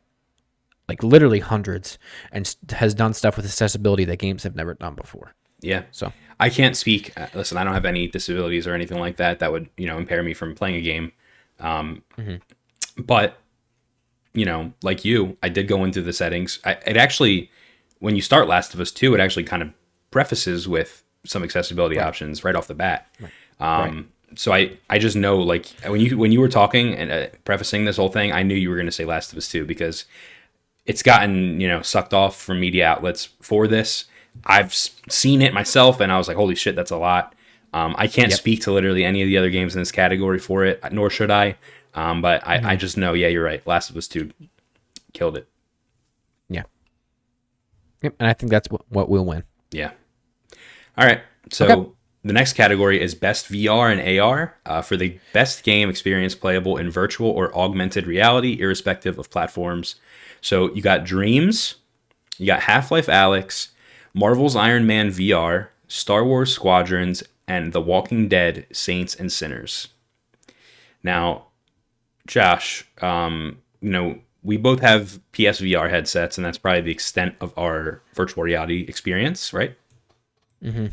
[0.88, 1.98] like literally hundreds
[2.32, 5.34] and has done stuff with accessibility that games have never done before.
[5.62, 5.84] yeah.
[5.92, 7.18] So, I can't speak.
[7.20, 10.00] uh, Listen, I don't have any disabilities or anything like that that would you know
[10.00, 11.12] impair me from playing a game.
[11.60, 12.02] Um,
[12.98, 13.38] But
[14.34, 16.60] you know, like you, I did go into the settings.
[16.64, 17.50] I, it actually,
[18.00, 19.70] when you start Last of Us Two, it actually kind of
[20.12, 23.08] prefaces with some accessibility options right off the bat.
[23.60, 27.28] Um, So I, I just know like when you when you were talking and uh,
[27.44, 29.66] prefacing this whole thing, I knew you were going to say Last of Us Two
[29.66, 30.06] because
[30.86, 34.06] it's gotten you know sucked off from media outlets for this.
[34.46, 37.36] I've seen it myself, and I was like, "Holy shit, that's a lot."
[37.74, 40.64] Um, I can't speak to literally any of the other games in this category for
[40.66, 41.58] it, nor should I.
[41.94, 43.66] Um, but I, I just know, yeah, you're right.
[43.68, 44.32] Last of Us Two
[45.14, 45.48] killed it.
[46.50, 46.64] yeah.
[48.02, 49.44] Yep, and I think that's what, what will win.
[49.72, 49.92] Yeah.
[50.98, 51.22] All right.
[51.52, 51.90] So Okay.
[52.24, 56.78] the next category is best VR and AR uh, for the best game experience playable
[56.78, 59.96] in virtual or augmented reality, irrespective of platforms.
[60.42, 61.76] So you got Dreams,
[62.38, 63.70] you got Half Life Alyx,
[64.14, 69.90] Marvel's Iron Man VR, Star Wars Squadrons, and The Walking Dead Saints and Sinners.
[71.04, 71.48] Now,
[72.28, 77.54] Josh, um, you know, we both have PSVR headsets, and that's probably the extent of
[77.58, 79.76] our virtual reality experience, right?
[80.64, 80.88] Mm-hmm.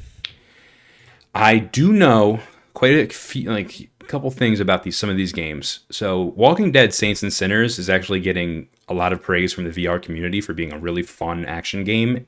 [1.35, 2.41] I do know
[2.75, 5.81] quite a few, like a couple things about these some of these games.
[5.91, 9.71] So, Walking Dead: Saints and Sinners is actually getting a lot of praise from the
[9.85, 12.27] VR community for being a really fun action game.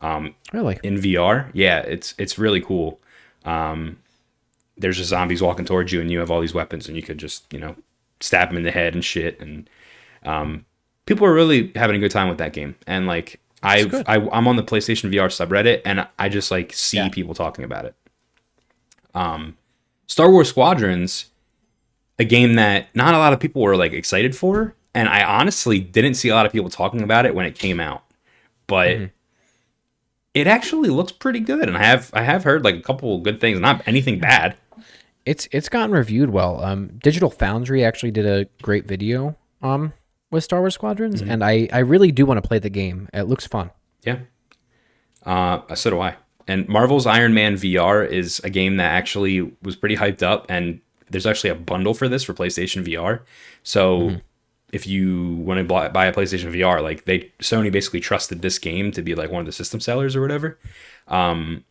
[0.00, 0.78] Um, Really?
[0.82, 3.00] in VR, yeah, it's it's really cool.
[3.44, 3.98] Um,
[4.76, 7.18] there's just zombies walking towards you, and you have all these weapons, and you could
[7.18, 7.76] just you know
[8.22, 9.40] stab him in the head and shit.
[9.40, 9.68] And
[10.24, 10.64] um,
[11.06, 12.74] people are really having a good time with that game.
[12.86, 13.38] And like.
[13.64, 13.84] I,
[14.32, 17.10] I'm on the PlayStation VR subreddit, and I just like see Yeah.
[17.10, 17.94] people talking about it.
[19.14, 19.56] Um,
[20.08, 21.26] Star Wars Squadrons,
[22.18, 25.78] a game that not a lot of people were like excited for, and I honestly
[25.78, 28.02] didn't see a lot of people talking about it when it came out,
[28.66, 29.04] but Mm-hmm.
[30.34, 33.40] it actually looks pretty good, and I have I have heard like a couple good
[33.40, 34.56] things, not anything bad.
[35.24, 36.62] It's it's gotten reviewed well.
[36.62, 39.92] Um, Digital Foundry actually did a great video um
[40.30, 41.30] with Star Wars Squadrons, Mm-hmm.
[41.30, 43.08] and I I really do want to play the game.
[43.12, 43.70] It looks fun.
[44.02, 44.18] Yeah.
[45.24, 46.16] Uh, so do I.
[46.48, 50.80] And Marvel's Iron Man VR is a game that actually was pretty hyped up, and
[51.10, 53.20] there's actually a bundle for this for PlayStation VR.
[53.62, 54.16] So
[54.72, 58.58] if you want to buy, buy a PlayStation VR, like they Sony basically trusted this
[58.58, 60.58] game to be like one of the system sellers or whatever.
[61.06, 61.64] Um,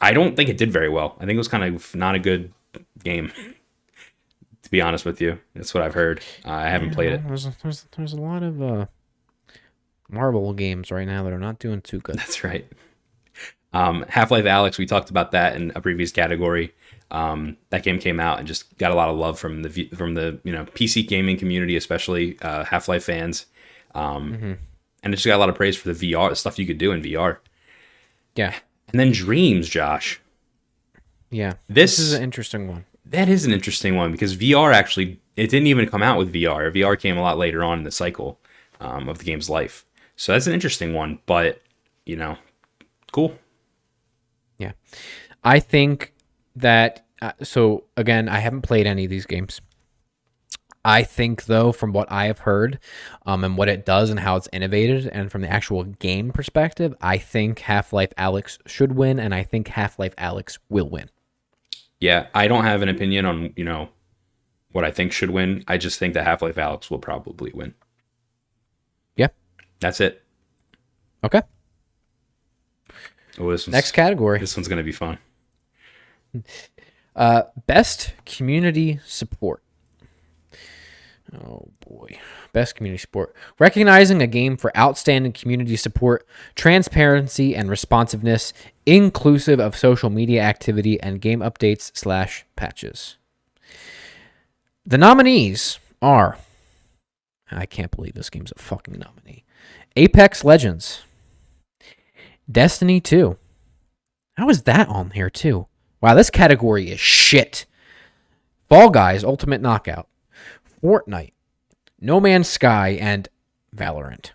[0.00, 1.16] I don't think it did very well.
[1.18, 2.52] I think it was kind of not a good
[3.04, 3.32] game.
[4.62, 6.20] To be honest with you, that's what I've heard.
[6.44, 7.26] Uh, I haven't played it.
[7.26, 8.86] There's a, there's there's a lot of uh
[10.08, 12.16] Marvel games right now that are not doing too good.
[12.16, 12.66] That's right.
[13.72, 16.72] Um, Half Life Alyx, we talked about that in a previous category.
[17.10, 20.14] Um, that game came out and just got a lot of love from the from
[20.14, 23.46] the you know PC gaming community, especially uh, Half Life fans.
[23.94, 24.58] Um,
[25.02, 26.78] And it just got a lot of praise for the VR the stuff you could
[26.78, 27.38] do in VR.
[28.34, 28.54] Yeah,
[28.88, 30.20] And then Dreams, Josh.
[31.30, 31.54] yeah.
[31.68, 32.84] This- this is an interesting one.
[33.06, 36.72] That is an interesting one because VR actually it didn't even come out with VR.
[36.74, 38.40] VR came a lot later on in the cycle
[38.80, 39.84] um, of the game's life.
[40.16, 41.60] So that's an interesting one, but
[42.06, 42.38] you know,
[43.12, 43.36] cool.
[44.58, 44.72] Yeah.
[45.42, 46.14] I think
[46.56, 49.60] that uh, so again, I haven't played any of these games.
[50.84, 52.78] I think though from what I have heard
[53.24, 56.94] um, and what it does and how it's innovated and from the actual game perspective,
[57.00, 61.08] I think Half-Life Alyx should win and I think Half-Life Alyx will win.
[62.04, 63.88] Yeah, I don't have an opinion on, you know,
[64.72, 65.64] what I think should win.
[65.66, 67.72] I just think that Half-Life Alyx will probably win.
[69.16, 69.28] Yeah.
[69.80, 70.22] That's it.
[71.24, 71.40] Okay.
[73.38, 74.38] Oh, this Next category.
[74.38, 75.18] This one's going to be fun.
[77.16, 79.62] Uh, best community support.
[81.32, 82.18] Oh boy.
[82.52, 83.34] Best community support.
[83.58, 88.52] Recognizing a game for outstanding community support, transparency, and responsiveness,
[88.84, 93.16] inclusive of social media activity and game updates slash patches.
[94.84, 96.36] The nominees are.
[97.50, 99.44] I can't believe this game's a fucking nominee.
[99.96, 101.02] Apex Legends.
[102.50, 103.38] Destiny 2.
[104.36, 105.66] How is that on here too?
[106.00, 107.64] Wow, this category is shit.
[108.68, 110.08] Fall Guys Ultimate Knockout,
[110.84, 111.32] Fortnite,
[111.98, 113.26] No Man's Sky, and
[113.74, 114.32] Valorant.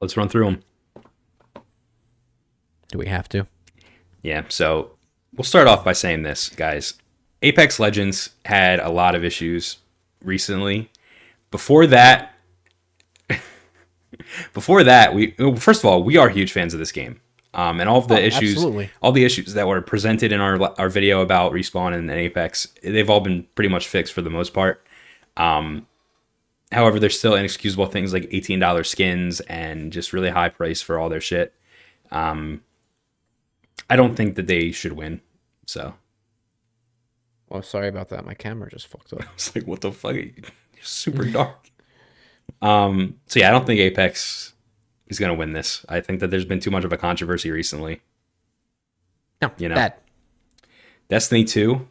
[0.00, 0.62] Let's run through them.
[2.88, 3.46] Do we have to?
[4.22, 4.96] Yeah, so
[5.32, 6.94] we'll start off by saying this, guys.
[7.40, 9.78] Apex Legends had a lot of issues
[10.22, 10.90] recently.
[11.52, 12.34] Before that,
[14.52, 17.20] before that, we first of all we are huge fans of this game,
[17.54, 18.90] um, and all of the Oh, issues, absolutely.
[19.00, 22.68] all the issues that were presented in our our video about respawn and, and Apex,
[22.82, 24.86] they've all been pretty much fixed for the most part.
[25.36, 25.86] Um,
[26.72, 30.98] however, there's still inexcusable things like eighteen dollars skins and just really high price for
[30.98, 31.54] all their shit.
[32.10, 32.62] Um,
[33.90, 35.20] I don't think that they should win.
[35.66, 35.94] So
[37.48, 38.24] Well, sorry about that.
[38.24, 39.22] My camera just fucked up.
[39.34, 40.14] it's like, what the fuck?
[40.14, 40.32] You're
[40.82, 41.70] super dark.
[42.62, 43.16] Um.
[43.26, 44.53] So yeah, I don't think Apex
[45.14, 45.84] is gonna win this.
[45.88, 48.00] I think that there's been too much of a controversy recently.
[49.40, 49.74] No, You know.
[49.74, 49.94] bad.
[51.08, 51.86] Destiny 2.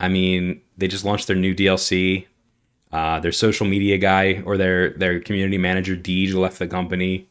[0.00, 2.26] I mean, they just launched their new DLC.
[2.92, 7.28] Uh, their social media guy or their their community manager Deej left the company.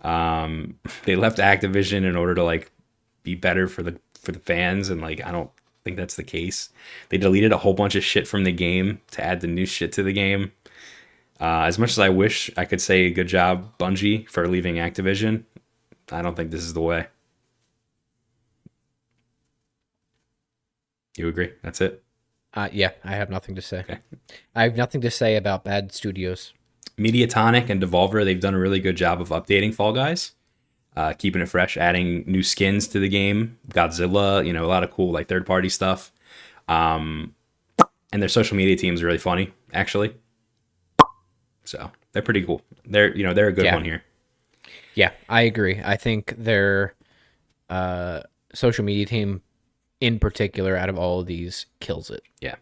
[0.00, 2.70] Um, they left Activision in order to like
[3.22, 5.50] be better for the for the fans, and like I don't
[5.82, 6.70] think that's the case.
[7.10, 9.92] They deleted a whole bunch of shit from the game to add the new shit
[9.92, 10.52] to the game.
[11.40, 15.44] Uh, as much as I wish I could say good job Bungie for leaving Activision,
[16.12, 17.06] I don't think this is the way.
[21.16, 21.52] You agree?
[21.62, 22.02] That's it.
[22.52, 23.80] Uh, yeah, I have nothing to say.
[23.80, 23.98] Okay.
[24.54, 26.52] I have nothing to say about bad studios.
[26.96, 30.32] Mediatonic and Devolver, they've done a really good job of updating Fall Guys,
[30.96, 34.84] uh, keeping it fresh, adding new skins to the game, Godzilla, you know, a lot
[34.84, 36.12] of cool like third party stuff.
[36.68, 37.34] Um,
[38.12, 40.14] and their social media team is really funny, actually.
[41.64, 42.62] So they're pretty cool.
[42.86, 43.74] They're you know they're a good Yeah.
[43.74, 44.02] one here.
[44.94, 45.80] Yeah, I agree.
[45.84, 46.94] I think their
[47.68, 48.22] uh,
[48.52, 49.42] social media team,
[50.00, 52.22] in particular, out of all of these, kills it.
[52.40, 52.54] Yeah.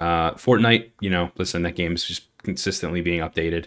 [0.00, 3.66] Uh, Fortnite, you know, listen, that game's just consistently being updated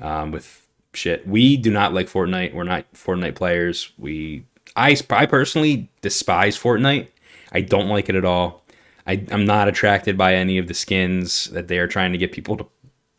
[0.00, 1.26] um, with shit.
[1.26, 2.54] We do not like Fortnite.
[2.54, 3.92] We're not Fortnite players.
[3.98, 4.44] We,
[4.76, 7.08] I, I personally despise Fortnite.
[7.52, 8.64] I don't like it at all.
[9.06, 12.32] I, I'm not attracted by any of the skins that they are trying to get
[12.32, 12.66] people to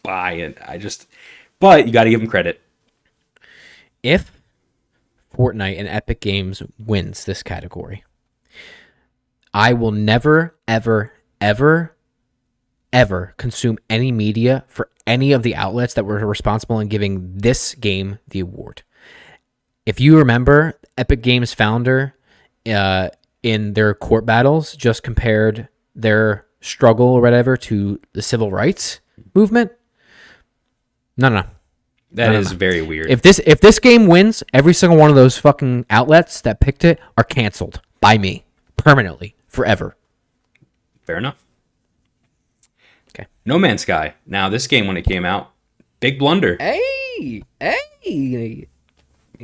[0.04, 0.34] buy.
[0.34, 1.08] And I just,
[1.60, 2.62] but you got to give them credit.
[4.04, 4.32] If
[5.36, 8.04] Fortnite and Epic Games wins this category,
[9.54, 11.96] I will never, ever, ever,
[12.92, 17.76] ever consume any media for any of the outlets that were responsible in giving this
[17.76, 18.84] game the award.
[19.86, 22.16] If you remember, Epic Games founder
[22.66, 23.10] uh,
[23.42, 29.02] in their court battles just compared their struggle or whatever to the civil rights
[29.34, 29.72] movement.
[31.18, 31.46] No, no, no.
[32.12, 32.58] That No, is no.
[32.58, 33.10] very weird.
[33.10, 36.84] If this if this game wins, every single one of those fucking outlets that picked
[36.86, 38.46] it are canceled by me
[38.78, 39.96] permanently, forever.
[41.06, 41.44] Fair enough.
[43.10, 43.28] Okay.
[43.46, 44.14] No Man's Sky.
[44.26, 45.52] Now, this game, when it came out,
[46.00, 46.56] big blunder.
[46.60, 48.68] Hey, hey,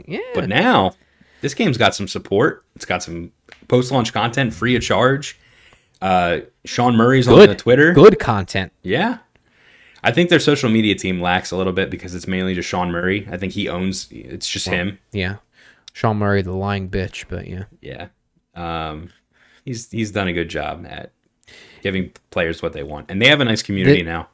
[0.07, 0.19] yeah.
[0.33, 0.93] But now,
[1.41, 2.65] this game's got some support.
[2.75, 3.31] It's got some
[3.67, 5.37] post launch content free of charge.
[6.01, 7.93] Uh, Sean Murray's on the Twitter.
[7.93, 8.71] good content.
[8.83, 9.17] Yeah.
[10.03, 12.91] I think their social media team lacks a little bit because it's mainly just Sean
[12.91, 13.27] Murray.
[13.31, 14.99] I think he owns it's just him.
[15.11, 15.37] Yeah,
[15.93, 17.25] Sean Murray, the lying bitch.
[17.29, 18.07] But yeah, Yeah.
[18.55, 19.09] Um,
[19.65, 21.11] he's he's done a good job at
[21.81, 23.09] giving players what they want.
[23.09, 24.29] And they have a nice community The- now.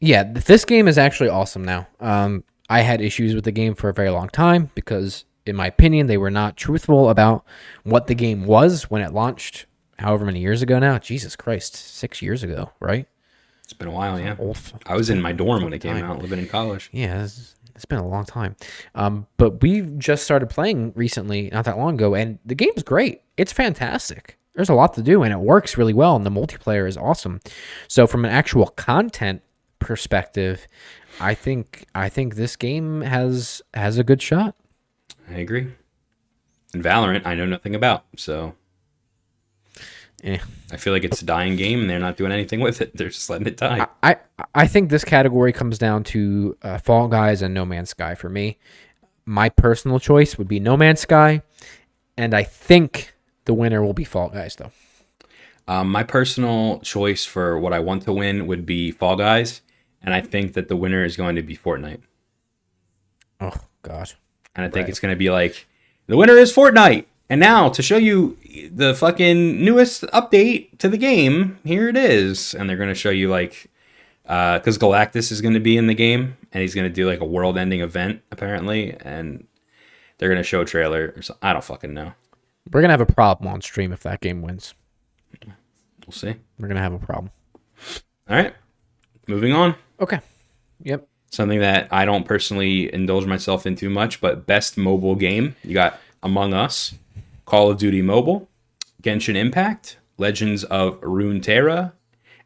[0.00, 0.24] yeah.
[0.24, 1.86] This game is actually awesome now.
[2.00, 5.66] Um, I had issues with the game for a very long time because, in my
[5.66, 7.44] opinion, they were not truthful about
[7.82, 9.66] what the game was when it launched.
[9.98, 13.06] However many years ago now, Jesus Christ, six years ago, right?
[13.70, 14.34] It's been a while, yeah.
[14.36, 16.04] Old I was in my dorm when it came time.
[16.04, 16.90] out, living in college.
[16.92, 18.56] Yeah, it's, it's been a long time.
[18.96, 23.22] Um, but we just started playing recently, not that long ago, and the game's great.
[23.36, 24.36] It's fantastic.
[24.56, 27.40] There's a lot to do, and it works really well, and the multiplayer is awesome.
[27.86, 29.40] So, from an actual content
[29.78, 30.66] perspective,
[31.20, 34.56] I think I think this game has has a good shot.
[35.30, 35.68] I agree.
[36.74, 38.56] And Valorant, I know nothing about, so
[40.22, 40.38] Eh.
[40.72, 42.96] I feel like it's a dying game, and they're not doing anything with it.
[42.96, 43.86] They're just letting it die.
[44.02, 44.16] I
[44.54, 48.28] I think this category comes down to uh, Fall Guys and No Man's Sky for
[48.28, 48.58] me.
[49.24, 51.42] My personal choice would be No Man's Sky,
[52.16, 53.14] and I think
[53.44, 54.72] the winner will be Fall Guys, though.
[55.68, 59.62] Um, my personal choice for what I want to win would be Fall Guys,
[60.02, 62.02] and I think that the winner is going to be Fortnite.
[63.40, 64.12] Oh God.
[64.54, 65.66] And I think it's going to be like
[66.06, 67.06] the winner is Fortnite.
[67.30, 68.36] And now to show you
[68.70, 72.52] the fucking newest update to the game, here it is.
[72.54, 73.70] And they're going to show you like
[74.26, 77.08] uh, because Galactus is going to be in the game, and he's going to do
[77.08, 79.46] like a world-ending event apparently, and
[80.18, 81.14] they're going to show a trailer.
[81.16, 82.12] Or so, I don't fucking know.
[82.70, 84.74] We're gonna have a problem on stream if that game wins.
[86.06, 86.34] We'll see.
[86.58, 87.30] We're gonna have a problem.
[88.28, 88.54] All right,
[89.26, 89.74] moving on.
[89.98, 90.20] Okay.
[90.82, 91.06] Yep.
[91.30, 95.56] Something that I don't personally indulge myself in too much, but best mobile game.
[95.64, 96.94] You got Among Us,
[97.50, 98.48] Call of Duty Mobile,
[99.02, 101.94] Genshin Impact, Legends of Runeterra,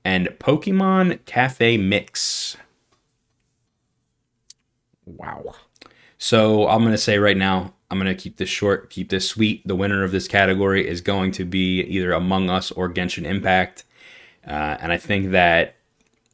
[0.02, 2.56] and Pokemon Cafe Mix.
[5.04, 5.56] Wow.
[6.16, 9.68] So I'm gonna say right now, I'm gonna keep this short, keep this sweet.
[9.68, 13.84] The winner of this category is going to be either Among Us or Genshin Impact,
[14.46, 15.76] uh, and I think that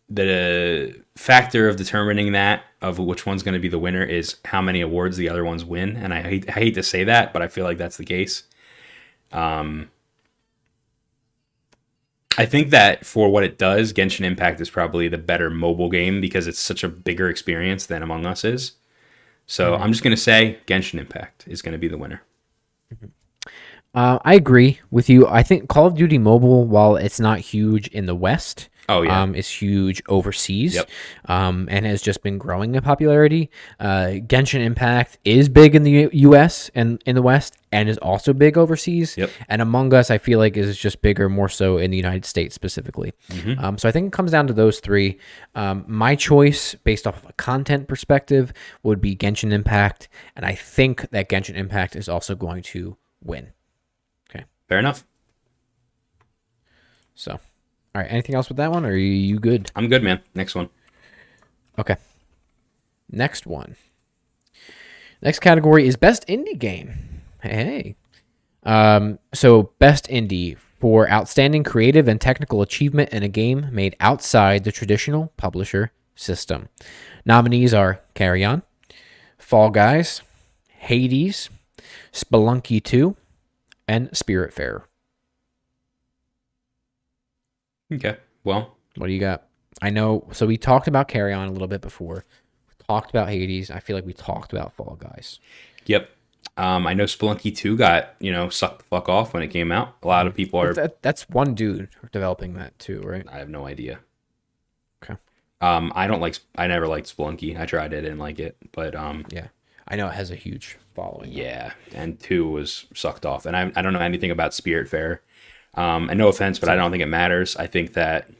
[0.09, 4.63] the factor of determining that of which one's going to be the winner is how
[4.63, 5.97] many awards the other ones win.
[5.97, 8.45] And I hate, I hate to say that, but I feel like that's the case.
[9.33, 9.91] Um,
[12.39, 16.21] I think that for what it does, Genshin Impact is probably the better mobile game
[16.21, 18.73] because it's such a bigger experience than Among Us is.
[19.47, 22.23] So I'm just going to say Genshin Impact is going to be the winner.
[23.93, 25.27] Uh, I agree with you.
[25.27, 29.21] I think Call of Duty Mobile, while it's not huge in the West, Oh, yeah.
[29.23, 30.89] um, is huge overseas, Yep.
[31.25, 33.51] um, and has just been growing in popularity.
[33.81, 36.71] Uh, Genshin Impact is big in the U- U.S.
[36.77, 39.17] and in the West, and is also big overseas.
[39.17, 39.31] Yep.
[39.49, 42.55] And Among Us, I feel like is just bigger, more so in the United States
[42.55, 43.13] specifically.
[43.29, 43.65] Mm-hmm.
[43.65, 45.19] Um, so I think it comes down to those three.
[45.55, 48.53] Um, my choice, based off of a content perspective,
[48.83, 53.53] would be Genshin Impact, and I think that Genshin Impact is also going to win.
[54.29, 54.45] Okay.
[54.69, 55.05] Fair enough.
[57.15, 57.41] So, all
[57.95, 58.11] right.
[58.11, 58.85] Anything else with that one?
[58.87, 59.71] Or are you, you good?
[59.77, 60.21] I'm good, man.
[60.35, 60.71] Next one.
[61.79, 61.97] Okay.
[63.11, 63.77] Next one.
[65.23, 67.10] Next category is best indie game.
[67.43, 67.97] Hey.
[68.63, 74.65] Um, so best indie for outstanding creative and technical achievement in a game made outside
[74.65, 76.69] the traditional publisher system.
[77.25, 78.63] Nominees are Carrion,
[79.39, 80.23] Fall Guys,
[80.69, 81.49] Hades,
[82.13, 83.17] Spelunky 2,
[83.89, 84.83] and Spiritfarer.
[87.93, 88.17] Okay.
[88.45, 89.45] Well, What do you got?
[89.83, 90.27] I know.
[90.33, 92.25] So we talked about Carrion a little bit before.
[92.69, 93.71] We talked about Hades.
[93.71, 95.41] I feel like we talked about Fall Guys.
[95.87, 96.11] yep.
[96.57, 99.73] Um, I know Spelunky 2 got, you know, sucked the fuck off when it came
[99.73, 99.97] out.
[100.03, 100.75] A lot of people are.
[100.75, 103.25] That, that's one dude developing that too, right?
[103.31, 104.01] I have no idea.
[105.03, 105.19] Okay.
[105.61, 106.37] Um, I don't like.
[106.57, 107.59] I never liked Spelunky.
[107.59, 108.57] I tried it, I didn't like it.
[108.73, 109.49] But um, Yeah.
[109.89, 111.33] I know it has a huge following.
[111.33, 113.45] yeah, and two was sucked off.
[113.47, 115.19] And I, I don't know anything about Spiritfarer.
[115.75, 117.57] Um, and no offense, but I don't think it matters.
[117.57, 118.31] I think that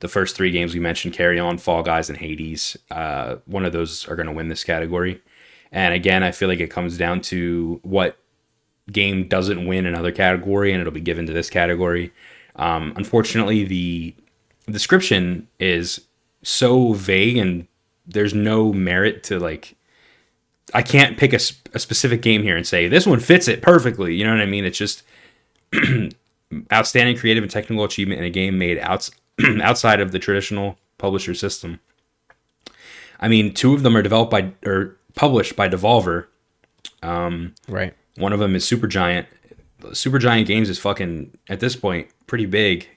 [0.00, 4.06] the first three games we mentioned, Carrion, Fall Guys, and Hades, uh, one of those
[4.08, 5.22] are going to win this category.
[5.72, 8.18] And again, I feel like it comes down to what
[8.90, 12.12] game doesn't win another category, and it'll be given to this category.
[12.56, 14.14] Um, unfortunately, the
[14.66, 16.00] description is
[16.42, 17.66] so vague, and
[18.06, 19.74] there's no merit to like.
[20.74, 24.14] I can't pick a specific game here and say this one fits it perfectly.
[24.14, 24.66] You know what I mean?
[24.66, 25.02] It's just
[26.72, 29.10] outstanding creative and technical achievement in a game made outs-
[29.62, 31.80] outside of the traditional publisher system.
[33.20, 36.26] I mean, two of them are developed by or published by Devolver.
[37.02, 37.94] Um, Right.
[38.16, 39.26] One of them is Supergiant.
[39.80, 42.88] Supergiant Games is fucking at this point pretty big.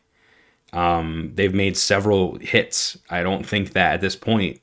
[0.73, 2.97] Um, they've made several hits.
[3.09, 4.59] I don't think that at this point.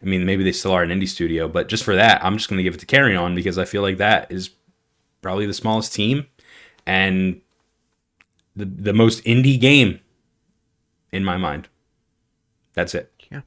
[0.00, 2.48] I mean, maybe they still are an indie studio, but just for that, I'm just
[2.48, 4.50] going to give it to Carrion because I feel like that is
[5.22, 6.26] probably the smallest team
[6.86, 7.40] and
[8.54, 9.98] the the most indie game
[11.12, 11.68] in my mind.
[12.74, 13.12] That's it.
[13.30, 13.40] Yeah.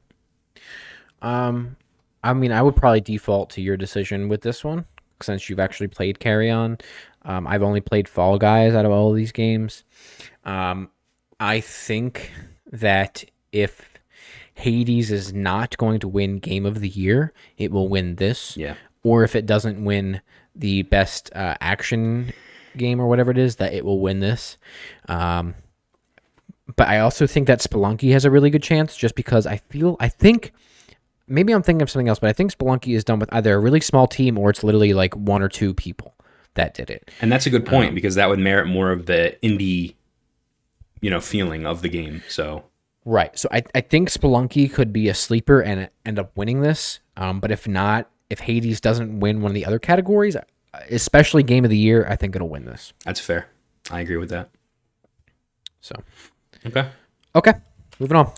[1.22, 1.76] Um,
[2.22, 4.84] I mean, I would probably default to your decision with this one
[5.20, 6.78] since you've actually played Carrion.
[7.24, 9.84] Um, I've only played Fall Guys out of all of these games.
[10.44, 10.90] Um,
[11.38, 12.32] I think
[12.72, 13.88] that if
[14.54, 18.56] Hades is not going to win Game of the Year, it will win this.
[18.56, 18.74] Yeah.
[19.04, 20.20] Or if it doesn't win
[20.54, 22.32] the best uh, action
[22.76, 24.56] game or whatever it is, that it will win this.
[25.08, 25.54] Um,
[26.76, 29.96] but I also think that Spelunky has a really good chance just because I feel,
[30.00, 30.52] I think
[31.26, 33.58] maybe I'm thinking of something else, but I think Spelunky is done with either a
[33.58, 36.14] really small team or it's literally like one or two people
[36.54, 37.10] that did it.
[37.20, 39.94] And that's a good point because that would merit more of the indie
[41.00, 42.22] you know, feeling of the game.
[42.28, 42.64] So,
[43.04, 43.36] Right.
[43.36, 47.00] So I, I think Spelunky could be a sleeper and end up winning this.
[47.16, 50.36] Um, but if not, if Hades doesn't win one of the other categories,
[50.88, 52.92] especially Game of the Year, I think it'll win this.
[53.04, 53.48] that's fair.
[53.90, 54.50] I agree with that.
[55.80, 55.96] So
[56.64, 56.88] Okay.
[57.34, 57.54] okay,
[57.98, 58.26] moving on.
[58.26, 58.36] All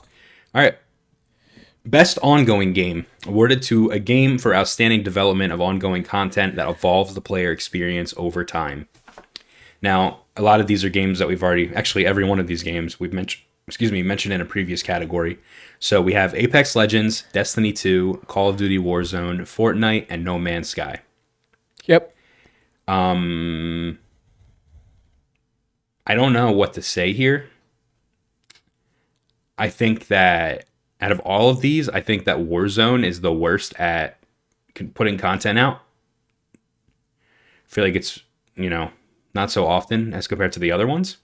[0.54, 0.76] right.
[1.86, 7.14] Best ongoing game awarded to a game for outstanding development of ongoing content that evolves
[7.14, 8.88] the player experience over time.
[9.82, 12.62] Now, a lot of these are games that we've already actually every one of these
[12.62, 15.38] games we've mentioned excuse me, mentioned in a previous category.
[15.78, 20.68] So we have Apex Legends, Destiny 2, Call of Duty Warzone, Fortnite, and No Man's
[20.68, 21.00] Sky.
[21.86, 22.14] Yep.
[22.88, 23.98] Um
[26.06, 27.48] I don't know what to say here.
[29.56, 30.66] I think that
[31.04, 34.16] out of all of these, I think that Warzone is the worst at
[34.94, 35.82] putting content out.
[36.54, 36.58] I
[37.66, 38.20] feel like it's,
[38.56, 38.90] you know,
[39.34, 41.18] not so often as compared to the other ones.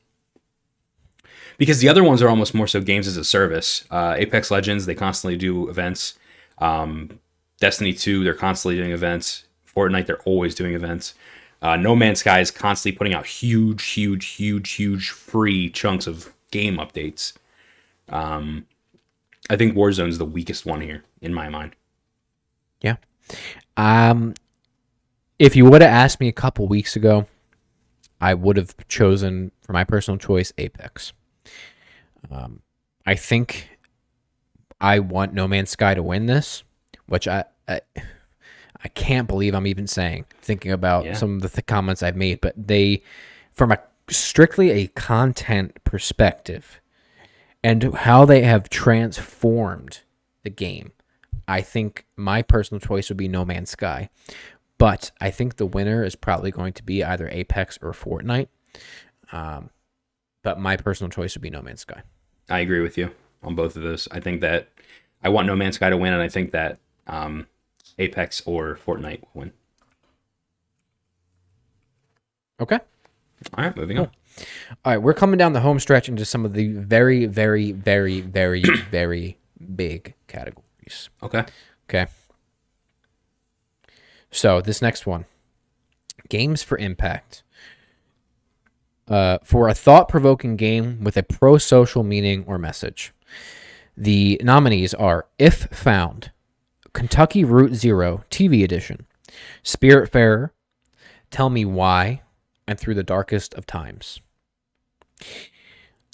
[1.57, 3.86] Because the other ones are almost more so games as a service.
[3.90, 6.19] Uh, Apex Legends, they constantly do events.
[6.59, 7.19] Um,
[7.59, 9.44] Destiny 2, they're constantly doing events.
[9.74, 11.15] Fortnite, they're always doing events.
[11.62, 16.35] Uh, no Man's Sky is constantly putting out huge, huge, huge, huge free chunks of
[16.51, 17.32] game updates.
[18.11, 18.66] Um,
[19.51, 21.74] I think Warzone's the weakest one here in my mind.
[22.81, 22.97] Yeah.
[23.77, 24.35] Um,
[25.39, 27.27] if you would have asked me a couple weeks ago,
[28.20, 31.12] I would have chosen for my personal choice Apex.
[32.31, 32.62] Um,
[33.06, 33.68] I think
[34.81, 36.62] I want No Man's Sky to win this,
[37.06, 37.81] which I I,
[38.85, 40.27] I can't believe I'm even saying.
[40.43, 41.14] Thinking about Yeah.
[41.14, 43.02] some of the th- comments I've made, but they,
[43.52, 43.78] from a
[44.09, 46.80] strictly a content perspective,
[47.62, 50.01] and how they have transformed
[50.43, 50.93] the game.
[51.47, 54.09] I think my personal choice would be No Man's Sky.
[54.78, 58.49] but I think the winner is probably going to be either Apex or Fortnite.
[59.31, 59.69] Um,
[60.43, 62.03] but my personal choice would be No Man's Sky.
[62.49, 63.11] I agree with you
[63.43, 64.09] on both of those.
[64.11, 64.69] I think that
[65.23, 67.47] I want No Man's Sky to win, and I think that um,
[67.99, 69.53] Apex or Fortnite will win.
[72.59, 72.78] Okay.
[73.55, 74.11] All right, moving on.
[74.85, 78.21] All right, we're coming down the home stretch into some of the very, very, very,
[78.21, 79.39] very, very
[79.75, 81.11] big categories.
[81.23, 81.45] Okay.
[81.89, 82.07] Okay.
[84.31, 85.27] So this next one,
[86.29, 87.43] games for impact.
[89.09, 93.12] Uh, for a thought-provoking game with a pro-social meaning or message,
[93.97, 96.31] the nominees are If Found,
[96.93, 99.07] Kentucky Route Zero TV Edition,
[99.65, 100.51] Spiritfarer,
[101.33, 102.23] Tell Me Why,
[102.69, 104.21] and Through the Darkest of Times.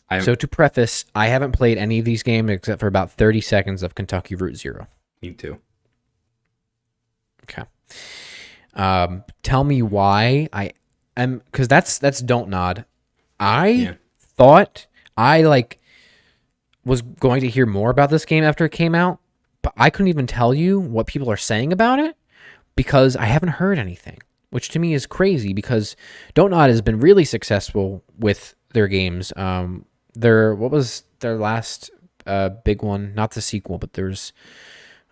[0.08, 3.40] I So to preface, I haven't played any of these games except for about 30
[3.40, 4.86] seconds of Kentucky Route Zero.
[5.22, 5.58] me too.
[7.44, 7.62] Okay.
[8.74, 10.72] Um, tell me why I
[11.16, 12.84] am because that's that's don't nod.
[13.40, 13.94] I Yeah.
[14.18, 15.78] thought I like
[16.84, 19.18] was going to hear more about this game after it came out,
[19.62, 22.16] but I couldn't even tell you what people are saying about it
[22.76, 24.18] because I haven't heard anything,
[24.50, 25.96] which to me is crazy because
[26.34, 29.32] Don't Nod has been really successful with their games.
[29.36, 29.84] Um,
[30.14, 31.90] their what was their last
[32.26, 33.14] uh big one?
[33.14, 34.32] Not the sequel, but there's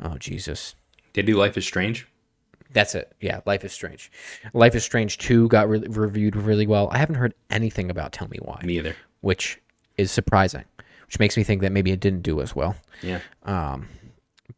[0.02, 0.74] oh Jesus.
[1.12, 2.08] Did do Life is Strange?
[2.72, 3.14] That's it.
[3.20, 4.10] Yeah, Life is Strange.
[4.52, 6.88] Life is Strange 2 got re- reviewed really well.
[6.90, 8.96] I haven't heard anything about Tell Me Why, Me either.
[9.20, 9.60] which
[9.96, 10.64] is surprising,
[11.06, 12.74] which makes me think that maybe it didn't do as well.
[13.00, 13.20] Yeah.
[13.44, 13.88] Um,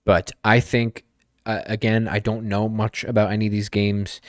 [0.06, 1.05] But I think,
[1.44, 4.23] uh, again, I don't know much about any of these games,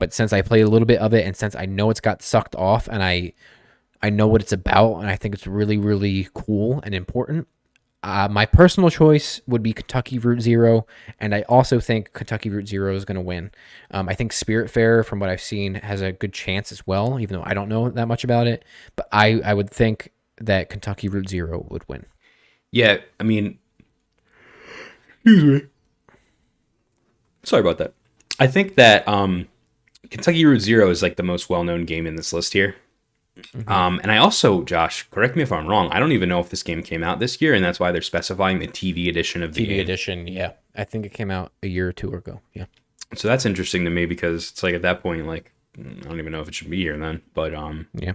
[0.00, 2.22] but since I played a little bit of it and since I know it's got
[2.22, 3.32] sucked off and I
[4.02, 7.46] I know what it's about and I think it's really really cool and important.
[8.02, 10.86] Uh, my personal choice would be Kentucky Route Zero,
[11.18, 13.50] and I also think Kentucky Route Zero is going to win.
[13.90, 17.36] Um, I think Spiritfarer, from what I've seen, has a good chance as well, even
[17.36, 18.64] though I don't know that much about it.
[18.96, 22.06] But I, I would think that Kentucky Route Zero would win.
[22.72, 23.58] Yeah, I mean,
[25.22, 25.66] excuse me.
[27.42, 27.92] Sorry about that.
[28.38, 29.46] I think that um,
[30.08, 32.76] Kentucky Route Zero is like the most well-known game in this list here.
[33.66, 35.88] Um, and I also, Josh, correct me if I'm wrong.
[35.92, 38.02] I don't even know if this game came out this year, and that's why they're
[38.02, 39.80] specifying the TV edition of the TV game.
[39.80, 40.52] edition, yeah.
[40.76, 42.40] I think it came out a year or two ago.
[42.52, 42.66] Yeah.
[43.14, 46.32] So that's interesting to me because it's like at that point, like I don't even
[46.32, 47.22] know if it should be here then.
[47.34, 48.14] But um, Yeah.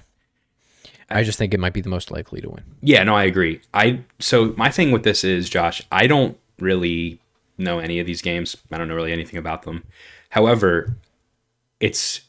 [1.09, 2.63] I just think it might be the most likely to win.
[2.81, 3.61] Yeah, no, I agree.
[3.73, 7.19] I so my thing with this is, Josh, I don't really
[7.57, 8.57] know any of these games.
[8.71, 9.83] I don't know really anything about them.
[10.29, 10.97] However,
[11.79, 12.21] it's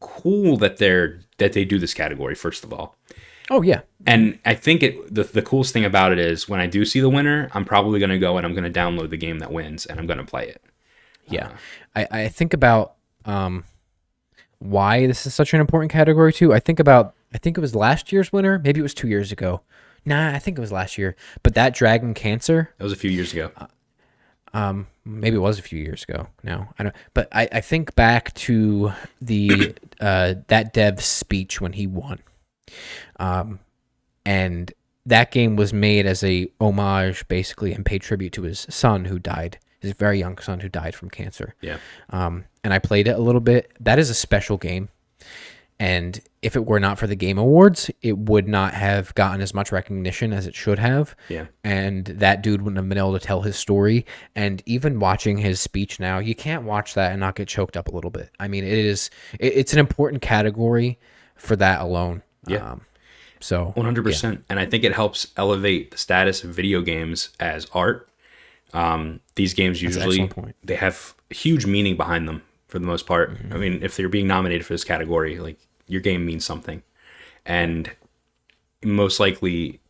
[0.00, 2.96] cool that they're that they do this category first of all.
[3.50, 3.80] Oh yeah.
[4.06, 7.00] And I think it the, the coolest thing about it is when I do see
[7.00, 9.52] the winner, I'm probably going to go and I'm going to download the game that
[9.52, 10.62] wins and I'm going to play it.
[11.26, 11.52] Yeah.
[11.96, 12.94] I, I think about
[13.24, 13.64] um
[14.58, 16.52] why this is such an important category too.
[16.52, 19.32] I think about I think it was last year's winner, maybe it was 2 years
[19.32, 19.60] ago.
[20.04, 21.16] Nah, I think it was last year.
[21.42, 23.50] But that Dragon Cancer, That was a few years ago.
[24.58, 26.60] Um maybe it was a few years ago now.
[26.78, 31.86] I don't but i, I think back to the uh that dev's speech when he
[31.86, 32.18] won.
[33.18, 33.60] Um
[34.26, 34.72] and
[35.06, 39.18] that game was made as a homage basically and paid tribute to his son who
[39.18, 41.54] died his very young son who died from cancer.
[41.60, 41.78] Yeah.
[42.10, 43.70] um and i played it a little bit.
[43.80, 44.88] That is a special game
[45.80, 49.54] and if it were not for the game awards it would not have gotten as
[49.54, 51.46] much recognition as it should have Yeah.
[51.62, 54.04] and that dude wouldn't have been able to tell his story.
[54.34, 57.88] And even watching his speech now, you can't watch that and not get choked up
[57.88, 58.30] a little bit.
[58.40, 60.98] I mean, it is it, it's an important category
[61.36, 62.22] for that alone.
[62.46, 62.72] Yeah.
[62.72, 62.80] Um,
[63.40, 67.30] so One hundred percent, and I think it helps elevate the status of video games
[67.38, 68.08] as art.
[68.74, 70.28] Um, these games usually
[70.64, 73.32] they have huge meaning behind them for the most part.
[73.32, 73.52] Mm-hmm.
[73.54, 76.82] I mean, if they're being nominated for this category, like your game means something,
[77.44, 77.90] and
[78.84, 79.80] most likely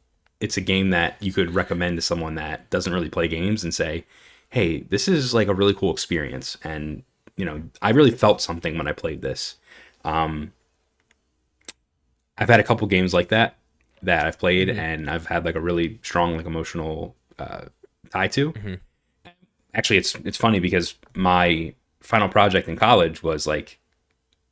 [0.41, 3.75] it's a game that you could recommend to someone that doesn't really play games and
[3.75, 4.05] say,
[4.51, 7.03] "Hey, this is like a really cool experience," and
[7.37, 9.57] you know, I really felt something when I played this.
[10.05, 10.53] Um,
[12.37, 13.57] I've had a couple games like that
[14.03, 17.63] that I've played, and I've had like a really strong like emotional uh,
[18.11, 18.53] tie to.
[19.75, 23.79] Actually, it's it's funny because my final project in college was like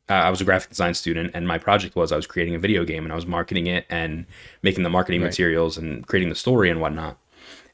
[0.08, 2.58] uh, I was a graphic design student, and my project was I was creating a
[2.58, 4.26] video game, and I was marketing it and
[4.62, 7.18] making the marketing materials and creating the story and whatnot.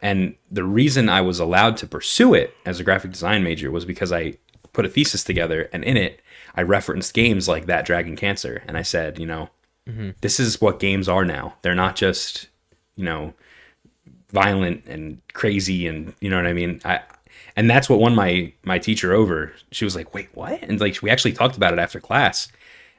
[0.01, 3.85] And the reason I was allowed to pursue it as a graphic design major was
[3.85, 4.39] because I
[4.73, 6.21] put a thesis together, and in it,
[6.55, 9.51] I referenced games like that Dragon Cancer, and I said, you know,
[10.21, 11.55] this is what games are now.
[11.63, 12.49] They're not just,
[12.97, 13.35] you know,
[14.31, 16.81] violent and crazy, and you know what I mean.
[16.85, 17.01] I
[17.57, 19.53] And that's what won my my teacher over.
[19.71, 22.49] She was like, "Wait, what?" And like we actually talked about it after class.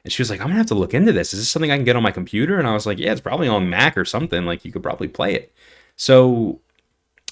[0.04, 1.32] And she was like, "I'm gonna have to look into this.
[1.32, 3.20] Is this something I can get on my computer?" And I was like, "Yeah, it's
[3.20, 4.44] probably on Mac or something.
[4.44, 5.52] Like you could probably play it."
[5.96, 6.60] So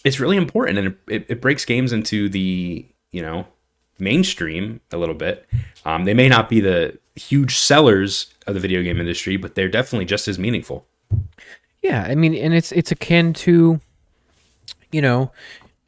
[0.05, 3.47] it's really important, and it, it, breaks games into the you know
[3.99, 5.47] mainstream a little bit.
[5.85, 9.69] Um, they may not be the huge sellers of the video game industry, but they're
[9.69, 10.86] definitely just as meaningful.
[11.82, 13.81] Yeah, I mean, and it's it's akin to,
[14.90, 15.32] you know,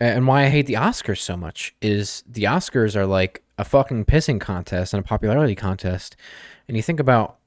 [0.01, 4.05] and why I hate the Oscars so much is the Oscars are like a fucking
[4.07, 6.16] pissing contest and a popularity contest,
[6.69, 7.39] and you think about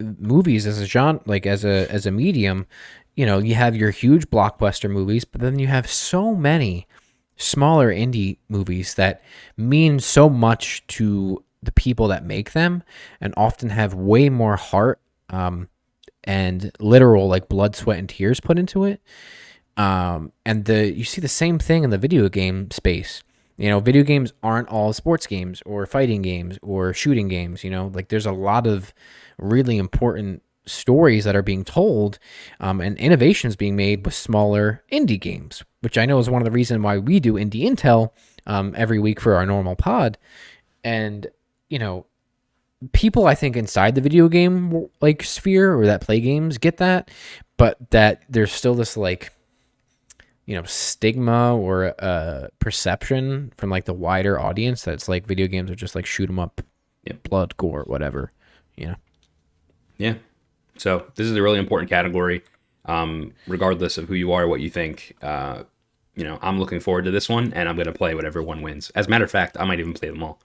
[0.00, 2.66] movies as a genre, like as a as a medium,
[3.16, 6.86] you know, you have your huge blockbuster movies, but then you have so many
[7.36, 9.22] smaller indie movies that
[9.56, 12.82] mean so much to the people that make them
[13.20, 15.68] and often have way more heart um,
[16.24, 19.00] and literal like blood sweat and tears put into it
[19.76, 23.22] um, and the you see the same thing in the video game space
[23.56, 27.70] you know video games aren't all sports games or fighting games or shooting games you
[27.70, 28.92] know like there's a lot of
[29.38, 32.18] really important stories that are being told
[32.60, 36.46] um, and innovations being made with smaller indie games, which I know is one of
[36.46, 38.10] the reasons why we do Indie Intel
[38.46, 40.18] um, every week for our normal pod.
[40.82, 41.26] And,
[41.68, 42.06] you know,
[42.92, 47.10] people I think inside the video game like sphere or that play games get that,
[47.56, 49.32] but that there's still this like,
[50.46, 55.70] you know, stigma or uh, perception from like the wider audience that's like video games
[55.70, 56.60] are just like shoot 'em up,
[57.04, 57.22] Yep.
[57.24, 58.30] blood, gore, whatever,
[58.76, 58.94] you know.
[59.96, 60.14] Yeah.
[60.76, 62.42] So this is a really important category.
[62.86, 65.62] Um, regardless of who you are, what you think, uh,
[66.16, 68.90] you know, I'm looking forward to this one, and I'm gonna play whatever one wins.
[68.94, 70.40] As a matter of fact, I might even play them all.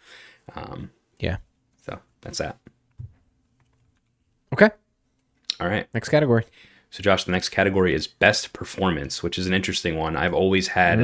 [0.56, 1.38] Um, Yeah.
[1.86, 2.58] so that's that.
[4.54, 4.70] Okay.
[5.60, 5.88] All right.
[5.94, 6.46] Next category.
[6.92, 10.16] So, Josh, the next category is best performance, which is an interesting one.
[10.16, 11.00] I've always had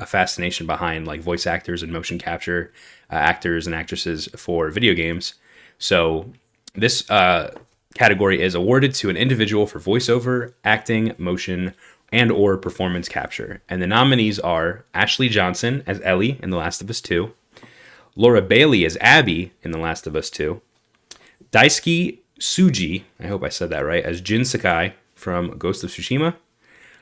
[0.00, 2.72] a fascination behind like voice actors and motion capture
[3.10, 5.34] uh, actors and actresses for video games.
[5.78, 6.32] So,
[6.74, 7.54] this uh,
[7.94, 11.74] category is awarded to an individual for voiceover, acting, motion,
[12.12, 13.62] and or performance capture.
[13.68, 17.32] And the nominees are Ashley Johnson as Ellie in The Last of Us 2,
[18.14, 20.60] Laura Bailey as Abby in The Last of Us 2,
[21.52, 26.36] Daisuke Tsuji, I hope I said that right, as Jin Sakai from Ghost of Tsushima.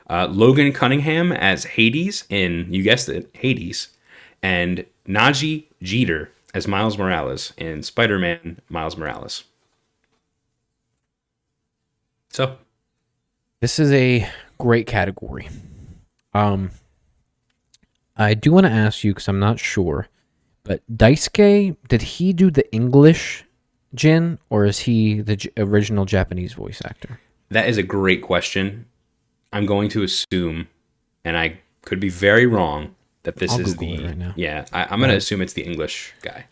[0.09, 3.89] Uh, Logan Cunningham as Hades in, you guessed it, Hades.
[4.41, 9.43] And Nadji Jeter as Miles Morales in Spider Man Miles Morales.
[12.29, 12.57] So,
[13.61, 15.49] This is a great category.
[16.33, 16.71] Um,
[18.17, 20.07] I do want to ask you because I'm not sure,
[20.63, 23.45] but Daisuke, did he do the English
[23.93, 27.19] Jin or is he the original Japanese voice actor?
[27.55, 28.85] That is a great question.
[29.53, 30.67] I'm going to assume,
[31.23, 34.05] and I could be very wrong, that this I'll is Google the.
[34.07, 34.33] right now.
[34.35, 36.45] Yeah, I, I'm going to assume it's the English guy.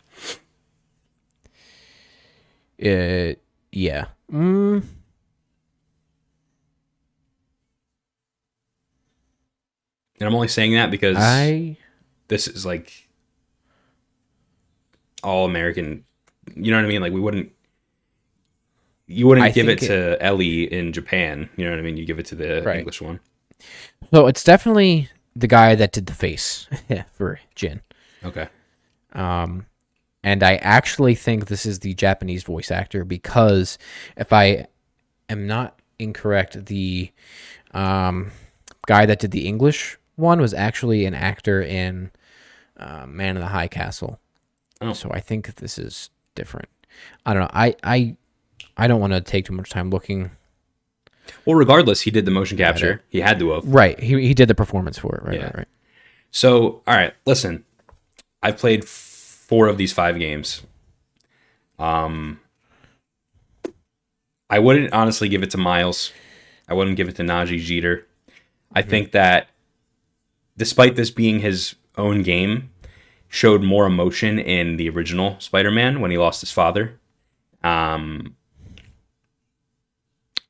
[2.84, 3.36] Uh,
[3.72, 4.06] yeah.
[4.32, 4.84] Mm,
[10.24, 11.76] And I'm only saying that because I
[12.30, 13.10] this is like
[15.22, 16.06] all American.
[16.56, 17.02] You know what I mean?
[17.02, 17.52] Like we wouldn't.
[19.08, 21.50] You wouldn't I give it to Ellie in Japan.
[21.58, 21.98] You know what I mean?
[21.98, 22.78] You give it to the Right.
[22.80, 23.20] English one.
[24.12, 26.68] so it's definitely the guy that did the face
[27.14, 27.82] for Jin.
[28.24, 28.48] Okay.
[29.14, 29.66] Um,
[30.24, 33.78] and I actually think this is the Japanese voice actor because
[34.16, 34.68] if I
[35.30, 37.12] am not incorrect, the
[37.74, 38.32] um,
[38.88, 42.12] guy that did the English one was actually an actor in
[42.78, 44.20] uh, Man in the High Castle.
[44.82, 44.94] Oh.
[44.94, 46.70] So I think this is different.
[47.26, 47.50] I don't know.
[47.54, 48.16] I I
[48.78, 50.32] I don't want to take too much time looking.
[51.46, 53.02] Well, regardless, he did the motion capture.
[53.10, 53.66] He had to have.
[53.66, 54.00] Right.
[54.00, 55.24] He he did the performance for it.
[55.24, 55.40] Right.
[55.40, 55.46] Yeah.
[55.46, 55.58] Right.
[55.58, 55.68] Right.
[56.32, 57.64] So, all right, listen.
[58.42, 60.64] I've played four of these five games.
[61.80, 62.40] Um,
[64.50, 66.12] I wouldn't honestly give it to Miles.
[66.68, 68.08] I wouldn't give it to Nadji Jeter.
[68.74, 69.48] I think that,
[70.58, 72.72] despite this being his own game,
[73.30, 77.00] showed more emotion in the original Spider-Man when he lost his father.
[77.64, 78.36] Um,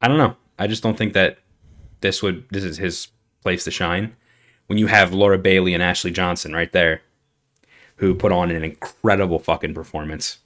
[0.04, 0.36] I don't know.
[0.60, 1.40] I just don't think that
[2.02, 3.08] this would this is his
[3.42, 4.16] place to shine
[4.68, 7.02] when you have Laura Bailey and Ashley Johnson right there,
[7.96, 10.40] who put on an incredible fucking performance.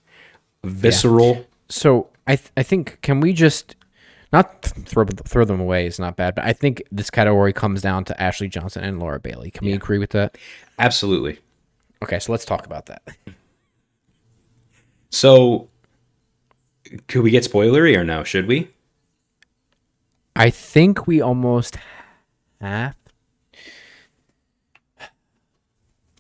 [0.64, 1.48] Visceral.
[1.70, 3.76] So I th- I think can we just
[4.32, 7.82] not th- throw throw them away is not bad, but I think this category comes
[7.82, 9.50] down to Ashley Johnson and Laura Bailey.
[9.50, 10.38] Can we agree with that?
[10.78, 11.40] Absolutely.
[12.04, 13.02] Okay, so let's talk about that.
[15.10, 15.70] So,
[17.08, 18.24] could we get spoilery or no?
[18.24, 18.70] Should we?
[20.38, 21.78] I think we almost
[22.62, 22.96] have.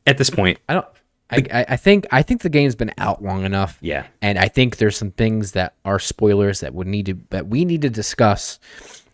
[0.05, 0.85] at this point, I don't.
[1.29, 3.77] I, I think I think the game's been out long enough.
[3.81, 4.07] Yeah.
[4.21, 7.65] and I think there's some things that are spoilers that would need to that we
[7.65, 8.59] need to discuss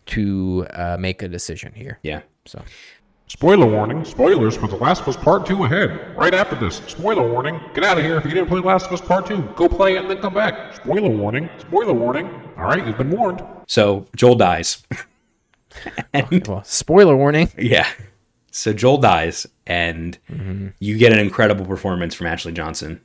[0.06, 1.98] to uh, make a decision here.
[2.02, 2.22] yeah.
[2.46, 2.62] So
[3.26, 6.14] Spoiler warning, spoilers for The Last of Us Part 2 ahead.
[6.16, 6.76] Right after this.
[6.86, 9.54] Spoiler warning, get out of here if you didn't play Last of Us Part 2.
[9.56, 10.74] Go play it and then come back.
[10.74, 12.26] Spoiler warning, spoiler warning.
[12.58, 13.42] Alright, you've been warned.
[13.66, 14.82] So Joel dies.
[16.46, 17.50] well, spoiler warning.
[17.58, 17.88] yeah.
[18.50, 20.16] So Joel dies, and
[20.78, 23.00] you get an incredible performance from Ashley Johnson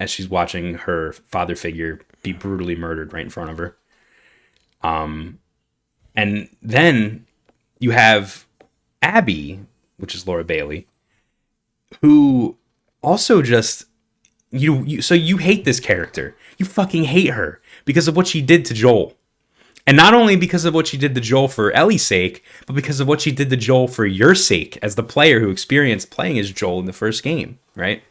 [0.00, 3.76] as she's watching her father figure be brutally murdered right in front of her.
[4.82, 5.40] Um,
[6.14, 7.26] and then
[7.80, 8.45] you have
[9.02, 9.60] Abby,
[9.96, 10.86] which is Laura Bailey,
[12.00, 12.56] who
[13.02, 13.86] also just
[14.50, 16.36] you, you so you hate this character.
[16.58, 19.14] You fucking hate her because of what she did to Joel.
[19.86, 22.98] And not only because of what she did to Joel for Ellie's sake, but because
[22.98, 26.38] of what she did to Joel for your sake as the player who experienced playing
[26.40, 28.02] as Joel in the first game, right?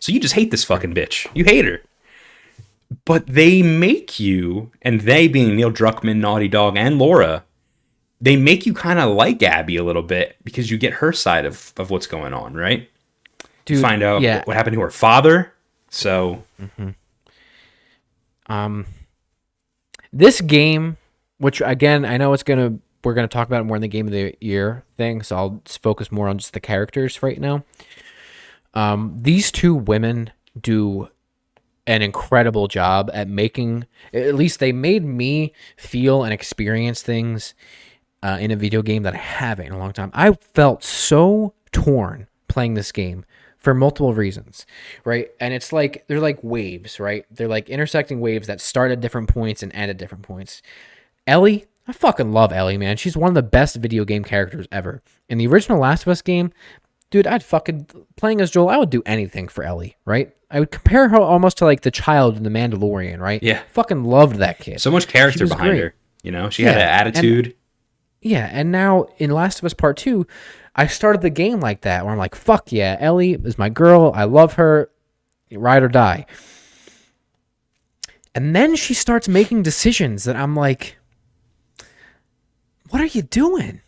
[0.00, 1.28] So you just hate this fucking bitch.
[1.34, 1.82] You hate her.
[3.04, 7.44] But they make you, and they being Neil Druckmann, Naughty Dog, and Laura,
[8.20, 11.46] they make you kind of like Abby a little bit because you get her side
[11.46, 12.88] of, of what's going on, right?
[13.64, 14.42] Dude, You find out yeah.
[14.44, 15.52] what happened to her father.
[15.90, 16.42] So
[18.46, 18.86] Um,
[20.12, 20.96] this game,
[21.38, 24.06] which again I know it's gonna we're gonna talk about it more in the game
[24.06, 27.64] of the year thing, so I'll just focus more on just the characters right now.
[28.74, 30.30] Um, these two women
[30.60, 31.08] do
[31.86, 37.54] an incredible job at making at least they made me feel and experience things
[38.22, 40.10] uh, in a video game that I haven't in a long time.
[40.14, 43.24] I felt so torn playing this game
[43.56, 44.66] for multiple reasons,
[45.04, 45.28] right?
[45.40, 47.26] And it's like they're like waves, right?
[47.30, 50.62] They're like intersecting waves that start at different points and end at different points.
[51.26, 52.96] Ellie, I fucking love Ellie, man.
[52.96, 55.02] She's one of the best video game characters ever.
[55.28, 56.52] In the original Last of Us game,
[57.10, 57.86] dude, I'd fucking
[58.16, 60.32] playing as Joel, I would do anything for Ellie, right?
[60.50, 63.42] I would compare her almost to like the child in the Mandalorian, right?
[63.42, 63.60] Yeah.
[63.72, 64.80] Fucking loved that kid.
[64.80, 65.80] so much character behind great.
[65.82, 65.94] her.
[66.22, 67.54] You know, she had Yeah, an and- attitude.
[68.20, 70.26] Yeah, and now in Last of Us Part 2,
[70.74, 74.12] I started the game like that, where I'm like, fuck yeah, Ellie is my girl.
[74.14, 74.90] I love her.
[75.50, 76.26] Ride or die.
[78.34, 80.98] And then she starts making decisions that I'm like,
[82.90, 83.80] what are you doing?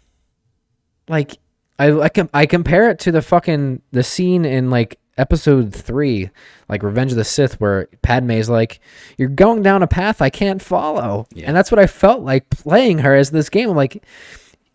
[1.09, 1.39] Like,
[1.79, 6.31] I, I, com- I compare it to the fucking, the scene in like episode three,
[6.69, 8.81] like Revenge of the Sith, where Padme's like,
[9.19, 11.27] you're going down a path I can't follow.
[11.45, 13.71] And that's what I felt like playing her as this game.
[13.71, 14.03] I'm like,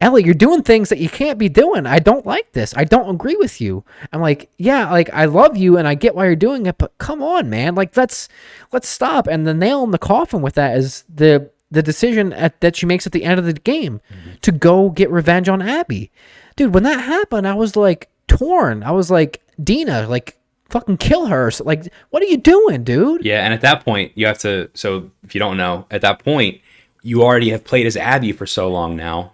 [0.01, 1.85] Ellie, you're doing things that you can't be doing.
[1.85, 2.75] I don't like this.
[2.75, 3.83] I don't agree with you.
[4.11, 6.97] I'm like, yeah, like I love you and I get why you're doing it, but
[6.97, 7.75] come on, man.
[7.75, 8.27] Like let's
[8.73, 9.27] let's stop.
[9.27, 12.85] And the nail in the coffin with that is the the decision at, that she
[12.85, 14.35] makes at the end of the game mm-hmm.
[14.41, 16.11] to go get revenge on Abby.
[16.55, 18.83] Dude, when that happened, I was like torn.
[18.83, 20.37] I was like, Dina, like
[20.69, 21.51] fucking kill her.
[21.51, 23.23] So, like, what are you doing, dude?
[23.25, 24.69] Yeah, and at that point, you have to.
[24.73, 26.61] So, if you don't know, at that point,
[27.03, 29.31] you already have played as Abby for so long now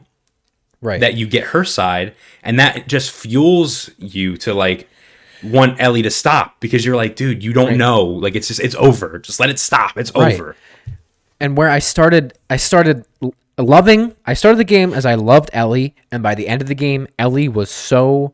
[0.81, 0.99] Right.
[0.99, 4.89] that you get her side, and that just fuels you to like
[5.43, 8.03] want Ellie to stop because you're like, dude, you don't know.
[8.05, 9.17] Like, it's just, it's over.
[9.19, 9.97] Just let it stop.
[9.97, 10.33] It's Right.
[10.35, 10.55] over.
[11.39, 13.03] and where I started, I started
[13.57, 14.15] loving.
[14.27, 17.07] I started the game as I loved Ellie, and by the end of the game,
[17.17, 18.33] Ellie was so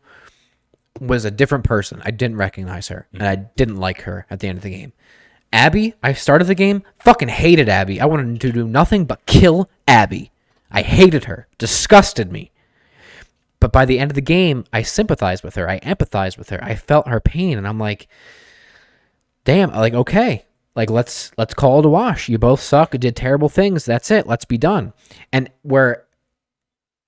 [0.99, 2.02] was a different person.
[2.03, 3.48] I didn't recognize her, and I mm-hmm.
[3.56, 4.94] didn't like her at the end of the game.
[5.53, 8.02] Abby, I started the game, fucking hated Abby.
[8.02, 10.32] I wanted to do nothing but kill Abby.
[10.69, 12.52] I hated her, disgusted me.
[13.60, 15.69] But by the end of the game, I sympathized with her.
[15.69, 16.64] I empathized with her.
[16.64, 18.07] I felt her pain, and I'm like,
[19.48, 20.45] damn like okay
[20.76, 24.28] like let's let's call it a wash you both suck did terrible things that's it
[24.28, 24.91] let's be done
[25.32, 26.03] and where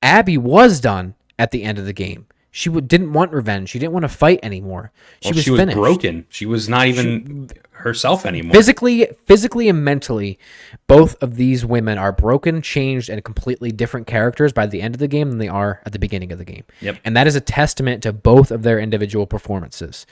[0.02, 3.80] abby was done at the end of the game she w- didn't want revenge she
[3.80, 6.26] didn't want to fight anymore she Well, was she was finished broken.
[6.30, 8.54] She was not even herself anymore.
[8.54, 10.38] physically physically and mentally
[10.88, 15.00] both of these women are broken changed and completely different characters by the end of
[15.00, 16.98] the game than they are at the beginning of the game Yep.
[17.06, 20.06] and that is a testament to both of their individual performances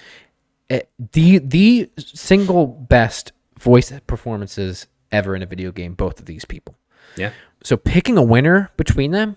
[0.69, 6.45] It- the the single best voice performances ever in a video game both of these
[6.45, 6.75] people
[7.17, 7.31] yeah.
[7.63, 9.35] so picking a winner between them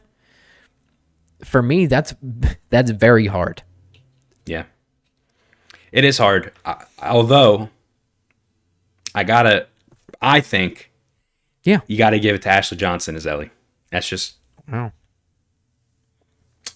[1.44, 2.14] for me that's
[2.68, 3.62] that's very hard
[4.46, 4.64] Yeah.
[5.92, 6.52] It is hard.
[6.64, 7.68] I, although,
[9.14, 9.66] I gotta,
[10.22, 10.90] I think
[11.64, 13.50] yeah you gotta give it to Ashley Johnson as Ellie.
[13.90, 14.36] That's just,
[14.70, 14.92] wow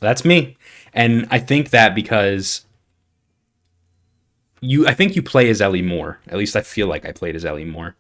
[0.01, 0.57] that's me.
[0.93, 2.67] And I think that because
[4.61, 6.19] you, I think you play as Ellie more.
[6.29, 7.97] At least I feel like I played as Ellie more.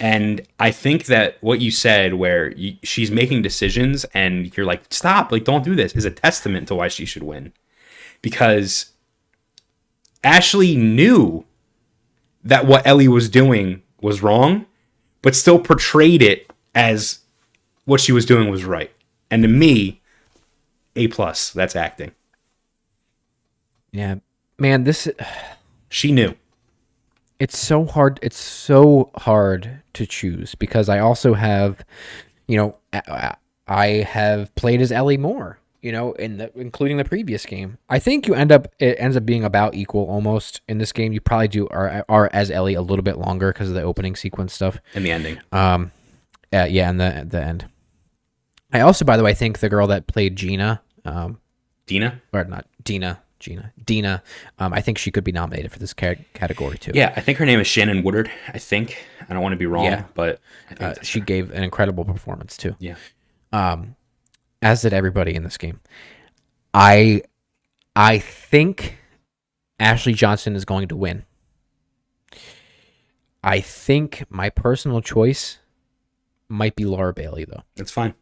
[0.00, 4.82] And I think that what you said, where you, she's making decisions and you're like,
[4.90, 7.52] stop, like, don't do this, is a testament to why she should win.
[8.22, 8.92] Because
[10.22, 11.44] Ashley knew
[12.44, 14.66] that what Ellie was doing was wrong,
[15.22, 17.20] but still portrayed it as
[17.84, 18.92] what she was doing was right.
[19.30, 20.00] And to me,
[20.94, 21.50] A plus.
[21.50, 22.12] That's acting.
[23.90, 24.16] Yeah,
[24.58, 25.08] man, this
[25.88, 26.34] She knew.
[27.40, 28.18] It's so hard.
[28.22, 31.84] It's so hard to choose because I also have,
[32.46, 33.36] you know, I-
[34.06, 35.58] have played as Ellie more.
[35.80, 37.78] You know, in the including the previous game.
[37.88, 41.12] I think you end up it ends up being about equal almost in this game.
[41.12, 44.16] You probably do are are as Ellie a little bit longer because of the opening
[44.16, 44.78] sequence stuff.
[44.94, 45.38] in the ending.
[45.52, 45.92] Um,
[46.52, 47.68] uh, yeah, and the the end.
[48.72, 51.38] I also, by the way, think the girl that played Gina, um,
[51.86, 52.20] Dina?
[52.32, 54.22] or not Dina, Gina, Dina,
[54.58, 56.92] um, I think she could be nominated for this ca- category too.
[56.94, 58.30] Yeah, I think her name is Shannon Woodward.
[58.48, 59.04] I think.
[59.28, 60.04] I don't want to be wrong, Yeah.
[60.14, 60.40] but
[60.70, 61.24] I think uh, she her.
[61.24, 62.74] gave an incredible performance too.
[62.78, 62.96] Yeah.
[63.52, 63.94] Um,
[64.62, 65.80] as did everybody in this game.
[66.74, 67.22] I,
[67.94, 68.96] I think
[69.78, 71.24] Ashley Johnson is going to win.
[73.42, 75.58] I think my personal choice
[76.48, 77.62] might be Laura Bailey though.
[77.76, 78.14] It's fine.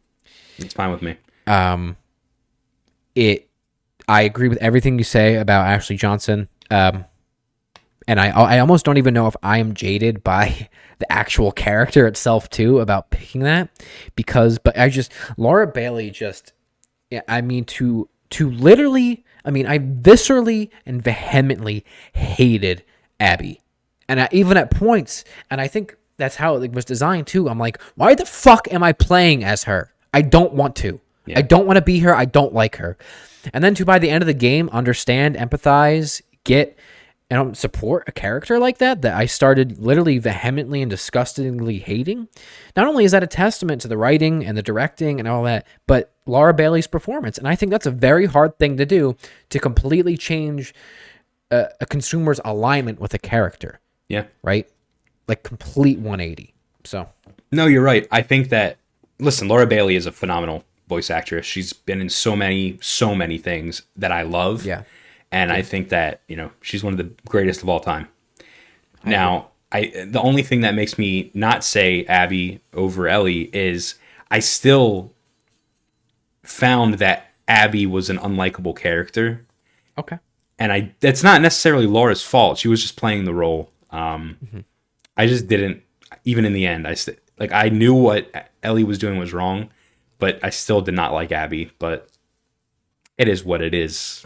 [0.57, 1.17] It's fine with me.
[1.47, 1.97] Um,
[3.15, 3.46] it.
[4.07, 6.47] I agree with everything you say about Ashley Johnson.
[6.71, 7.05] Um,
[8.07, 10.69] and I I almost don't even know if I am jaded by
[10.99, 13.69] the actual character itself too about picking that
[14.15, 16.53] because but I just Laura Bailey just
[17.11, 22.83] yeah I mean to to literally I mean I viscerally and vehemently hated
[23.19, 23.61] Abby
[24.07, 27.49] and I, even at points and I think that's how it was designed too.
[27.49, 29.93] I'm like why the fuck am I playing as her?
[30.13, 31.01] I don't want to.
[31.35, 32.15] I don't want to be her.
[32.15, 32.97] I don't like her
[33.53, 36.77] and then to by the end of the game understand empathize get
[37.29, 42.29] and um, support a character like that that I started literally vehemently and disgustingly hating.
[42.75, 45.67] Not only is that a testament to the writing and the directing and all that,
[45.87, 47.37] but Laura Bailey's performance.
[47.37, 49.17] And I think that's a very hard thing to do
[49.49, 50.73] to completely change
[51.51, 54.23] a, a consumer's alignment with a character, Yeah.
[54.41, 54.65] right?
[55.27, 56.53] Like complete 180.
[56.85, 57.09] So,
[57.51, 58.07] No, you're right.
[58.09, 58.77] I think that
[59.19, 61.45] listen, Laura Bailey is a phenomenal voice actress.
[61.45, 64.65] She's been in so many, so many things that I love.
[64.65, 64.83] Yeah.
[65.31, 68.07] And I think that, you know, she's one of the greatest of all time.
[69.03, 73.95] now, I the only thing that makes me not say Abby over Ellie is
[74.31, 75.11] I still
[76.43, 79.45] found that Abby was an unlikable character.
[79.97, 80.19] okay.
[80.59, 82.57] and I that's not necessarily Laura's fault.
[82.57, 83.71] She was just playing the role.
[83.91, 84.59] Um, Mm-hmm.
[85.19, 85.81] I just didn't
[86.25, 86.87] even in the end.
[86.87, 89.69] I st- like I knew what Ellie was doing was wrong,
[90.19, 91.71] but I still did not like Abby.
[91.79, 92.09] But
[93.17, 94.25] it is what it is.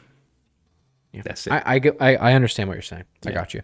[1.14, 1.52] That's it.
[1.54, 3.04] I, I, I, I understand what you're saying.
[3.26, 3.62] I got you.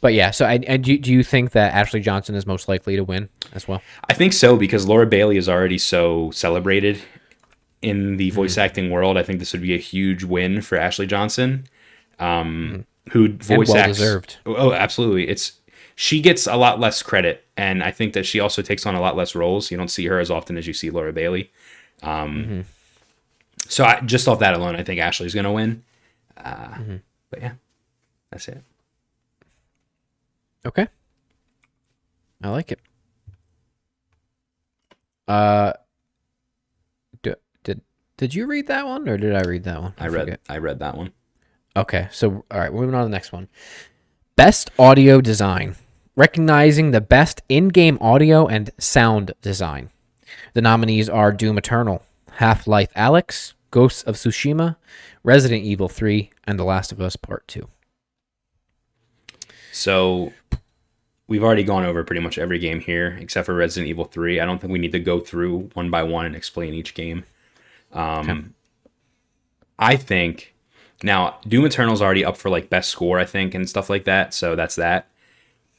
[0.00, 2.96] But yeah, so I, and do, do you think that Ashley Johnson is most likely
[2.96, 3.82] to win as well?
[4.08, 6.98] I think so because Laura Bailey is already so celebrated
[7.82, 8.36] in the Mm-hmm.
[8.36, 9.16] voice acting world.
[9.18, 11.66] I think this would be a huge win for Ashley Johnson,
[12.18, 13.98] um, who voice well acts.
[13.98, 14.36] deserved.
[14.46, 15.28] Oh, absolutely.
[15.28, 15.60] It's
[15.94, 19.00] she gets a lot less credit, and I think that she also takes on a
[19.00, 19.70] lot less roles.
[19.70, 21.50] You don't see her as often as you see Laura Bailey.
[22.02, 22.60] Um, Mm-hmm.
[23.68, 25.82] So I, just off that alone, I think Ashley's going to win.
[26.36, 26.96] Uh, Mm-hmm.
[27.30, 27.52] But yeah,
[28.30, 28.62] that's it.
[30.64, 30.86] Okay.
[32.42, 32.78] I like it.
[35.26, 35.72] Uh,
[37.22, 37.80] d- did
[38.16, 39.94] did you read that one or did I read that one?
[39.98, 40.40] I read forget.
[40.48, 41.12] I read that one.
[41.74, 43.48] Okay, so all right, moving on to the next one.
[44.36, 45.74] Best audio design,
[46.14, 49.90] recognizing the best in-game audio and sound design.
[50.56, 54.76] The nominees are Doom Eternal, Half-Life Alyx, Ghosts of Tsushima,
[55.22, 57.68] Resident Evil 3, and The Last of Us Part 2.
[59.70, 60.32] So
[61.28, 64.40] we've already gone over pretty much every game here except for Resident Evil 3.
[64.40, 67.24] I don't think we need to go through one by one and explain each game.
[67.92, 68.54] Um,
[69.78, 70.54] I think
[71.02, 74.32] now Doom Eternal's already up for like best score, I think, and stuff like that.
[74.32, 75.10] So that's that.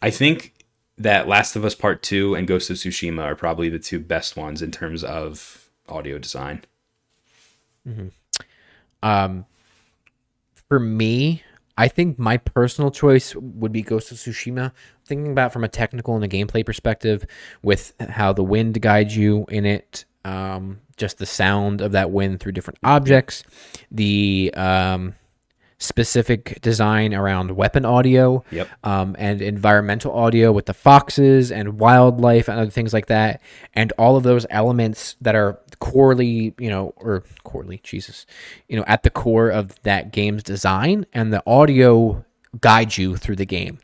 [0.04, 0.54] I think
[0.98, 4.36] that Last of Us Part 2 and Ghost of Tsushima are probably the two best
[4.36, 6.64] ones in terms of audio design.
[9.04, 9.46] Um,
[10.68, 11.44] for me,
[11.78, 14.72] I think my personal choice would be Ghost of Tsushima.
[15.06, 17.26] Thinking about from a technical and a gameplay perspective,
[17.62, 22.40] with how the wind guides you in it, um, just the sound of that wind
[22.40, 23.44] through different objects,
[23.92, 25.14] the um,
[25.80, 28.68] specific design around weapon audio, Yep.
[28.84, 33.42] um, and environmental audio with the foxes and wildlife and other things like that,
[33.74, 38.26] and all of those elements that are corely, you know, or corely, Jesus,
[38.68, 42.26] you know, at the core of that game's design, and the audio
[42.60, 43.78] guides you through the game.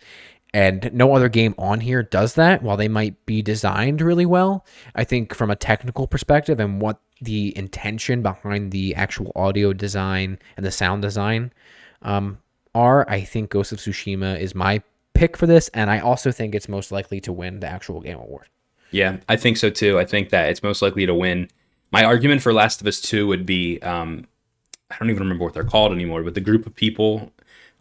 [0.55, 2.61] And no other game on here does that.
[2.61, 6.99] While they might be designed really well, I think from a technical perspective and what
[7.19, 11.51] the intention behind the actual audio design and the sound design
[12.03, 12.37] um,
[12.75, 14.81] are, I think Ghost of Tsushima is my
[15.13, 18.17] pick for this, and I also think it's most likely to win the actual game
[18.17, 18.47] award.
[18.91, 19.99] Yeah, I think so too.
[19.99, 21.49] I think that it's most likely to win.
[21.91, 24.27] My argument for Last of Us 2 would be um,
[24.89, 27.31] I don't even remember what they're called anymore, but the group of people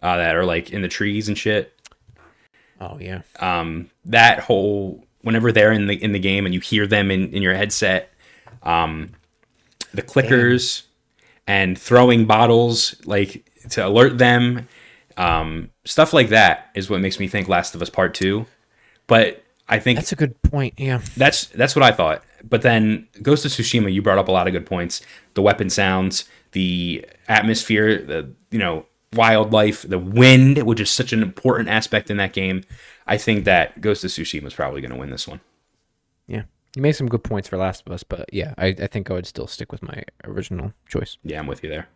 [0.02, 1.78] uh, that are like in the trees and shit.
[2.80, 6.86] Oh yeah, Um, that whole whenever they're in the in the game and you hear
[6.86, 8.12] them in, in your headset,
[8.62, 9.10] um,
[9.94, 10.82] the clickers
[11.46, 14.68] and throwing bottles like to alert them,
[15.16, 18.46] um, stuff like that is what makes me think Last of Us Part Two.
[19.06, 20.74] But I think that's a good point.
[20.76, 22.24] Yeah, that's that's what I thought.
[22.42, 25.00] But then Ghost of Tsushima, you brought up a lot of good points.
[25.34, 31.22] The weapon sounds, the atmosphere, the you know wildlife, the wind, which is such an
[31.22, 32.64] important aspect in that game.
[33.06, 35.40] I think that Ghost of Tsushima is probably going to win this one.
[36.26, 36.42] yeah.
[36.74, 39.14] You made some good points for Last of Us, but yeah, I, I think I
[39.14, 41.18] would still stick with my original choice.
[41.22, 41.88] Yeah, I'm with you there.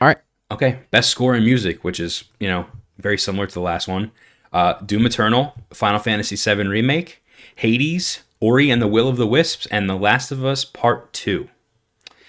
[0.00, 0.18] All right,
[0.50, 2.66] Okay, best score in music, which is you know
[2.98, 4.10] very similar to the last one.
[4.52, 7.22] Uh, Doom Eternal, Final Fantasy VII Remake,
[7.56, 11.48] Hades, Ori and the Will of the Wisps, and The Last of Us Part 2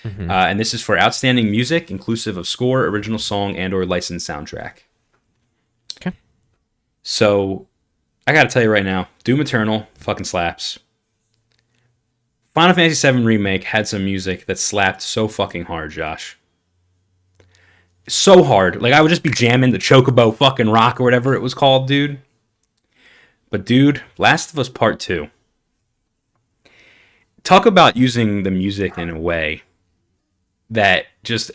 [0.05, 4.83] Uh, and this is for outstanding music, inclusive of score, original song, and/or licensed soundtrack.
[5.97, 6.15] okay.
[7.03, 7.67] So,
[8.25, 10.79] I gotta tell you right now, Doom Eternal fucking slaps.
[12.53, 16.37] Final Fantasy VII Remake had some music that slapped so fucking hard, Josh
[18.07, 18.81] so hard.
[18.81, 21.87] Like I would just be jamming the Chocobo fucking rock or whatever it was called,
[21.87, 22.19] dude.
[23.49, 25.29] But dude, Last of Us Part 2.
[27.43, 29.63] Talk about using the music in a way
[30.69, 31.51] that just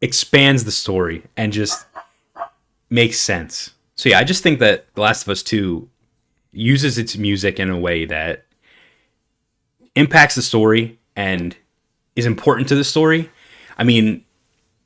[0.00, 1.86] expands the story and just
[2.90, 3.70] makes sense.
[3.96, 5.88] So yeah, I just think that The Last of Us 2
[6.52, 8.44] uses its music in a way that
[9.94, 11.56] impacts the story and
[12.14, 13.30] is important to the story.
[13.78, 14.24] I mean,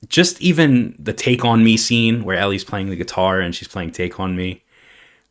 [0.08, 3.92] just even the take on me scene where Ellie's playing the guitar and she's playing
[3.92, 4.64] take on me.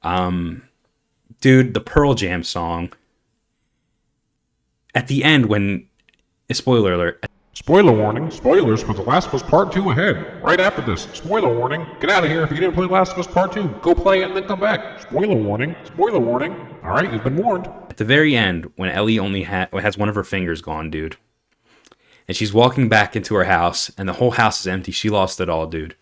[0.04, 0.64] Um
[1.42, 2.92] dude, the Pearl Jam song
[4.94, 5.88] at the end when
[6.52, 7.26] spoiler alert
[7.56, 10.44] Spoiler warning, spoilers for The Last of Us Part 2 ahead.
[10.44, 13.20] Right after this, spoiler warning, get out of here if you didn't play Last of
[13.20, 13.80] Us Part 2.
[13.82, 15.00] Go play it and then come back.
[15.00, 16.52] Spoiler warning, spoiler warning.
[16.84, 17.68] Alright, you've been warned.
[17.90, 21.16] at the very end when Ellie only ha- has one of her fingers gone, dude.
[22.28, 24.92] And she's walking back into her house and the whole house is empty.
[24.92, 25.96] She lost it all, dude.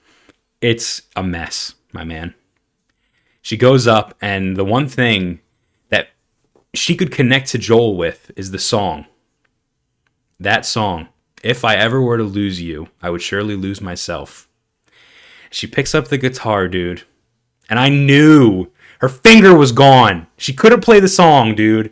[0.61, 2.33] It's a mess, my man.
[3.41, 5.41] She goes up and the one thing
[5.89, 6.09] that
[6.73, 9.05] she could connect to Joel with is the song.
[10.39, 11.09] That song.
[11.43, 14.47] If I ever were to lose you, I would surely lose myself.
[15.49, 17.03] She picks up the guitar, dude.
[17.69, 20.27] And I knew her finger was gone.
[20.37, 21.91] She couldn't play the song, dude.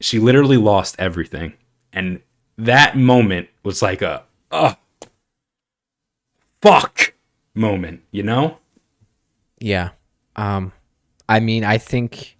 [0.00, 1.54] She literally lost everything.
[1.92, 2.20] And
[2.58, 4.74] that moment was like a, uh,
[6.60, 7.14] fuck
[7.54, 8.58] moment, you know?
[9.60, 9.90] Yeah.
[10.36, 10.72] Um,
[11.28, 12.36] I mean, I think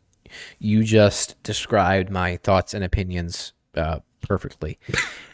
[0.59, 4.78] you just described my thoughts and opinions uh, perfectly.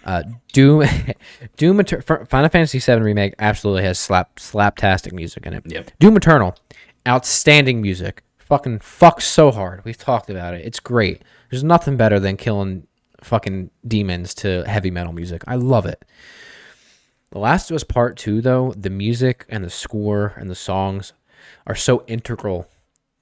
[0.04, 0.86] Uh, Doom,
[1.56, 5.62] Doom, Eter- Final Fantasy VII remake absolutely has slap slaptastic music in it.
[5.64, 5.92] Yep.
[5.98, 6.54] Doom Eternal,
[7.08, 8.22] outstanding music.
[8.36, 9.82] Fucking fucks so hard.
[9.86, 10.66] We've talked about it.
[10.66, 11.22] It's great.
[11.50, 12.86] There's nothing better than killing
[13.24, 15.42] fucking demons to heavy metal music.
[15.46, 16.04] I love it.
[17.30, 21.12] The Last of Us Part 2, though, the music and the score and the songs
[21.66, 22.68] are so integral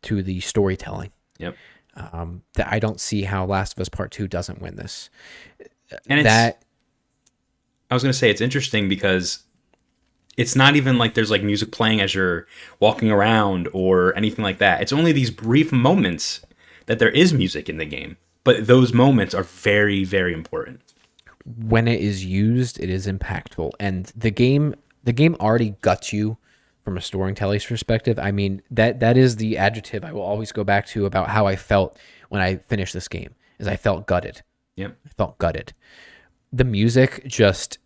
[0.02, 1.56] to the storytelling Yep.
[1.96, 5.08] um, that I don't see how Last of Us Part 2 doesn't win this.
[6.08, 6.62] And it's, that,
[7.90, 9.44] I was gonna say it's interesting because
[10.36, 12.46] it's not even like there's like music playing as you're
[12.80, 14.80] walking around or anything like that.
[14.80, 16.40] It's only these brief moments
[16.86, 20.80] that there is music in the game, but those moments are very, very important.
[21.44, 23.72] when it is used, it is impactful.
[23.80, 26.36] And the game, the game already guts you
[26.84, 28.18] from a storyteller's perspective.
[28.18, 31.46] I mean, that that is the adjective I will always go back to about how
[31.46, 31.98] I felt
[32.28, 33.34] when I finished this game.
[33.58, 34.42] Is I felt gutted.
[34.76, 34.96] Yep.
[35.04, 35.72] I felt gutted.
[36.52, 37.78] The music just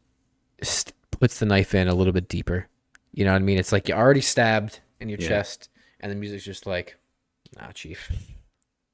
[0.62, 2.68] st- puts the knife in a little bit deeper.
[3.12, 3.58] You know what I mean?
[3.58, 5.28] It's like you already stabbed in your Yeah.
[5.28, 5.68] chest,
[6.00, 6.96] and the music's just like,
[7.56, 8.10] "Nah, chief,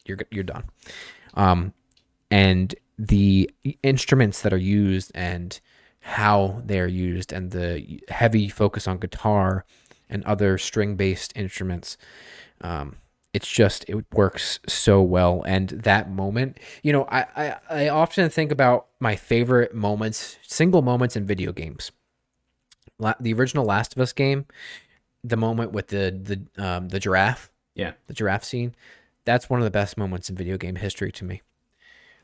[0.06, 0.64] you're you're done."
[1.34, 1.72] Um,
[2.30, 3.50] and the
[3.82, 5.58] instruments that are used and
[6.00, 9.64] how they are used, and the heavy focus on guitar
[10.10, 11.96] and other string-based instruments.
[12.60, 12.96] Um,
[13.32, 18.28] it's just it works so well and that moment you know I, I i often
[18.28, 21.92] think about my favorite moments single moments in video games
[22.98, 24.44] La- the original last of us game
[25.24, 27.92] the moment with the the um the giraffe Yeah.
[28.06, 28.74] the giraffe scene
[29.24, 31.42] that's one of the best moments in video game history to me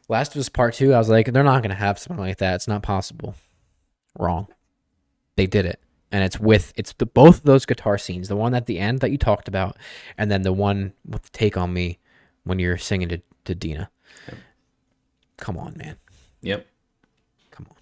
[0.08, 2.38] last of us part 2 i was like they're not going to have something like
[2.38, 3.34] that it's not possible
[4.18, 4.48] wrong
[5.36, 5.80] they did it
[6.10, 9.00] and it's with it's the both of those guitar scenes, the one at the end
[9.00, 9.76] that you talked about,
[10.16, 11.98] and then the one with the take on me
[12.44, 13.90] when you're singing to, to Dina.
[15.36, 15.96] Come on, man.
[16.42, 16.66] Yep.
[17.50, 17.76] Come on.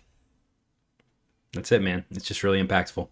[1.52, 2.04] That's it, man.
[2.10, 3.08] It's just really impactful.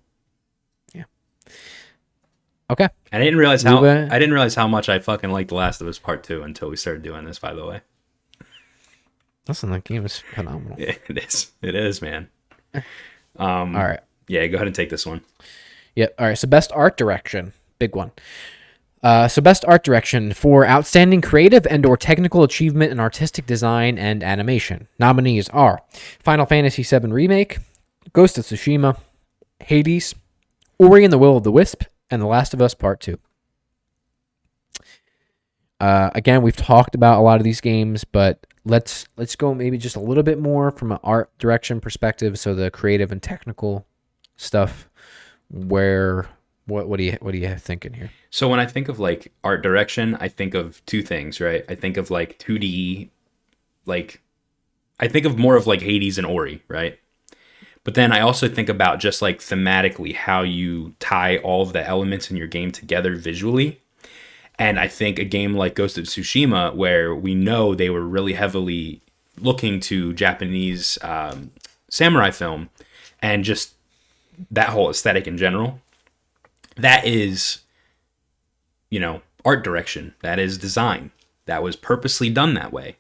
[2.71, 2.89] Okay.
[3.13, 3.85] I didn't realize how.
[3.85, 6.71] I didn't realize how much I fucking liked The Last of Us Part Two until
[6.71, 7.39] we started doing this.
[7.39, 7.81] By the way,
[9.49, 10.77] Listen, that game is phenomenal.
[10.79, 11.53] it is.
[11.61, 12.29] It is, man.
[13.39, 14.01] All right.
[14.27, 15.21] Yeah, go ahead and take this one.
[15.97, 16.15] Yep.
[16.19, 16.39] All right.
[16.39, 18.13] So best art direction, big one.
[19.03, 23.99] Uh, so best art direction for outstanding creative and or technical achievement in artistic design
[23.99, 24.89] and animation.
[24.99, 25.83] Nominees are
[26.21, 27.59] Final Fantasy VII Remake,
[28.15, 28.99] Ghost of Tsushima,
[29.61, 30.15] Hades,
[30.79, 33.19] Ori and the Will of the Wisp, and The Last of Us Part Two.
[35.81, 39.77] Uh, again, we've talked about a lot of these games, but let's let's go maybe
[39.77, 42.39] just a little bit more from an art direction perspective.
[42.39, 43.87] So the creative and technical
[44.37, 44.89] stuff.
[45.51, 46.27] Where
[46.67, 48.11] what what do you what do you thinking here?
[48.31, 51.65] So when I think of like art direction, I think of two things, right?
[51.69, 53.11] I think of like 2D,
[53.87, 54.23] like
[54.99, 56.99] I think of more of like Hades and Ori, right?
[57.85, 61.87] But then I also think about just like thematically how you tie all of the
[61.87, 63.81] elements in your game together visually.
[64.59, 68.33] And I think a game like Ghost of Tsushima, where we know they were really
[68.35, 69.03] heavily
[69.39, 71.51] looking to Japanese um,
[71.91, 72.71] samurai film
[73.21, 73.75] and just
[74.51, 75.81] that whole aesthetic in general,
[76.77, 77.61] that is
[78.95, 81.11] you know, art direction, that is design.
[81.47, 82.97] That was purposely done that way.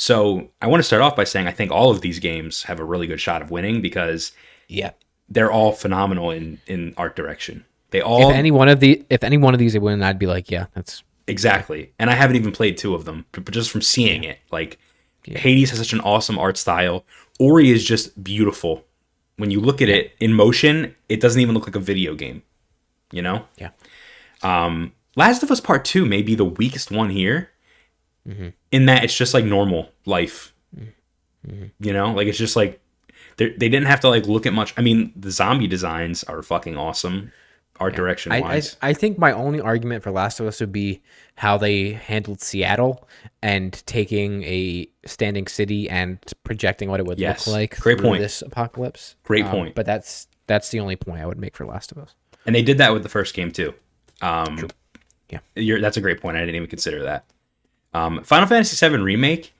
[0.00, 2.78] So I want to start off by saying I think all of these games have
[2.78, 4.30] a really good shot of winning because
[4.68, 4.92] Yeah.
[5.28, 7.64] they're all phenomenal in in art direction.
[7.90, 10.18] They all If any one of the if any one of these would win, I'd
[10.18, 11.92] be like, yeah, that's exactly.
[11.98, 14.78] And I haven't even played two of them, but just from seeing it, like
[15.24, 17.04] Hades has such an awesome art style.
[17.40, 18.84] Ori is just beautiful.
[19.36, 22.42] When you look at it in motion, it doesn't even look like a video game.
[23.10, 23.46] You know?
[23.56, 23.70] yeah.
[24.42, 27.50] Um, Last of Us Part Two may be the weakest one here,
[28.26, 28.48] mm-hmm.
[28.70, 30.52] In that it's just like normal life.
[31.80, 32.80] You know, like it's just like
[33.36, 34.74] they they didn't have to like look at much.
[34.76, 37.32] I mean, the zombie designs are fucking awesome,
[37.80, 38.76] art direction I, I wise.
[38.82, 41.00] I think my only argument for Last of Us would be
[41.36, 43.08] how they handled Seattle
[43.40, 47.46] and taking a standing city and projecting what it would Yes.
[47.46, 48.20] look like Great point.
[48.20, 49.14] this apocalypse.
[49.22, 49.74] Great Um, point.
[49.74, 52.14] But that's that's the only point I would make for Last of Us.
[52.44, 53.72] and they did that with the first game too.
[54.20, 54.68] Um,
[55.30, 55.38] Yeah.
[55.54, 56.36] you're, that's a great point.
[56.36, 57.24] I didn't even consider that.
[57.98, 59.52] Um, Final Fantasy VII remake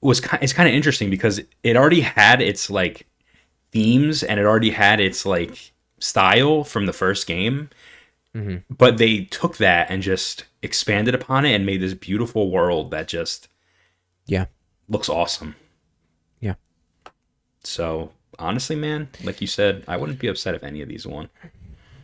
[0.00, 3.06] was ki- it's kind of interesting because it already had its like
[3.70, 7.70] themes and it already had its like style from the first game,
[8.70, 13.06] but they took that and just expanded upon it and made this beautiful world that
[13.08, 13.48] just
[14.26, 14.46] Yeah.
[14.88, 15.54] looks awesome.
[16.40, 16.54] Yeah.
[17.62, 21.28] So honestly, man, like you said, I wouldn't be upset if any of these won.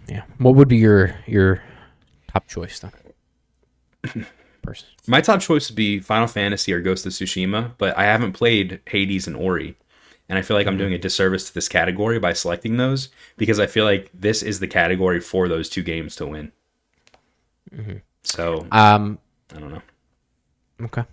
[0.09, 0.23] Yeah.
[0.39, 1.63] What would be your your
[2.33, 4.27] top choice then?
[4.63, 4.89] Person.
[5.07, 8.81] My top choice would be Final Fantasy or Ghost of Tsushima, but I haven't played
[8.87, 9.77] Hades and Ori.
[10.29, 13.59] And I feel like I'm doing a disservice to this category by selecting those because
[13.59, 16.53] I feel like this is the category for those two games to win.
[18.23, 19.19] So, Um
[19.55, 19.83] I don't know.
[20.83, 21.05] Okay.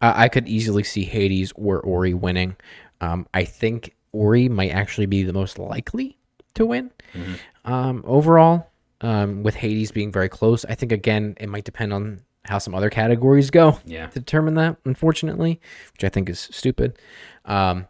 [0.00, 2.54] I I could easily see Hades or Ori winning.
[3.00, 6.16] Um, I think Ori might actually be the most likely
[6.54, 6.90] to win.
[7.64, 8.70] Um, overall,
[9.00, 12.74] um, with Hades being very close, I think again it might depend on how some
[12.74, 14.06] other categories go Yeah.
[14.08, 14.76] to determine that.
[14.84, 15.60] Unfortunately,
[15.92, 16.98] which I think is stupid.
[17.44, 17.86] Um,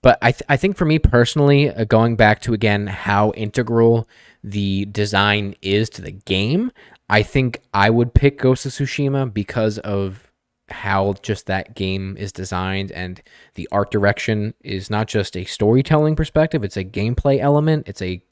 [0.00, 4.08] but I, th- I think for me personally, uh, going back to again how integral
[4.44, 6.70] the design is to the game,
[7.10, 10.30] I think I would pick Ghost of Tsushima because of
[10.70, 13.22] how just that game is designed and
[13.54, 17.88] the art direction is not just a storytelling perspective; it's a gameplay element.
[17.88, 18.22] It's a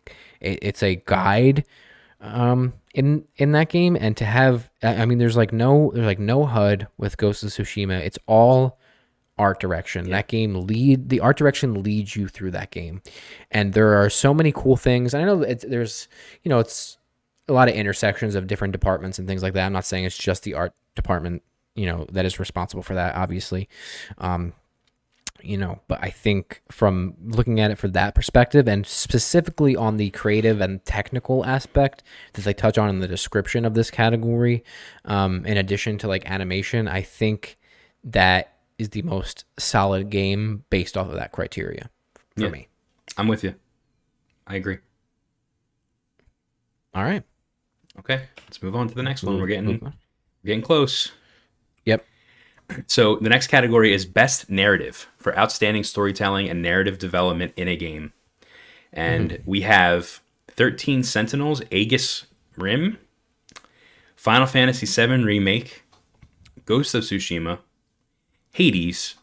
[0.40, 1.64] it's a guide
[2.20, 6.18] um in in that game and to have I mean there's like no there's like
[6.18, 8.00] no HUD with Ghost of Tsushima.
[8.00, 8.78] It's all
[9.38, 10.10] art direction.
[10.10, 13.02] That game lead the art direction leads you through that game,
[13.50, 15.14] and there are so many cool things.
[15.14, 16.08] I know it's, there's
[16.42, 16.98] you know it's
[17.48, 19.66] a lot of intersections of different departments and things like that.
[19.66, 21.42] I'm not saying it's just the art department
[21.74, 23.68] you know that is responsible for that, obviously.
[24.18, 24.52] Um,
[25.42, 29.96] you know, but I think from looking at it for that perspective and specifically on
[29.96, 32.02] the creative and technical aspect
[32.34, 34.64] that they touch on in the description of this category,
[35.04, 37.58] um, in addition to like animation, I think
[38.04, 41.90] that is the most solid game based off of that criteria
[42.36, 42.48] for Yeah.
[42.50, 42.68] me.
[43.16, 43.54] I'm with you.
[44.46, 44.78] I agree.
[46.94, 47.22] All right.
[47.98, 49.40] Okay, let's move on to the next one.
[49.40, 49.92] We're getting we're
[50.44, 51.12] getting close.
[52.86, 57.76] So the next category is best narrative for outstanding storytelling and narrative development in a
[57.76, 58.12] game.
[58.92, 59.42] And hmm.
[59.44, 62.26] we have 13 Sentinels, Aegis
[62.56, 62.98] Rim,
[64.16, 65.84] Final Fantasy VII Remake,
[66.64, 67.60] Ghost of Tsushima,
[68.52, 69.14] Hades,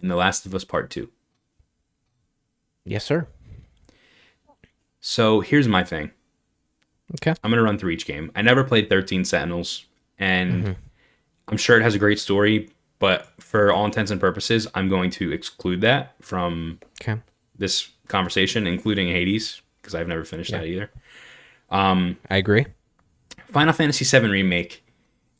[0.00, 1.08] and The Last of Us Part 2.
[2.84, 3.28] Yes, sir.
[5.00, 6.10] So here's my thing.
[7.14, 7.34] Okay.
[7.42, 8.30] I'm gonna run through each game.
[8.34, 9.86] I never played 13 Sentinels,
[10.18, 10.72] and mm-hmm.
[11.48, 12.68] I'm sure it has a great story,
[12.98, 17.20] but for all intents and purposes, I'm going to exclude that from Okay.
[17.56, 20.90] this conversation, including Hades, because I've never finished that either.
[21.70, 22.66] Um, I agree.
[23.50, 24.84] Final Fantasy VII Remake.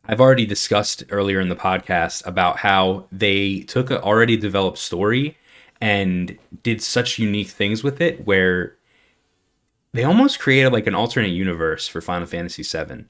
[0.07, 5.37] I've already discussed earlier in the podcast about how they took an already developed story
[5.81, 8.75] and did such unique things with it where
[9.93, 13.05] they almost created like an alternate universe for Final Fantasy VII.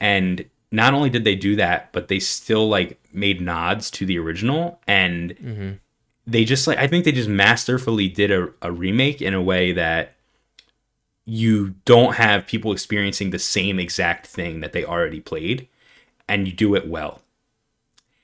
[0.00, 4.18] And not only did they do that, but they still like made nods to the
[4.18, 5.70] original and mm-hmm.
[6.26, 9.72] they just like I think they just masterfully did a, a remake in a way
[9.72, 10.14] that
[11.24, 15.68] you don't have people experiencing the same exact thing that they already played
[16.28, 17.22] and you do it well.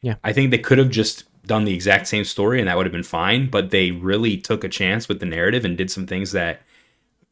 [0.02, 0.14] Yeah.
[0.22, 2.92] I think they could have just done the exact same story and that would have
[2.92, 6.32] been fine, but they really took a chance with the narrative and did some things
[6.32, 6.62] that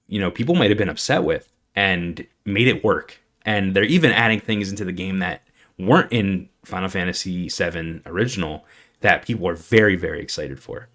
[0.07, 3.20] you know people might have been upset with and made it work.
[3.45, 5.43] And they're even adding things into the game that
[5.79, 8.65] weren't in Final Fantasy VII original
[9.01, 10.89] that people are very very excited for.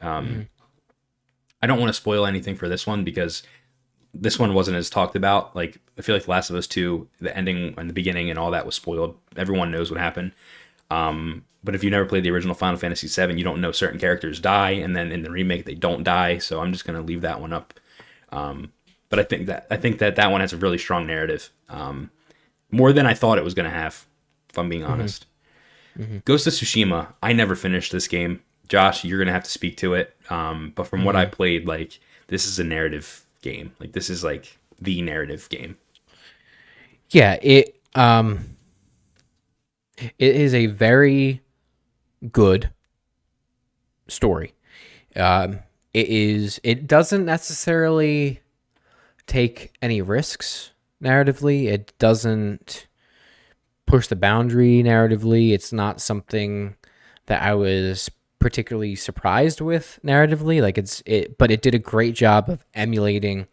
[0.00, 0.48] Um
[1.62, 3.42] I don't want to spoil anything for this one because
[4.14, 5.54] this one wasn't as talked about.
[5.54, 8.38] Like I feel like The Last of Us Two, the ending and the beginning and
[8.38, 9.16] all that was spoiled.
[9.36, 10.32] Everyone knows what happened.
[10.90, 14.00] Um, but if you never played the original Final Fantasy VII, you don't know certain
[14.00, 16.38] characters die, and then in the remake they don't die.
[16.38, 17.74] So I'm just gonna leave that one up.
[18.30, 18.72] Um,
[19.12, 22.10] but I think that I think that that one has a really strong narrative, um,
[22.70, 24.06] more than I thought it was gonna have.
[24.48, 25.26] If I'm being honest.
[26.24, 28.40] Ghost of Tsushima, I never finished this game.
[28.68, 30.16] Josh, you're gonna have to speak to it.
[30.30, 33.72] Um, but from what I played, like this is a narrative game.
[33.78, 35.76] Like this is like the narrative game.
[37.10, 38.56] Yeah, it um
[39.98, 41.42] it is a very
[42.32, 42.70] good
[44.08, 44.54] story.
[45.16, 45.58] Um
[45.92, 48.41] it is it doesn't necessarily
[49.26, 50.72] take any risks
[51.02, 51.66] narratively.
[51.66, 52.86] It doesn't
[53.86, 55.52] push the boundary narratively.
[55.52, 56.76] It's not something
[57.26, 60.60] that I was particularly surprised with narratively.
[60.60, 63.46] Like it's it but it did a great job of emulating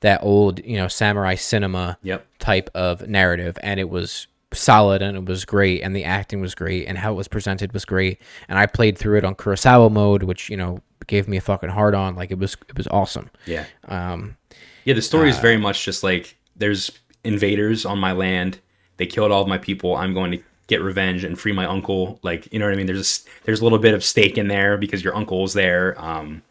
[0.00, 2.26] that old, you know, samurai cinema Yep.
[2.38, 6.54] type of narrative and it was solid and it was great and the acting was
[6.54, 9.90] great and how it was presented was great and I played through it on Kurosawa
[9.90, 12.86] mode which you know gave me a fucking hard on like it was it was
[12.88, 13.64] awesome Yeah.
[13.88, 14.36] um
[14.84, 16.90] Yeah, the story is very much just like there's
[17.24, 18.60] invaders on my land.
[18.96, 19.96] They killed all of my people.
[19.96, 22.18] I'm going to get revenge and free my uncle.
[22.22, 22.86] Like, you know what I mean?
[22.86, 26.00] There's a, there's a little bit of stake in there because your uncle's there.
[26.02, 26.42] Um,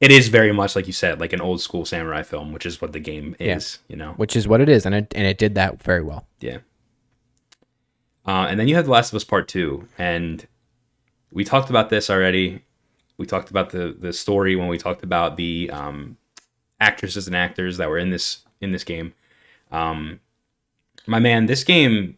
[0.00, 2.80] it is very much like you said, like an old school samurai film, which is
[2.80, 3.78] what the game is.
[3.88, 4.12] You know?
[4.14, 6.58] which is what it is and it and it did that very well Yeah.
[8.26, 10.46] Uh, and then you have The Last of Us Part Two, and
[11.30, 12.62] we talked about this already.
[13.18, 16.16] We talked about the the story when we talked about the um,
[16.84, 19.14] actresses and actors that were in this in this game.
[19.72, 20.20] Um,
[21.06, 22.16] my man, this game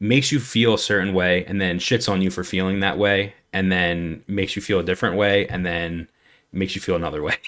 [0.00, 3.34] makes you feel a certain way, and then shits on you for feeling that way,
[3.52, 6.08] and then makes you feel a different way, and then
[6.52, 7.36] makes you feel another way.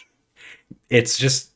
[0.88, 1.50] It's just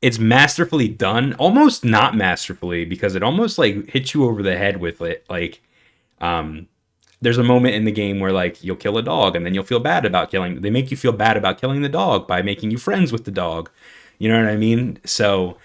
[0.00, 4.78] it's masterfully done almost not masterfully because it almost like hits you over the head
[4.78, 5.60] with it like
[6.20, 6.66] um
[7.20, 9.64] there's a moment in the game where like you'll kill a dog and then you'll
[9.64, 12.70] feel bad about killing they make you feel bad about killing the dog by making
[12.70, 13.70] you friends with the dog
[14.18, 15.56] you know what i mean so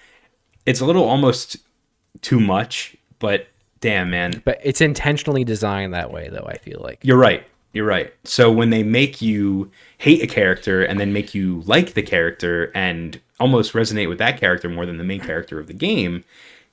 [0.66, 1.56] it's a little almost
[2.20, 3.48] too much but
[3.80, 7.44] damn man but it's intentionally designed that way though I feel like you're right.
[7.74, 8.14] You're right.
[8.22, 12.70] So when they make you hate a character and then make you like the character
[12.72, 16.24] and almost resonate with that character more than the main character of the game,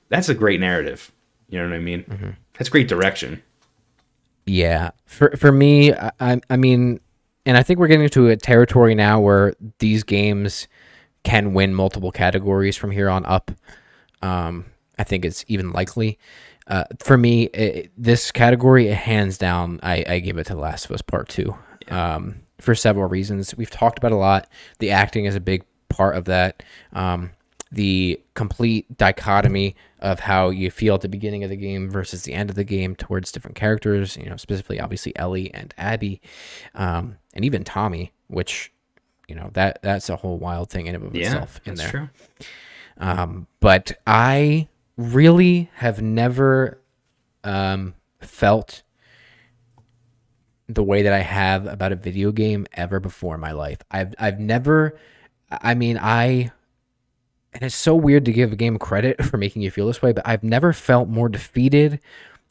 [0.08, 1.10] that's a great narrative.
[1.48, 2.04] You know what I mean?
[2.04, 2.30] Mm-hmm.
[2.54, 3.42] That's great direction.
[4.46, 7.00] Yeah, for for me, I, I mean,
[7.46, 10.68] and I think we're getting into a territory now where these games
[11.22, 13.52] can win multiple categories from here on up.
[14.20, 14.66] Um,
[14.98, 16.18] I think it's even likely.
[16.66, 20.84] Uh, for me, it, this category, hands down, I, I give it to The Last
[20.84, 21.56] of Us Part Two.
[21.88, 24.48] Um, for several reasons, we've talked about a lot.
[24.78, 26.62] The acting is a big part of that.
[26.92, 27.30] Um,
[27.72, 32.34] the complete dichotomy of how you feel at the beginning of the game versus the
[32.34, 36.20] end of the game towards different characters, you know, specifically obviously Ellie and Abby,
[36.74, 38.72] um, and even Tommy, which,
[39.26, 41.80] you know, that that's a whole wild thing in and of Yeah, itself in that's
[41.80, 41.90] there.
[41.90, 42.08] true.
[42.98, 44.68] Um, but I
[44.98, 46.78] really have never
[47.42, 48.82] um, felt
[50.68, 53.78] the way that I have about a video game ever before in my life.
[53.90, 54.98] I've I've never
[55.50, 56.50] I mean, I
[57.54, 60.12] and it's so weird to give a game credit for making you feel this way,
[60.12, 62.00] but I've never felt more defeated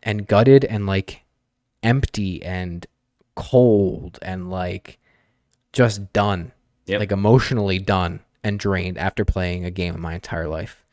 [0.03, 1.21] and gutted and like
[1.83, 2.85] empty and
[3.35, 4.99] cold and like
[5.73, 6.51] just done.
[6.87, 6.99] Yep.
[6.99, 10.83] Like emotionally done and drained after playing a game in my entire life.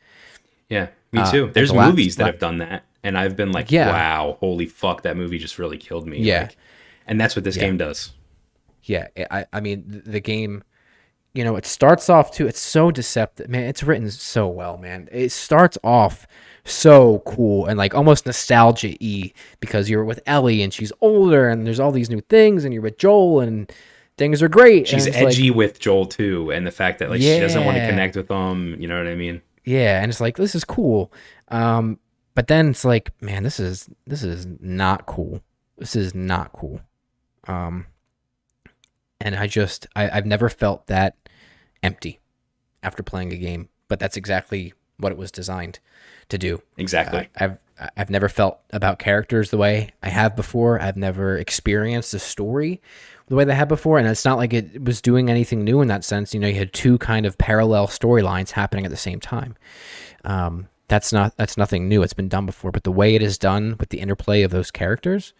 [0.69, 1.45] Yeah, me Uh, too.
[1.45, 3.89] like There's last- movies that have done that, and I've been like, Yeah.
[3.89, 6.19] wow, holy fuck, that movie just really killed me.
[6.19, 6.41] Yeah.
[6.43, 6.57] Like,
[7.07, 7.63] and that's what this Yeah.
[7.63, 8.11] game does.
[8.83, 10.63] Yeah, I I mean the game
[11.33, 13.49] you know, it starts off too it's so deceptive.
[13.49, 15.07] Man, it's written so well, man.
[15.11, 16.27] It starts off
[16.65, 21.65] so cool and like almost nostalgia y because you're with Ellie and she's older and
[21.65, 23.71] there's all these new things and you're with Joel and
[24.17, 24.87] things are great.
[24.87, 27.77] She's it's like- edgy with Joel too, and the fact that like she doesn't want
[27.77, 28.75] to connect with them.
[28.79, 29.41] You know what I mean?
[29.65, 31.11] Yeah, and it's like this is cool.
[31.47, 31.99] Um,
[32.35, 35.41] but then it's like, man, this is this is not cool.
[35.77, 36.81] This is not cool.
[37.47, 37.85] Um,
[39.21, 41.15] and I just I, I've never felt that
[41.83, 42.19] empty
[42.83, 43.69] after playing a game.
[43.87, 45.79] But that's exactly what it was designed
[46.29, 46.61] to do.
[46.77, 47.29] Exactly.
[47.39, 47.57] Uh, I've
[47.95, 50.81] I've never felt about characters the way I have before.
[50.81, 52.81] I've never experienced a story
[53.27, 55.87] the way they had before, and it's not like it was doing anything new in
[55.87, 56.33] that sense.
[56.33, 59.55] You know, you had two kind of parallel storylines happening at the same time.
[60.25, 62.01] Um, that's not that's nothing new.
[62.03, 64.71] It's been done before, but the way it is done with the interplay of those
[64.71, 65.33] characters,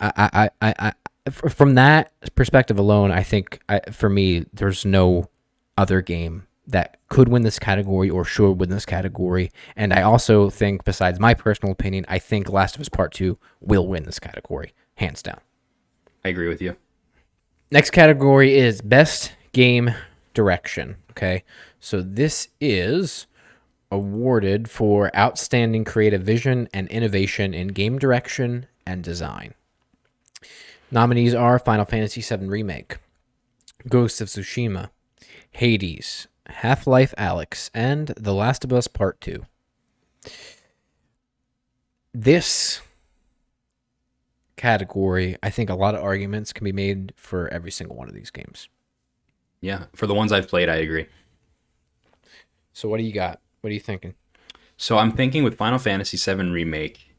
[0.00, 0.92] I I I,
[1.30, 5.28] from that perspective alone, I think I, for me, there's no
[5.76, 9.50] other game that could win this category or should win this category.
[9.76, 13.36] And I also think, besides my personal opinion, I think Last of Us Part 2
[13.60, 15.40] will win this category, hands down.
[16.24, 16.76] I agree with you.
[17.72, 19.94] Next category is Best Game
[20.34, 20.96] Direction.
[21.10, 21.44] Okay.
[21.80, 23.26] So this is
[23.90, 29.54] awarded for outstanding creative vision and innovation in game direction and design.
[30.90, 32.98] Nominees are Final Fantasy VII Remake,
[33.88, 34.90] Ghost of Tsushima,
[35.52, 39.44] Hades, Half Life Alyx, and The Last of Us Part 2.
[42.12, 42.80] This
[44.56, 48.14] category, I think a lot of arguments can be made for every single one of
[48.14, 48.68] these games.
[49.60, 51.06] Yeah, for the ones I've played, I agree.
[52.72, 53.40] So, what do you got?
[53.60, 54.14] What are you thinking?
[54.76, 57.14] So I'm thinking with Final Fantasy VII Remake,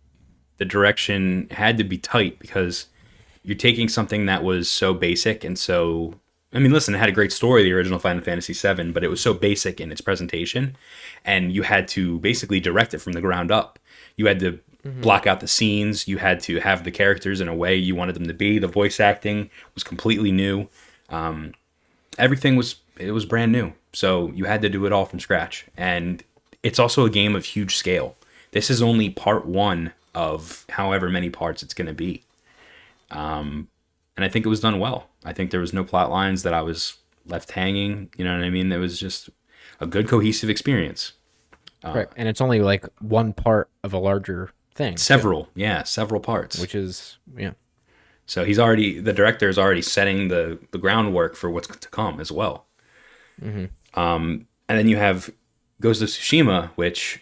[0.58, 2.88] the direction had to be tight because
[3.44, 6.16] you're taking something that was so basic and so.
[6.54, 9.08] I mean, listen, it had a great story, the original Final Fantasy VII, but it
[9.08, 10.76] was so basic in its presentation,
[11.24, 13.80] and you had to basically direct it from the ground up.
[14.18, 16.08] You had to block out the scenes.
[16.08, 18.60] You had to have the characters in a way you wanted them to be.
[18.60, 20.68] The voice acting was completely new.
[21.10, 21.54] Um,
[22.18, 23.74] everything was it was brand new.
[23.94, 25.66] So you had to do it all from scratch.
[25.76, 26.24] And
[26.64, 28.16] it's also a game of huge scale.
[28.52, 32.24] This is only part one of however many parts it's going to be.
[33.12, 33.68] Um,
[34.16, 35.10] and I think it was done well.
[35.26, 38.10] I think there was no plot lines that I was left hanging.
[38.18, 38.72] You know what I mean?
[38.72, 39.30] It was just
[39.80, 41.14] a good cohesive experience.
[41.84, 42.08] right.
[42.16, 44.94] And it's only like one part of a larger thing.
[44.96, 46.60] too, Several, yeah, several parts.
[46.60, 47.52] which is, yeah.
[48.26, 52.20] So he's already the director is already setting the the groundwork for what's to come
[52.22, 52.66] as well.
[53.96, 55.30] Um, and then you have
[55.82, 57.22] Ghost of Tsushima, which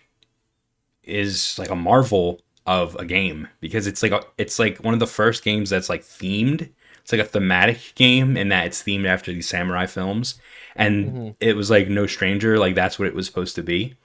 [1.03, 4.99] is like a marvel of a game because it's like a, it's like one of
[4.99, 6.69] the first games that's like themed.
[7.01, 10.39] It's like a thematic game in that it's themed after these samurai films,
[10.75, 11.29] and mm-hmm.
[11.39, 12.59] it was like no stranger.
[12.59, 13.95] Like that's what it was supposed to be.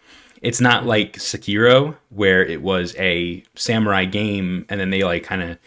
[0.41, 5.43] It's not like Sekiro where it was a samurai game and then they like kind
[5.43, 5.59] of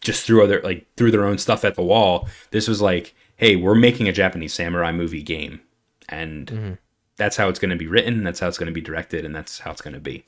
[0.00, 2.28] just threw other like threw their own stuff at the wall.
[2.50, 5.60] This was like, hey, we're making a Japanese samurai movie game,
[6.08, 6.72] and mm-hmm.
[7.16, 8.24] that's how it's going to be written.
[8.24, 10.24] That's how it's going to be directed, and that's how it's going to be.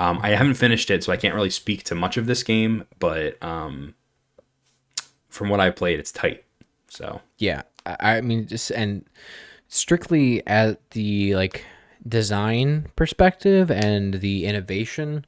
[0.00, 2.86] Um, I haven't finished it, so I can't really speak to much of this game,
[2.98, 3.94] but um,
[5.28, 6.42] from what I played, it's tight.
[6.88, 7.62] So Yeah.
[7.84, 9.04] I, mean, just, and
[9.68, 11.66] strictly at the like
[12.08, 15.26] design perspective and the innovation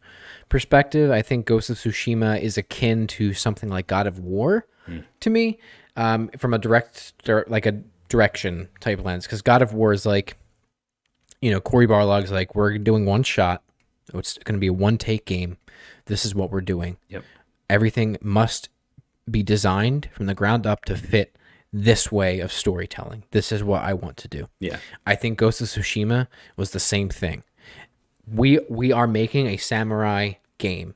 [0.49, 4.67] perspective, I think Ghost of Tsushima is akin to something like God of War
[5.21, 5.59] to me,
[5.97, 7.13] um, from a direct,
[7.47, 7.73] like a
[8.09, 9.27] direction type lens.
[9.27, 10.39] Because God of War is like,
[11.43, 13.63] you know, Cory Barlog's like, we're doing one shot.
[14.13, 15.59] Oh, it's going to be a one take game.
[16.07, 16.97] This is what we're doing.
[17.09, 17.25] yep,
[17.71, 18.69] Everything must
[19.31, 21.37] be designed from the ground up to fit
[21.73, 23.25] this way of storytelling.
[23.31, 24.49] This is what I want to do.
[24.61, 26.27] yeah, I think Ghost of Tsushima
[26.57, 27.45] was the same thing.
[28.27, 30.95] We we are making a samurai game,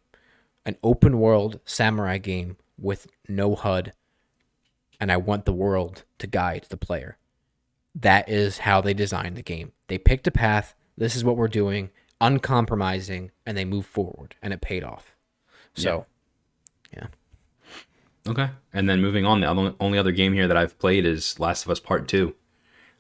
[0.65, 3.93] an open world samurai game with no HUD,
[5.01, 7.17] and I want the world to guide the player.
[7.95, 9.73] That is how they designed the game.
[9.89, 10.75] They picked a path.
[10.99, 11.91] This is what we're doing,
[12.21, 15.15] uncompromising, and they moved forward, and it paid off.
[15.75, 16.07] So,
[16.93, 17.09] yeah.
[18.27, 18.51] okay.
[18.73, 21.71] And then moving on, the only other game here that I've played is Last of
[21.71, 22.35] Us Part Two.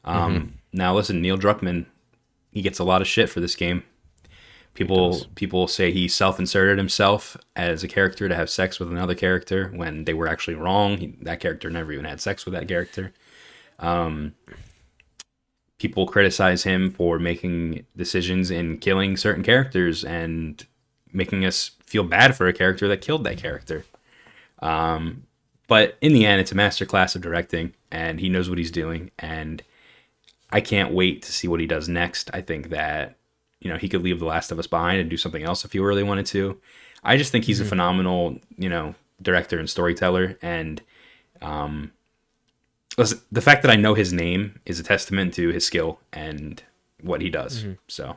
[0.05, 1.86] Um, now listen, Neil Druckmann,
[2.52, 3.82] he gets a lot of shit for this game.
[4.74, 9.72] People people say he self-inserted himself as a character to have sex with another character
[9.74, 10.98] when they were actually wrong.
[10.98, 13.14] He, that character never even had sex with that character.
[13.78, 14.34] Um,
[15.78, 20.65] people criticize him for making decisions in killing certain characters and
[21.12, 23.85] making us feel bad for a character that killed that character.
[24.61, 25.24] Um,
[25.69, 29.11] but in the end, it's a masterclass of directing, and he knows what he's doing.
[29.19, 29.62] And
[30.51, 32.31] I can't wait to see what he does next.
[32.32, 33.16] I think that
[33.61, 35.73] you know he could leave The Last of Us behind and do something else if
[35.73, 36.61] he really wanted to.
[37.03, 40.81] I just think he's a phenomenal, you know, director and storyteller, and
[41.43, 41.93] um,
[42.97, 46.62] listen, the fact that I know his name is a testament to his skill and
[47.01, 47.62] what he does.
[47.62, 47.73] Mm-hmm.
[47.89, 48.16] So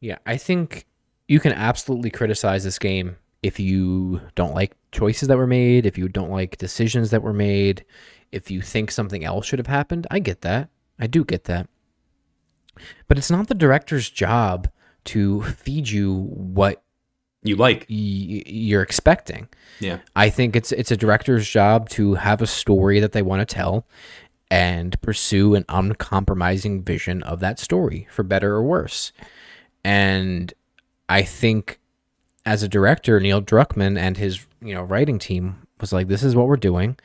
[0.00, 0.86] Yeah, I think
[1.28, 5.98] you can absolutely criticize this game if you don't like choices that were made, if
[5.98, 7.84] you don't like decisions that were made,
[8.32, 10.06] if you think something else should have happened.
[10.10, 10.68] I get that.
[10.98, 11.68] I do get that.
[13.08, 14.68] But it's not the director's job
[15.04, 16.82] to feed you what
[17.46, 19.48] you like, y- you're expecting.
[19.80, 23.46] yeah, I think it's it's a director's job to have a story that they want
[23.46, 23.86] to tell
[24.50, 29.12] and pursue an uncompromising vision of that story for better or worse.
[29.84, 30.52] And
[31.08, 31.78] I think
[32.44, 36.36] as a director, Neil Druckmann and his, you know, writing team was like this is
[36.36, 36.96] what we're doing.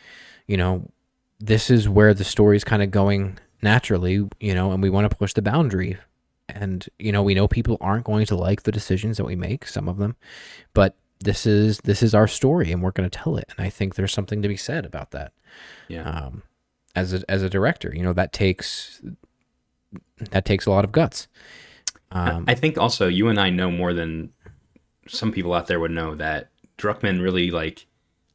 [0.48, 0.90] You know,
[1.40, 5.16] this is where the story's kind of going naturally, you know, and we want to
[5.16, 5.98] push the boundary.
[6.56, 9.68] And you know, we know people aren't going to like the decisions that we make,
[9.68, 10.16] some of them,
[10.74, 13.46] but this is this is our story and we're going to tell it.
[13.56, 15.34] And I think there's something to be said about that.
[15.88, 16.10] yeah.
[16.10, 16.44] Um,
[16.96, 19.02] as a as a director, you know, that takes
[20.32, 21.28] that takes a lot of guts.
[22.12, 24.32] Um, I think also you and I know more than
[25.08, 27.86] some people out there would know that Druckmann really like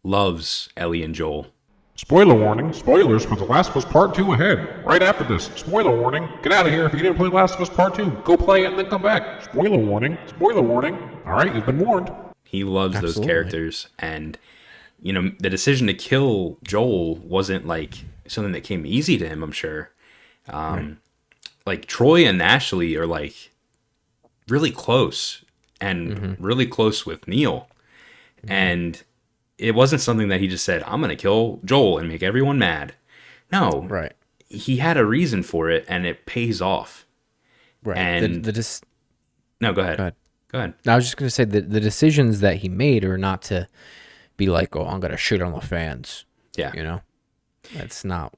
[0.03, 1.49] loves Ellie and Joel.
[1.97, 4.85] Spoiler warning, spoilers for The Last of Us Part 2 ahead.
[4.85, 7.61] Right after this, spoiler warning, get out of here if you didn't play Last of
[7.63, 8.23] Us Part 2.
[8.23, 9.43] Go play it and then come back.
[9.45, 10.95] Spoiler warning, spoiler warning.
[11.27, 12.13] Alright, you've been warned.
[12.45, 14.39] He loves those characters, and
[15.01, 19.43] you know the decision to kill Joel wasn't like something that came easy to him.
[19.43, 19.91] I'm sure.
[20.49, 21.01] Um,
[21.65, 23.51] Like Troy and Ashley are like
[24.49, 25.45] really close
[25.81, 27.69] and really close with Neil,
[28.47, 29.03] and
[29.59, 32.95] it wasn't something that he just said, "I'm gonna kill Joel and make everyone mad."
[33.53, 34.13] No, right.
[34.49, 37.07] he had a reason for it, and it pays off.
[37.85, 37.97] Right.
[37.97, 38.83] And- the, the dis-
[39.61, 39.97] No, go ahead.
[39.99, 40.15] Go ahead.
[40.53, 40.75] Go ahead.
[40.87, 43.69] I was just going to say that the decisions that he made are not to
[44.37, 46.25] be like, oh, I'm going to shoot on the fans.
[46.57, 46.73] Yeah.
[46.75, 47.01] You know,
[47.75, 48.35] that's not.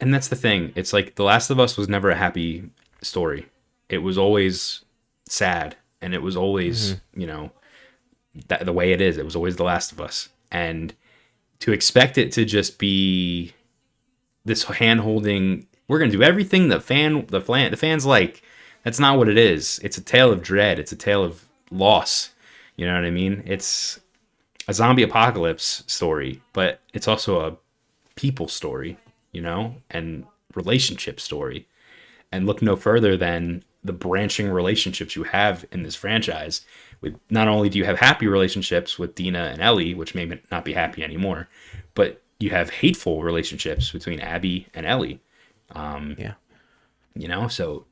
[0.00, 0.72] and that's the thing.
[0.76, 2.70] It's like The Last of Us was never a happy
[3.00, 3.46] story.
[3.88, 4.84] It was always
[5.28, 7.20] sad, and it was always, mm-hmm.
[7.20, 7.50] you know,
[8.48, 9.18] that the way it is.
[9.18, 10.94] It was always The Last of Us, and
[11.58, 13.52] to expect it to just be
[14.44, 18.42] this hand holding, we're gonna do everything the fan, the fan, the fans like.
[18.84, 19.80] That's not what it is.
[19.82, 20.78] It's a tale of dread.
[20.78, 22.30] It's a tale of loss.
[22.76, 23.42] You know what I mean?
[23.46, 24.00] It's
[24.68, 27.56] a zombie apocalypse story, but it's also a
[28.16, 28.96] people story,
[29.30, 31.68] you know, and relationship story.
[32.30, 36.62] And look no further than the branching relationships you have in this franchise.
[37.02, 40.64] With not only do you have happy relationships with Dina and Ellie, which may not
[40.64, 41.48] be happy anymore,
[41.94, 45.20] but you have hateful relationships between Abby and Ellie.
[45.74, 46.34] Yeah.
[47.14, 47.84] You know, so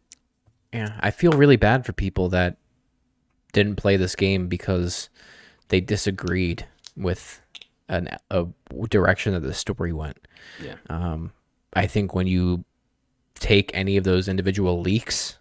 [0.72, 0.98] Yeah.
[1.00, 2.56] I feel really bad for people that
[3.52, 5.08] didn't play this game because
[5.68, 6.66] they disagreed
[6.96, 7.40] with
[7.88, 8.46] an, a
[8.88, 10.18] direction that the story went.
[10.64, 11.32] yeah, Um,
[11.72, 12.64] I think when you
[13.34, 15.38] take any of those individual leaks,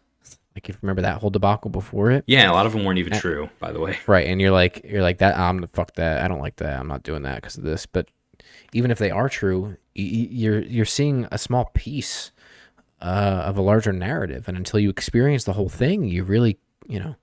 [0.60, 2.52] like if you remember that whole debacle before it, yeah.
[2.52, 3.98] A lot of them weren't even true, by the way.
[4.08, 4.28] right?
[4.28, 5.38] And you're like, you're like that.
[5.38, 6.22] I'm the fuck that.
[6.22, 6.78] I don't like that.
[6.78, 7.86] I'm not doing that because of this.
[7.86, 8.10] But
[8.74, 12.32] even if they are true, you're you're seeing a small piece
[13.02, 17.00] uh, of a larger narrative, and until you experience the whole thing, you really, you
[17.00, 17.16] know,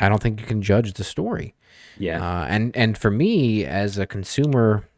[0.00, 1.54] I don't think you can judge the story.
[1.98, 4.88] Yeah, Uh, and and for me as a consumer,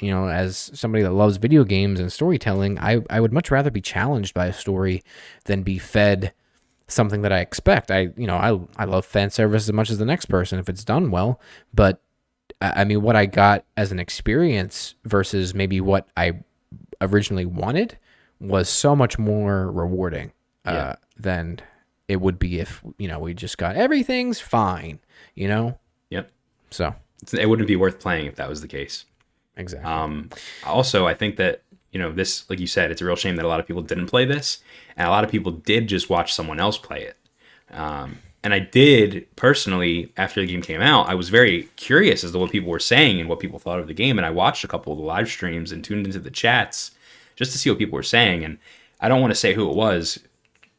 [0.00, 3.70] you know, as somebody that loves video games and storytelling, I I would much rather
[3.70, 5.02] be challenged by a story
[5.46, 6.32] than be fed
[6.90, 7.90] something that I expect.
[7.90, 10.68] I you know I I love fan service as much as the next person if
[10.68, 11.40] it's done well,
[11.72, 12.00] but
[12.60, 16.40] I I mean what I got as an experience versus maybe what I
[17.00, 17.96] originally wanted
[18.40, 20.32] was so much more rewarding
[20.66, 20.96] uh, Yeah.
[21.18, 21.60] than
[22.08, 24.98] it would be if you know we just got everything's fine,
[25.34, 25.78] you know.
[26.10, 26.30] yep.
[26.70, 26.94] So
[27.32, 29.04] It wouldn't be worth playing if that was the case.
[29.56, 29.90] exactly.
[29.90, 30.30] Um,
[30.64, 31.62] also, I think that
[31.92, 33.82] you know this, like you said, it's a real shame that a lot of people
[33.82, 34.58] didn't play this,
[34.96, 37.16] and a lot of people did just watch someone else play it.
[37.72, 42.32] Um, and I did personally after the game came out, I was very curious as
[42.32, 44.64] to what people were saying and what people thought of the game, and I watched
[44.64, 46.92] a couple of the live streams and tuned into the chats
[47.36, 48.44] just to see what people were saying.
[48.44, 48.58] And
[49.00, 50.18] I don't want to say who it was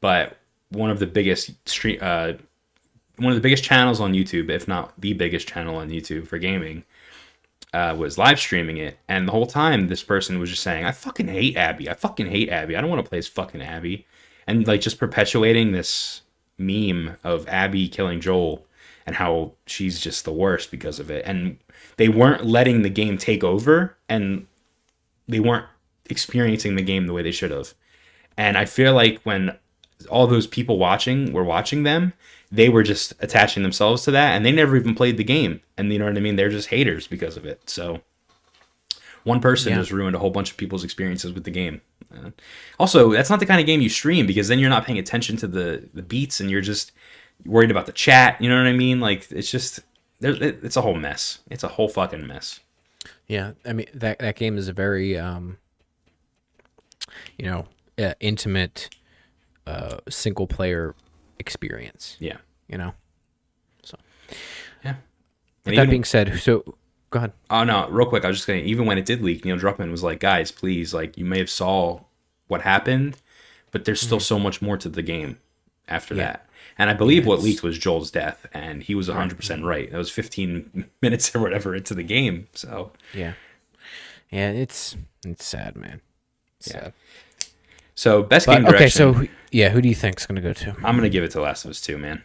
[0.02, 0.38] but
[0.70, 2.34] one of the biggest stream, uh,
[3.18, 6.40] one of the biggest channels on YouTube, if not the biggest channel on YouTube for
[6.40, 6.84] gaming,
[7.74, 10.92] uh, was live streaming it, and the whole time this person was just saying, "I
[10.92, 11.90] fucking hate Abby.
[11.90, 12.76] I fucking hate Abby.
[12.76, 14.06] I don't want to play as fucking Abby,"
[14.48, 16.22] and like just perpetuating this
[16.58, 18.66] meme of Abby killing Joel
[19.06, 21.24] and how she's just the worst because of it.
[21.26, 21.58] And
[21.98, 24.48] they weren't letting the game take over, and
[25.28, 25.66] they weren't
[26.10, 27.74] experiencing the game the way they should have.
[28.38, 29.58] And I feel like when
[30.10, 32.14] all those people watching were watching them,
[32.52, 35.62] they were just attaching themselves to that and they never even played the game.
[35.78, 36.36] And you know what I mean?
[36.36, 37.70] They're just haters because of it.
[37.70, 38.02] So
[39.24, 39.80] one person Yeah.
[39.80, 41.82] just ruined a whole bunch of people's experiences with the game.
[42.14, 42.32] Uh,
[42.80, 45.38] also, that's not the kind of game you stream because then you're not paying attention
[45.38, 46.92] to the the beats and you're just
[47.46, 48.42] worried about the chat.
[48.42, 49.00] You know what I mean?
[49.00, 49.80] Like it's just.
[50.24, 51.40] It, it's a whole mess.
[51.50, 52.60] It's a whole fucking mess.
[53.28, 55.58] Yeah, I mean that that game is a very um,
[57.38, 57.66] you know,
[57.98, 58.90] uh, intimate
[59.66, 60.94] uh, single player
[61.42, 62.16] experience.
[62.20, 62.38] Yeah.
[62.70, 62.94] You know.
[63.84, 63.98] So,
[64.86, 64.96] yeah.
[65.66, 66.78] With And that even- being said, so
[67.10, 67.34] go ahead.
[67.50, 69.92] Oh no, real quick, I was just gonna even when it did leak, Neil Druckmann
[69.92, 72.02] was like, guys, please, like you may have saw
[72.48, 73.18] what happened,
[73.72, 74.24] but there's still mm-hmm.
[74.24, 75.40] so much more to the game
[75.88, 76.48] after that.
[76.78, 79.66] And I believe what leaked was Joel's death, and he was 100% mm-hmm.
[79.66, 79.92] right.
[79.92, 82.48] That was 15 minutes or whatever into the game.
[82.54, 83.34] So, Yeah.
[84.32, 84.96] Yeah, it's
[85.26, 86.00] it's sad, man.
[86.60, 86.84] It's Yeah.
[86.84, 86.94] sad.
[87.96, 90.76] So best But, game okay, so yeah, who do you think's gonna go to?
[90.84, 92.24] I'm gonna give it to Last of Us 2, man.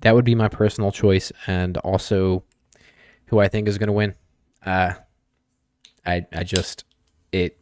[0.00, 2.44] That would be my personal choice, and also
[3.26, 4.14] who I think is gonna win.
[4.64, 4.94] Uh,
[6.04, 6.84] I I just
[7.32, 7.58] it.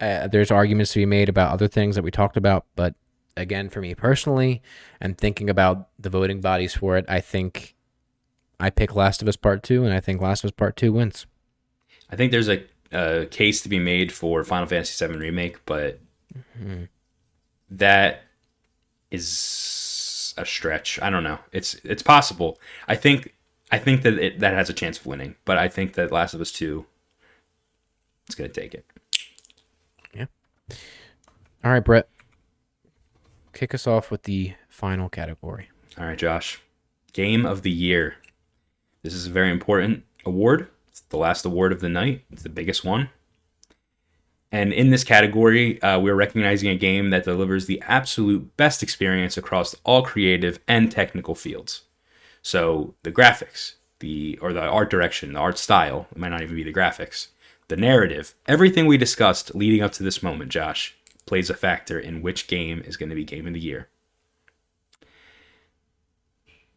[0.00, 2.94] Uh, there's arguments to be made about other things that we talked about, but
[3.36, 4.62] again, for me personally,
[5.00, 7.74] and thinking about the voting bodies for it, I think
[8.60, 10.92] I pick Last of Us Part Two, and I think Last of Us Part Two
[10.92, 11.26] wins.
[12.10, 16.00] I think there's a, a case to be made for Final Fantasy VII Remake, but
[16.34, 16.84] mm-hmm.
[17.70, 18.22] that
[19.10, 21.00] is a stretch.
[21.02, 21.38] I don't know.
[21.52, 22.58] It's it's possible.
[22.86, 23.34] I think
[23.70, 26.34] I think that it, that has a chance of winning, but I think that Last
[26.34, 26.86] of Us Two
[28.28, 28.86] is going to take it.
[30.14, 30.26] Yeah.
[31.64, 32.08] All right, Bret,
[33.52, 35.68] kick us off with the final category.
[35.98, 36.60] All right, Josh.
[37.12, 38.16] Game of the year.
[39.02, 40.68] This is a very important award.
[41.10, 42.24] The last award of the night.
[42.30, 43.10] It's the biggest one.
[44.50, 49.36] And in this category, uh, we're recognizing a game that delivers the absolute best experience
[49.36, 51.82] across all creative and technical fields.
[52.40, 56.56] So the graphics, the or the art direction, the art style, it might not even
[56.56, 57.28] be the graphics,
[57.68, 62.22] the narrative, everything we discussed leading up to this moment, Josh, plays a factor in
[62.22, 63.88] which game is going to be game of the year.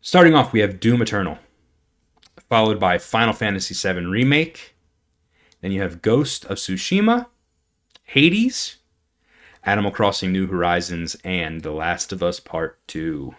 [0.02, 1.38] Starting off, we have Doom Eternal,
[2.49, 4.76] followed by Final Fantasy VII Remake.
[5.62, 7.28] Then you have Ghost of Tsushima,
[8.03, 8.78] Hades,
[9.64, 13.36] Animal Crossing New Horizons, and The Last of Us Part 2.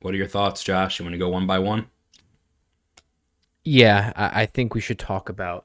[0.00, 0.98] What are your thoughts, Josh?
[0.98, 1.86] You want to go one by one?
[3.64, 5.64] Yeah, I, I think we should talk about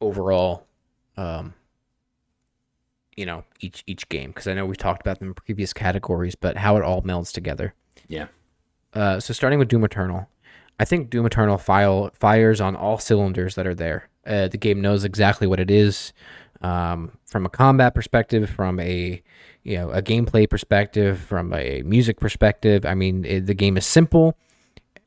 [0.00, 0.66] overall,
[1.16, 1.54] um,
[3.16, 6.34] you know, each each game because I know we've talked about them in previous categories,
[6.34, 7.74] but how it all melds together.
[8.06, 8.26] Yeah.
[8.92, 10.28] Uh, so starting with Doom Eternal,
[10.78, 14.08] I think Doom Eternal file fires on all cylinders that are there.
[14.26, 16.12] Uh, the game knows exactly what it is,
[16.62, 19.22] um, from a combat perspective, from a
[19.62, 22.84] you know a gameplay perspective, from a music perspective.
[22.84, 24.36] I mean, it, the game is simple,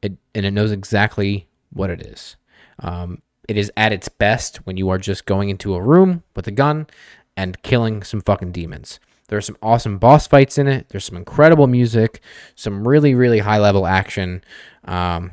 [0.02, 2.36] it, and it knows exactly what it is.
[2.80, 6.48] Um, it is at its best when you are just going into a room with
[6.48, 6.88] a gun
[7.36, 9.00] and killing some fucking demons.
[9.28, 10.90] There are some awesome boss fights in it.
[10.90, 12.22] There's some incredible music,
[12.56, 14.44] some really, really high level action.
[14.86, 15.32] Um,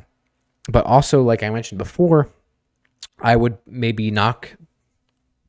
[0.69, 2.29] but also, like I mentioned before,
[3.19, 4.55] I would maybe knock,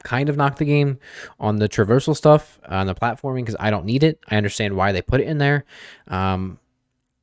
[0.02, 0.98] kind of knock the game
[1.38, 4.18] on the traversal stuff, on the platforming, because I don't need it.
[4.28, 5.64] I understand why they put it in there.
[6.08, 6.58] Um,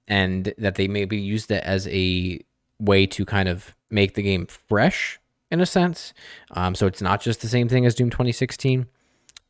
[0.07, 2.39] and that they maybe used it as a
[2.79, 5.19] way to kind of make the game fresh
[5.51, 6.13] in a sense.
[6.51, 8.87] Um, so it's not just the same thing as Doom 2016.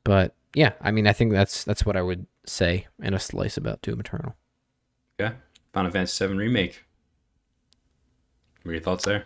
[0.04, 3.58] But yeah, I mean, I think that's that's what I would say in a slice
[3.58, 4.36] about Doom Eternal.
[5.20, 5.34] Yeah.
[5.74, 6.84] Final Fantasy VII Remake.
[8.64, 9.26] What are your thoughts there?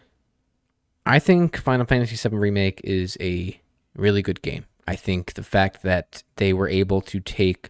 [1.06, 3.60] I think Final Fantasy VII Remake is a
[3.96, 4.66] really good game.
[4.88, 7.70] I think the fact that they were able to take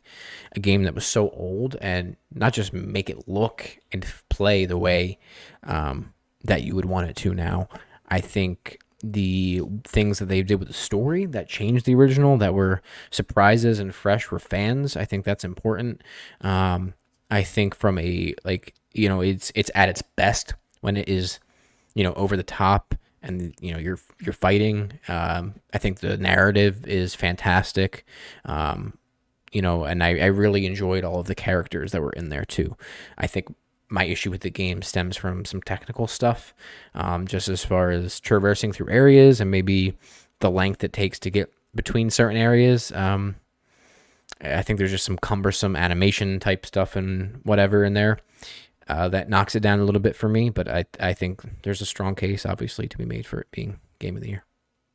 [0.55, 4.77] a game that was so old and not just make it look and play the
[4.77, 5.19] way
[5.63, 7.69] um, that you would want it to now.
[8.07, 12.53] I think the things that they did with the story that changed the original, that
[12.53, 16.01] were surprises and fresh for fans, I think that's important.
[16.41, 16.93] Um,
[17.29, 21.39] I think from a like you know it's it's at its best when it is
[21.95, 24.93] you know over the top and you know you're you're fighting.
[25.07, 28.05] Um, I think the narrative is fantastic.
[28.45, 28.97] Um,
[29.51, 32.45] you know, and I, I really enjoyed all of the characters that were in there
[32.45, 32.75] too.
[33.17, 33.53] I think
[33.93, 36.53] my issue with the game stems from some technical stuff,
[36.95, 39.95] um, just as far as traversing through areas and maybe
[40.39, 42.91] the length it takes to get between certain areas.
[42.93, 43.35] Um,
[44.41, 48.17] I think there's just some cumbersome animation type stuff and whatever in there
[48.87, 50.49] uh, that knocks it down a little bit for me.
[50.49, 53.79] But I I think there's a strong case, obviously, to be made for it being
[53.99, 54.43] game of the year.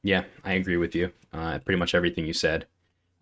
[0.02, 1.12] Yeah, I agree with you.
[1.33, 2.67] Uh, pretty much everything you said.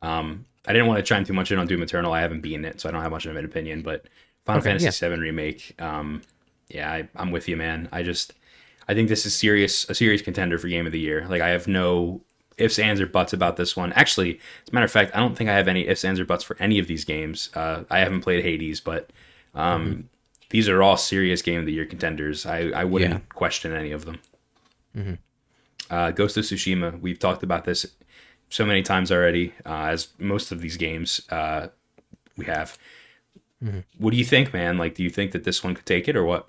[0.00, 2.12] Um, I didn't want to chime too much in on Doom Eternal.
[2.12, 3.82] I haven't beaten it, so I don't have much of an opinion.
[3.82, 4.06] But
[4.47, 5.10] Final Okay, Fantasy yeah.
[5.10, 6.23] VII remake, um,
[6.68, 7.89] yeah, I, I'm with you, man.
[7.92, 8.33] I just,
[8.89, 11.26] I think this is serious, a serious contender for Game of the Year.
[11.28, 12.23] Like I have no
[12.57, 13.92] ifs, ands, or buts about this one.
[13.92, 16.25] Actually, as a matter of fact, I don't think I have any ifs, ands, or
[16.25, 17.50] buts for any of these games.
[17.55, 19.10] Uh, I haven't played Hades, but
[19.55, 20.00] um, Mm-hmm.
[20.50, 22.47] these are all serious Game of the Year contenders.
[22.47, 23.20] I, I wouldn't Yeah.
[23.34, 24.18] question any of them.
[25.91, 27.86] Uh, Ghost of Tsushima, we've talked about this
[28.49, 31.68] so many times already, uh, as most of these games uh,
[32.36, 32.76] we have.
[33.62, 33.80] Mm-hmm.
[33.98, 34.78] What do you think, man?
[34.78, 36.48] Like, do you think that this one could take it or what?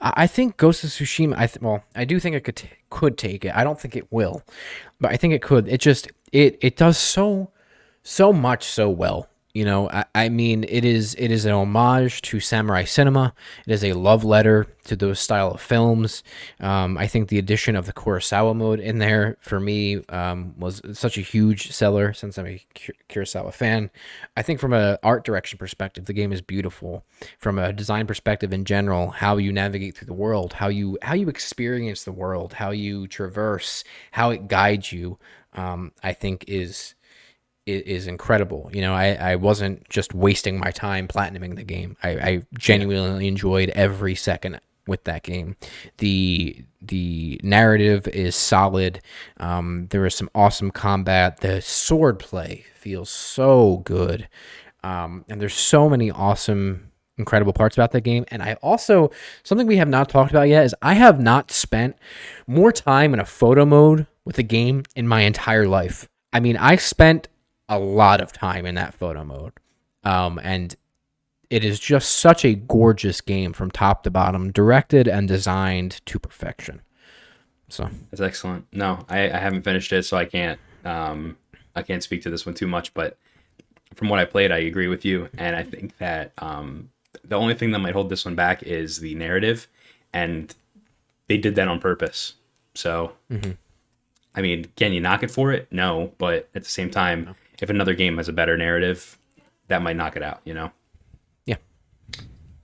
[0.00, 1.34] I I think Ghost of Tsushima.
[1.36, 3.54] I th- well, I do think it could t- could take it.
[3.54, 4.42] I don't think it will,
[5.00, 5.68] but I think it could.
[5.68, 7.50] It just it it does so
[8.02, 9.28] so much so well.
[9.54, 13.32] You know, I, I mean, it is it is an homage to samurai cinema.
[13.66, 16.22] It is a love letter to those style of films.
[16.60, 20.82] Um, I think the addition of the Kurosawa mode in there for me um, was
[20.92, 23.90] such a huge seller since I'm a Kur- Kurosawa fan.
[24.36, 27.04] I think from an art direction perspective, the game is beautiful.
[27.38, 31.14] From a design perspective in general, how you navigate through the world, how you how
[31.14, 35.18] you experience the world, how you traverse, how it guides you,
[35.54, 36.94] um, I think is
[37.68, 38.70] i- is incredible.
[38.72, 41.96] You know, I, I wasn't just wasting my time platinuming the game.
[42.02, 45.56] I, I genuinely enjoyed every second with that game.
[45.98, 49.00] The the narrative is solid.
[49.38, 51.40] Um, there is some awesome combat.
[51.40, 54.28] The sword play feels so good.
[54.84, 58.24] Um, and there's so many awesome incredible parts about that game.
[58.28, 59.10] And I also
[59.42, 61.96] something we have not talked about yet is I have not spent
[62.46, 66.08] more time in a photo mode with the game in my entire life.
[66.32, 67.28] I mean, I spent
[67.68, 69.52] a lot of time in that photo mode.
[70.04, 70.74] Um, and
[71.50, 76.18] it is just such a gorgeous game from top to bottom, directed and designed to
[76.18, 76.82] perfection.
[77.68, 78.66] So That's excellent.
[78.72, 81.36] No, I, I haven't finished it, so I can't um,
[81.74, 82.94] I can't speak to this one too much.
[82.94, 83.18] But
[83.94, 86.90] from what I played, I agree with you, and I think that um,
[87.24, 89.68] the only thing that might hold this one back is the narrative,
[90.12, 90.54] and
[91.26, 92.34] they did that on purpose.
[92.74, 93.12] So,
[94.34, 95.68] I mean, can you knock it for it?
[95.70, 99.18] No, but at the same time, if another game has a better narrative,
[99.68, 100.40] that might knock it out.
[100.44, 100.70] You know.
[101.46, 101.56] yeah,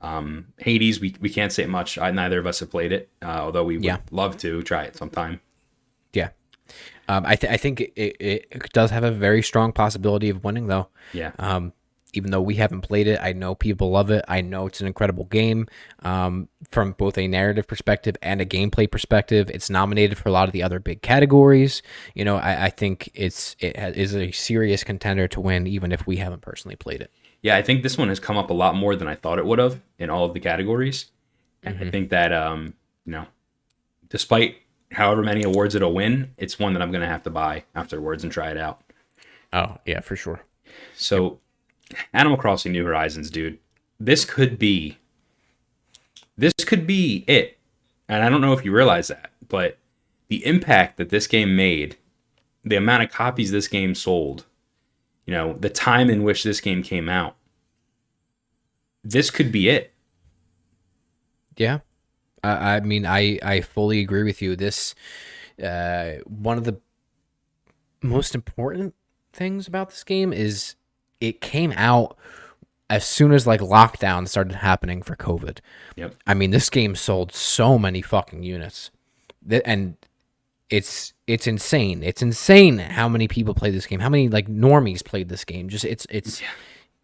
[0.01, 1.99] Um, Hades, we, we can't say much.
[1.99, 3.99] I, neither of us have played it, uh, although we would Yeah.
[4.11, 5.41] love to try it sometime.
[6.13, 6.31] yeah.
[7.09, 10.43] Um, I th- I think it, it, it does have a very strong possibility of
[10.43, 10.89] winning though.
[11.13, 11.33] Yeah.
[11.39, 11.75] Um,
[12.17, 14.25] even though we haven't played it, I know people love it.
[14.29, 15.67] I know it's an incredible game
[16.03, 19.51] um, from both a narrative perspective and a gameplay perspective.
[19.51, 21.83] It's nominated for a lot of the other big categories.
[22.15, 25.93] You know, I, I think it's it ha- is a serious contender to win, even
[25.93, 27.11] if we haven't personally played it.
[27.43, 29.45] Yeah, I think this one has come up a lot more than I thought it
[29.45, 31.11] would have in all of the categories.
[31.63, 33.27] And I think that um, you know,
[34.09, 34.57] despite
[34.93, 38.33] however many awards it'll win, it's one that I'm gonna have to buy afterwards and
[38.33, 38.83] try it out.
[39.53, 40.43] Oh yeah, for sure.
[40.95, 41.41] So
[42.13, 43.59] Animal Crossing New Horizons, dude.
[43.99, 44.99] This could be
[46.37, 47.59] this could be it.
[48.09, 49.79] And I don't know if you realize that, but
[50.29, 51.97] the impact that this game made,
[52.65, 54.45] the amount of copies this game sold,
[55.27, 57.37] you know, the time in which this game came out.
[59.03, 59.93] This could be it.
[61.57, 61.81] Yeah,
[62.43, 64.57] I, I mean, I I fully agree with you.
[64.57, 64.95] This
[65.63, 66.81] uh, one of the
[68.03, 68.95] most important
[69.33, 70.75] things about this game is
[71.29, 72.17] it came out
[72.91, 75.59] as soon as like lockdown started happening for COVID.
[75.97, 76.15] Yep.
[76.27, 78.91] I mean, this game sold so many fucking units,
[79.65, 79.97] and
[80.71, 82.03] it's it's insane.
[82.03, 84.01] It's insane how many people play this game.
[84.01, 85.69] How many like normies played this game?
[85.69, 86.43] Just it's it's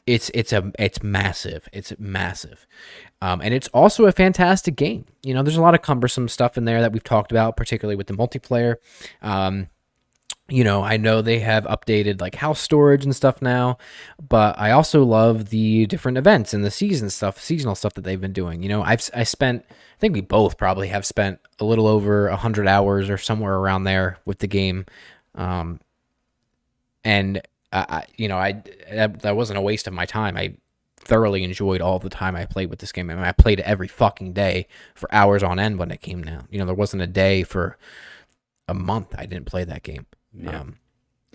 [0.06, 1.68] it's it's a it's massive.
[1.72, 2.66] It's massive,
[3.22, 5.06] um, and it's also a fantastic game.
[5.22, 7.96] You know, there's a lot of cumbersome stuff in there that we've talked about, particularly
[7.96, 8.76] with the multiplayer.
[9.22, 9.68] Um,
[10.50, 13.78] you know, I know they have updated like house storage and stuff now,
[14.28, 18.20] but I also love the different events and the season stuff, seasonal stuff that they've
[18.20, 18.62] been doing.
[18.62, 22.28] You know, I've I spent, I think we both probably have spent a little over
[22.28, 24.86] a hundred hours or somewhere around there with the game,
[25.36, 25.80] um,
[27.04, 27.40] and
[27.72, 30.36] I, you know, I that, that wasn't a waste of my time.
[30.36, 30.54] I
[30.98, 33.08] thoroughly enjoyed all the time I played with this game.
[33.10, 36.26] I mean, I played it every fucking day for hours on end when it came
[36.26, 36.46] out.
[36.50, 37.78] You know, there wasn't a day for
[38.68, 40.06] a month I didn't play that game.
[40.34, 40.60] Yeah.
[40.60, 40.76] Um,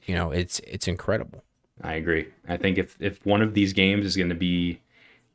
[0.06, 1.44] you know, it's it's incredible.
[1.82, 2.28] I agree.
[2.48, 4.80] I think if if one of these games is going to be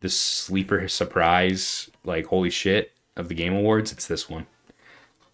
[0.00, 4.46] the sleeper surprise, like holy shit of the Game Awards, it's this one.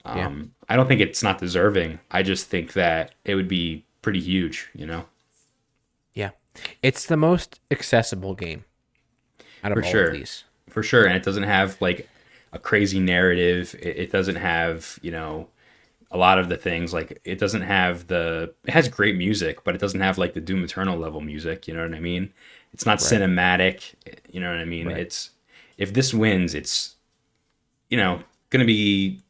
[0.04, 0.26] Yeah.
[0.26, 1.98] Um, I don't think it's not deserving.
[2.10, 4.68] I just think that it would be pretty huge.
[4.74, 5.04] You know,
[6.14, 6.30] Yeah,
[6.82, 8.64] it's the most accessible game
[9.62, 10.06] out of For all sure.
[10.08, 10.44] of these.
[10.68, 11.04] for sure.
[11.06, 12.08] And it doesn't have like
[12.52, 13.74] a crazy narrative.
[13.80, 15.48] It, it doesn't have you know
[16.10, 19.74] a lot of the things like it doesn't have the it has great music, but
[19.74, 21.66] it doesn't have like the Doom Eternal level music.
[21.66, 22.32] You know what I mean?
[22.72, 23.94] It's not cinematic.
[24.30, 24.88] You know what I mean?
[24.88, 24.98] Right.
[24.98, 25.30] It's
[25.78, 26.94] if this wins, it's
[27.90, 28.20] you know
[28.50, 29.20] gonna be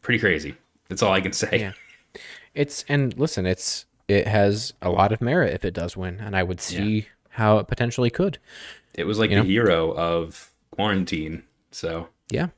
[0.00, 0.54] pretty crazy.
[0.88, 1.58] That's all I can say.
[1.60, 1.72] Yeah.
[2.54, 6.36] It's and listen, it's it has a lot of merit if it does win, and
[6.36, 8.38] I would see how it potentially could.
[8.94, 9.48] It was like You the know?
[9.48, 11.44] hero of quarantine.
[11.70, 12.48] So Yeah,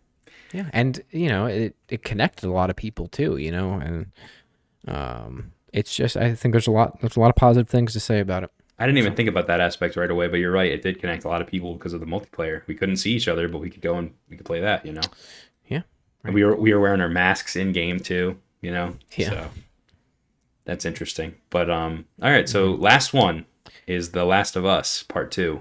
[0.55, 3.37] yeah, and you know it it connected a lot of people too.
[3.39, 4.07] You know, and
[4.87, 8.01] um, it's just I think there's a lot there's a lot of positive things to
[8.01, 8.51] say about it.
[8.79, 10.71] I didn't even think about that aspect right away, but you're right.
[10.71, 12.63] It did connect a lot of people because of the multiplayer.
[12.69, 14.87] We couldn't see each other, but we could go and we could play that.
[14.87, 15.03] You know.
[15.67, 15.83] Yeah,
[16.23, 18.97] And we were we were wearing our masks in game too, you know.
[19.17, 19.31] Yeah.
[19.31, 19.49] So
[20.67, 21.35] that's interesting.
[21.51, 23.47] But um all right, so last one
[23.89, 25.61] is The Last of Us Part 2.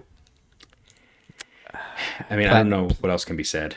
[2.29, 3.75] I mean, I don't know what else can be said.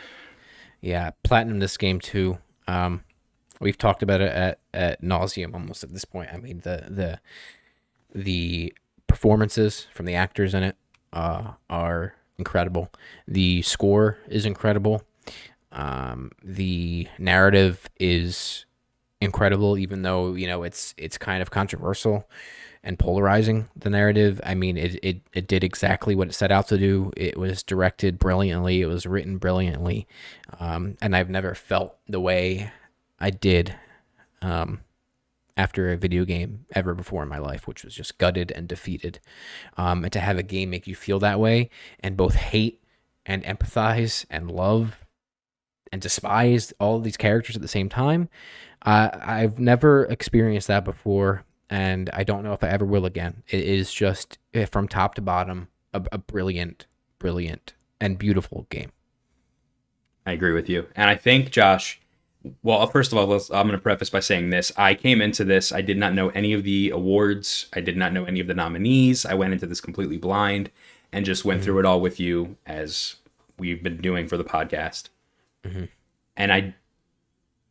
[0.86, 2.38] Yeah, platinum this game too.
[2.68, 3.02] Um,
[3.60, 6.30] we've talked about it at at nauseum almost at this point.
[6.32, 7.20] I mean the the
[8.14, 8.72] the
[9.08, 10.76] performances from the actors in it
[11.12, 12.88] uh, are incredible.
[13.26, 15.02] The score is incredible.
[15.72, 18.64] Um, the narrative is
[19.20, 22.28] incredible, even though you know it's it's kind of controversial
[22.86, 23.68] and polarizing.
[23.74, 27.12] The narrative, I mean, it it it did exactly what it set out to do.
[27.16, 28.80] It was directed brilliantly.
[28.80, 30.06] It was written brilliantly,
[30.60, 32.70] um, and I've never felt the way
[33.18, 33.74] I did
[34.40, 34.82] um,
[35.56, 39.18] after a video game ever before in my life, which was just gutted and defeated.
[39.76, 42.84] Um, and to have a game make you feel that way and both hate
[43.26, 45.04] and empathize and love
[45.90, 48.28] and despise all these characters at the same time,
[48.82, 51.45] uh, I've never experienced that before.
[51.68, 53.42] And I don't know if I ever will again.
[53.48, 56.86] It is just eh, from top to bottom a, a brilliant,
[57.18, 58.92] brilliant, and beautiful game.
[60.24, 60.86] I agree with you.
[60.94, 62.00] And I think Josh
[62.62, 64.72] well, first of all, let's, I'm going to preface by saying this.
[64.76, 67.66] I came into this, I did not know any of the awards.
[67.72, 69.26] I did not know any of the nominees.
[69.26, 70.70] I went into this completely blind
[71.12, 73.16] and just went through it all with you as
[73.58, 75.08] we've been doing for the podcast.
[76.36, 76.74] And I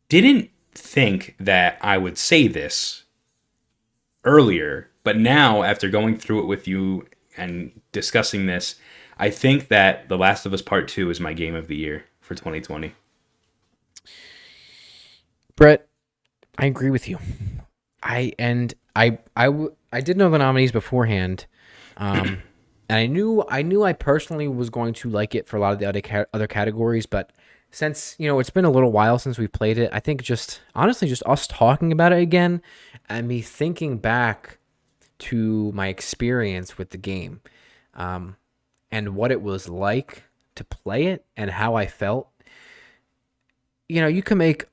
[0.08, 3.04] didn't think that I would say this
[4.26, 7.06] earlier, but now after going through it with you
[7.36, 8.74] and discussing this,
[9.18, 12.04] I think that The Last of Us Part 2 is my game of the year
[12.20, 12.92] for 2020.
[15.54, 15.88] Bret,
[16.58, 17.18] I agree with you.
[18.02, 19.18] I and I
[19.92, 21.46] I did know the nominees beforehand,
[21.96, 22.42] um,
[22.88, 25.72] and I knew I knew I personally was going to like it for a lot
[25.72, 27.06] of the other ca- other categories.
[27.06, 27.32] But
[27.70, 30.60] since you know it's been a little while since we played it, I think just
[30.74, 32.60] honestly just us talking about it again,
[33.08, 34.58] and me thinking back
[35.18, 37.40] to my experience with the game,
[37.94, 38.36] um,
[38.90, 42.28] and what it was like to play it and how I felt.
[43.88, 44.66] You know, you can make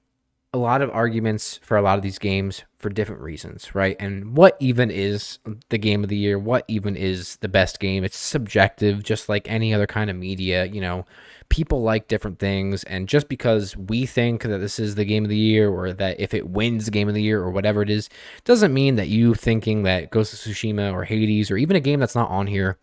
[0.54, 3.96] a lot of arguments for a lot of these games for different reasons, right?
[4.00, 6.38] And what even is the game of the year?
[6.38, 8.04] What even is the best game?
[8.04, 10.66] It's subjective, just like any other kind of media.
[10.66, 11.06] You know,
[11.50, 12.84] people like different things.
[12.84, 16.20] And just because we think that this is the game of the year or that
[16.20, 18.08] if it wins game of the year or whatever it is,
[18.44, 22.00] doesn't mean that you thinking that Ghost of Tsushima or Hades or even a game
[22.00, 22.78] that's not on here,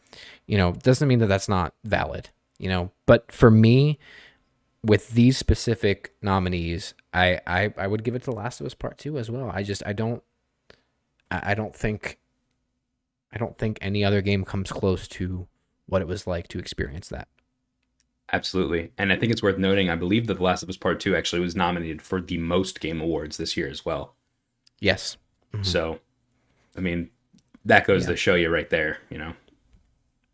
[0.46, 2.90] you know, doesn't mean that that's not valid, you know?
[3.06, 3.98] But for me,
[4.82, 8.98] with these specific nominees, I, I I would give it to Last of Us Part
[8.98, 9.50] Two as well.
[9.52, 10.22] I just I don't
[11.30, 12.18] I, I don't think
[13.32, 15.46] I don't think any other game comes close to
[15.86, 17.28] what it was like to experience that.
[18.32, 18.92] Absolutely.
[18.96, 21.16] And I think it's worth noting, I believe that The Last of Us Part 2
[21.16, 24.14] actually was nominated for the most game awards this year as well.
[24.78, 25.16] Yes.
[25.52, 25.64] Mm-hmm.
[25.64, 25.98] So,
[26.76, 27.10] I mean,
[27.64, 28.10] that goes Yeah.
[28.10, 29.32] to show you right there, you know.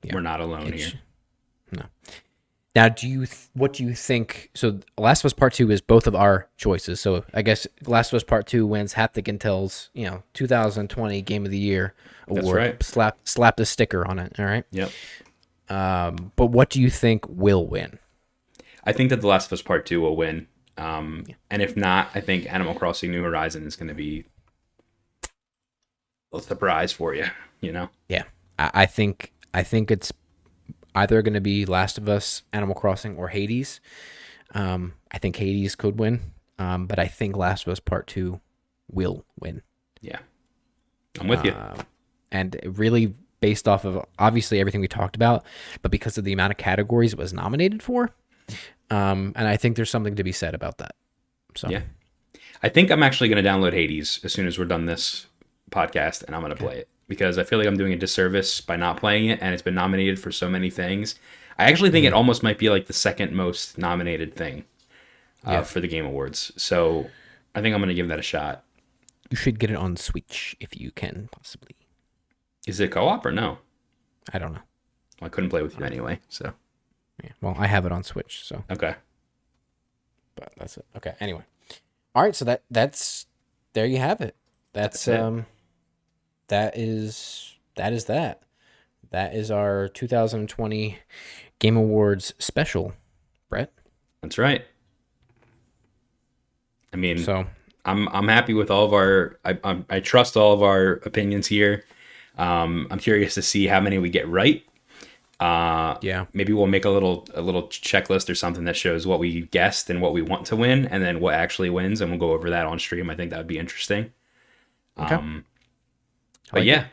[0.02, 0.14] Yeah.
[0.14, 1.00] We're not alone It's- here.
[1.72, 1.84] No.
[2.76, 4.50] Now, do you th- what do you think?
[4.54, 7.00] So, Last of Us Part Two is both of our choices.
[7.00, 11.46] So, I guess Last of Us Part Two wins Haptic Intel's you know 2020 Game
[11.46, 11.94] of the Year
[12.28, 12.44] award.
[12.44, 12.82] That's right.
[12.82, 14.34] Slap slap the sticker on it.
[14.38, 14.64] All right.
[14.72, 14.90] Yep.
[15.70, 17.98] Um, but what do you think will win?
[18.84, 20.46] I think that The Last of Us Part 2 will win.
[20.76, 24.26] Um, And if not, I think Animal Crossing New Horizon is going to be
[26.32, 27.24] a surprise for you,
[27.60, 27.88] you know?
[28.08, 28.24] Yeah,
[28.58, 30.12] I, I think I think it's
[30.96, 33.80] either going to be Last of Us, Animal Crossing, or Hades.
[34.54, 36.20] Um, I think Hades could win,
[36.58, 38.40] um, but I think Last of Us Part Two
[38.90, 39.62] will win.
[40.00, 40.18] Yeah,
[41.20, 41.52] I'm with you.
[41.52, 41.78] Um,
[42.32, 45.44] and really based off of obviously everything we talked about,
[45.82, 48.10] but because of the amount of categories it was nominated for.
[48.90, 50.94] Um, and I think there's something to be said about that.
[51.54, 51.82] So Yeah.
[52.62, 55.26] I think I'm actually going to download Hades as soon as we're done this
[55.70, 58.60] podcast and I'm going to play it because I feel like I'm doing a disservice
[58.60, 61.14] by not playing it and it's been nominated for so many things.
[61.58, 62.16] I actually think it Mm-hmm.
[62.16, 64.64] almost might be like the second most nominated thing
[65.46, 65.62] uh, Yeah.
[65.62, 66.52] for the Game Awards.
[66.56, 67.08] So
[67.54, 68.64] I think I'm going to give that a shot.
[69.30, 71.74] you should get it on Switch if you can possibly.
[72.66, 73.58] Is it co op or no?
[74.34, 74.60] I don't know.
[75.20, 76.20] Well, I couldn't play with you anyway.
[76.28, 76.52] So,
[77.22, 77.30] Yeah.
[77.40, 78.96] Well, I have it on Switch, so okay.
[80.34, 80.84] but that's it.
[80.96, 81.14] Okay.
[81.20, 81.42] Anyway.
[82.14, 83.26] All right, so that that's
[83.72, 84.34] there you have it.
[84.72, 85.20] That's, That's it.
[85.20, 85.46] um
[86.48, 88.42] that is that is that.
[89.10, 90.98] That is our 2020
[91.58, 92.92] Game Awards special,
[93.48, 93.72] Bret.
[94.20, 94.64] That's right.
[96.92, 97.46] I mean, So,
[97.84, 99.38] I'm I'm happy with all of our.
[99.44, 101.84] I I'm, I trust all of our opinions here.
[102.38, 104.62] Um, I'm curious to see how many we get right.
[105.38, 106.24] Uh, yeah.
[106.32, 109.90] maybe we'll make a little a little checklist or something that shows what we guessed
[109.90, 112.50] and what we want to win, and then what actually wins, and we'll go over
[112.50, 113.10] that on stream.
[113.10, 114.12] I think that would be interesting.
[114.98, 115.14] Okay.
[115.14, 115.44] Um,
[116.52, 116.86] but like yeah,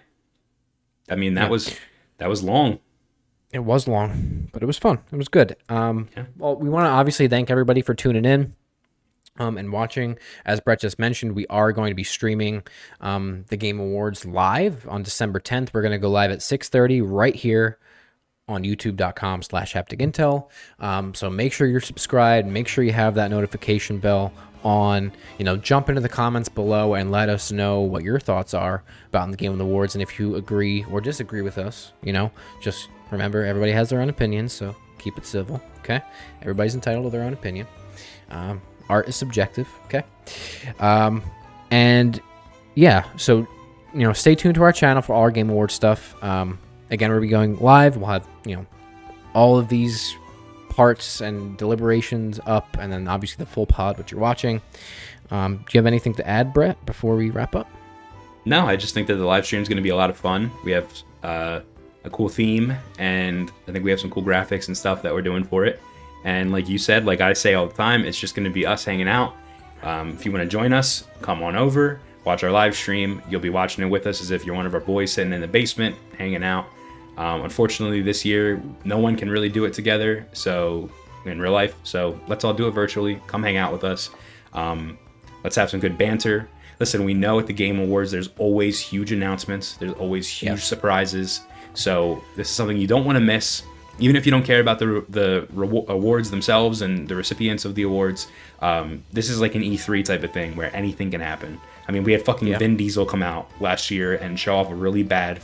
[1.09, 1.49] I mean that Yeah.
[1.49, 1.75] was
[2.17, 2.79] that was long.
[3.51, 4.99] It was long, but it was fun.
[5.11, 5.55] It was good.
[5.69, 6.25] Um, Yeah.
[6.37, 8.55] Well, we want to obviously thank everybody for tuning in
[9.37, 10.17] um, and watching.
[10.43, 12.63] As Bret just mentioned, we are going to be streaming
[12.99, 15.69] um, the Game Awards live on December 10th.
[15.71, 17.77] We're going to go live at 6:30 right here
[18.49, 20.49] on youtube.com slash haptic intel
[20.79, 24.33] um, so make sure you're subscribed make sure you have that notification bell
[24.63, 28.53] on you know jump into the comments below and let us know what your thoughts
[28.53, 31.91] are about the game of the awards and if you agree or disagree with us
[32.01, 36.01] you know just remember everybody has their own opinions so keep it civil okay
[36.41, 37.67] everybody's entitled to their own opinion
[38.31, 40.03] um, art is subjective okay
[40.79, 41.21] um,
[41.71, 42.21] and
[42.75, 43.47] yeah, so
[43.93, 46.21] you know, stay tuned to our channel for all our Game Awards stuff.
[46.23, 46.59] Um,
[46.89, 47.97] again, we'll be going live.
[47.97, 48.65] We'll have you know
[49.33, 50.15] all of these
[50.73, 54.59] parts and deliberations up, and then obviously the full pod, which you're watching.
[55.29, 57.69] Um, do you have anything to add, Bret, before we wrap up?
[58.45, 60.17] No, I just think that the live stream is going to be a lot of
[60.17, 60.51] fun.
[60.65, 61.59] We have uh,
[62.03, 65.21] a cool theme, and I think we have some cool graphics and stuff that we're
[65.21, 65.79] doing for it.
[66.25, 68.65] And like you said, like I say all the time, it's just going to be
[68.65, 69.35] us hanging out.
[69.83, 73.21] Um, if you want to join us, come on over, watch our live stream.
[73.29, 75.41] You'll be watching it with us as if you're one of our boys sitting in
[75.41, 76.65] the basement hanging out.
[77.17, 80.27] Um, unfortunately, this year, no one can really do it together.
[80.33, 80.89] So
[81.25, 83.21] in real life, so let's all do it virtually.
[83.27, 84.09] Come hang out with us.
[84.53, 84.97] Um,
[85.43, 86.49] let's have some good banter.
[86.79, 89.73] Listen, we know at the Game Awards, there's always huge announcements.
[89.77, 91.41] There's always huge surprises.
[91.75, 93.63] So this is something you don't want to miss.
[93.99, 95.47] Even if you don't care about the the
[95.87, 98.27] awards themselves and the recipients of the awards,
[98.61, 101.61] um, this is like an E3 type of thing where anything can happen.
[101.87, 102.57] I mean, we had fucking Yeah.
[102.57, 105.41] Vin Diesel come out last year and show off a really bad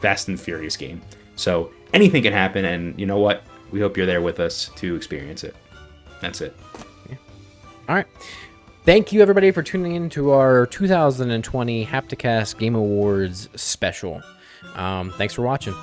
[0.00, 1.00] Fast and Furious game.
[1.36, 3.44] So anything can happen, and you know what?
[3.70, 5.54] We hope you're there with us to experience it.
[6.20, 6.56] That's it.
[7.90, 8.06] All right.
[8.84, 14.22] Thank you, everybody, for tuning in to our 2020 Hapticast Game Awards special.
[14.76, 15.74] Um, thanks for watching.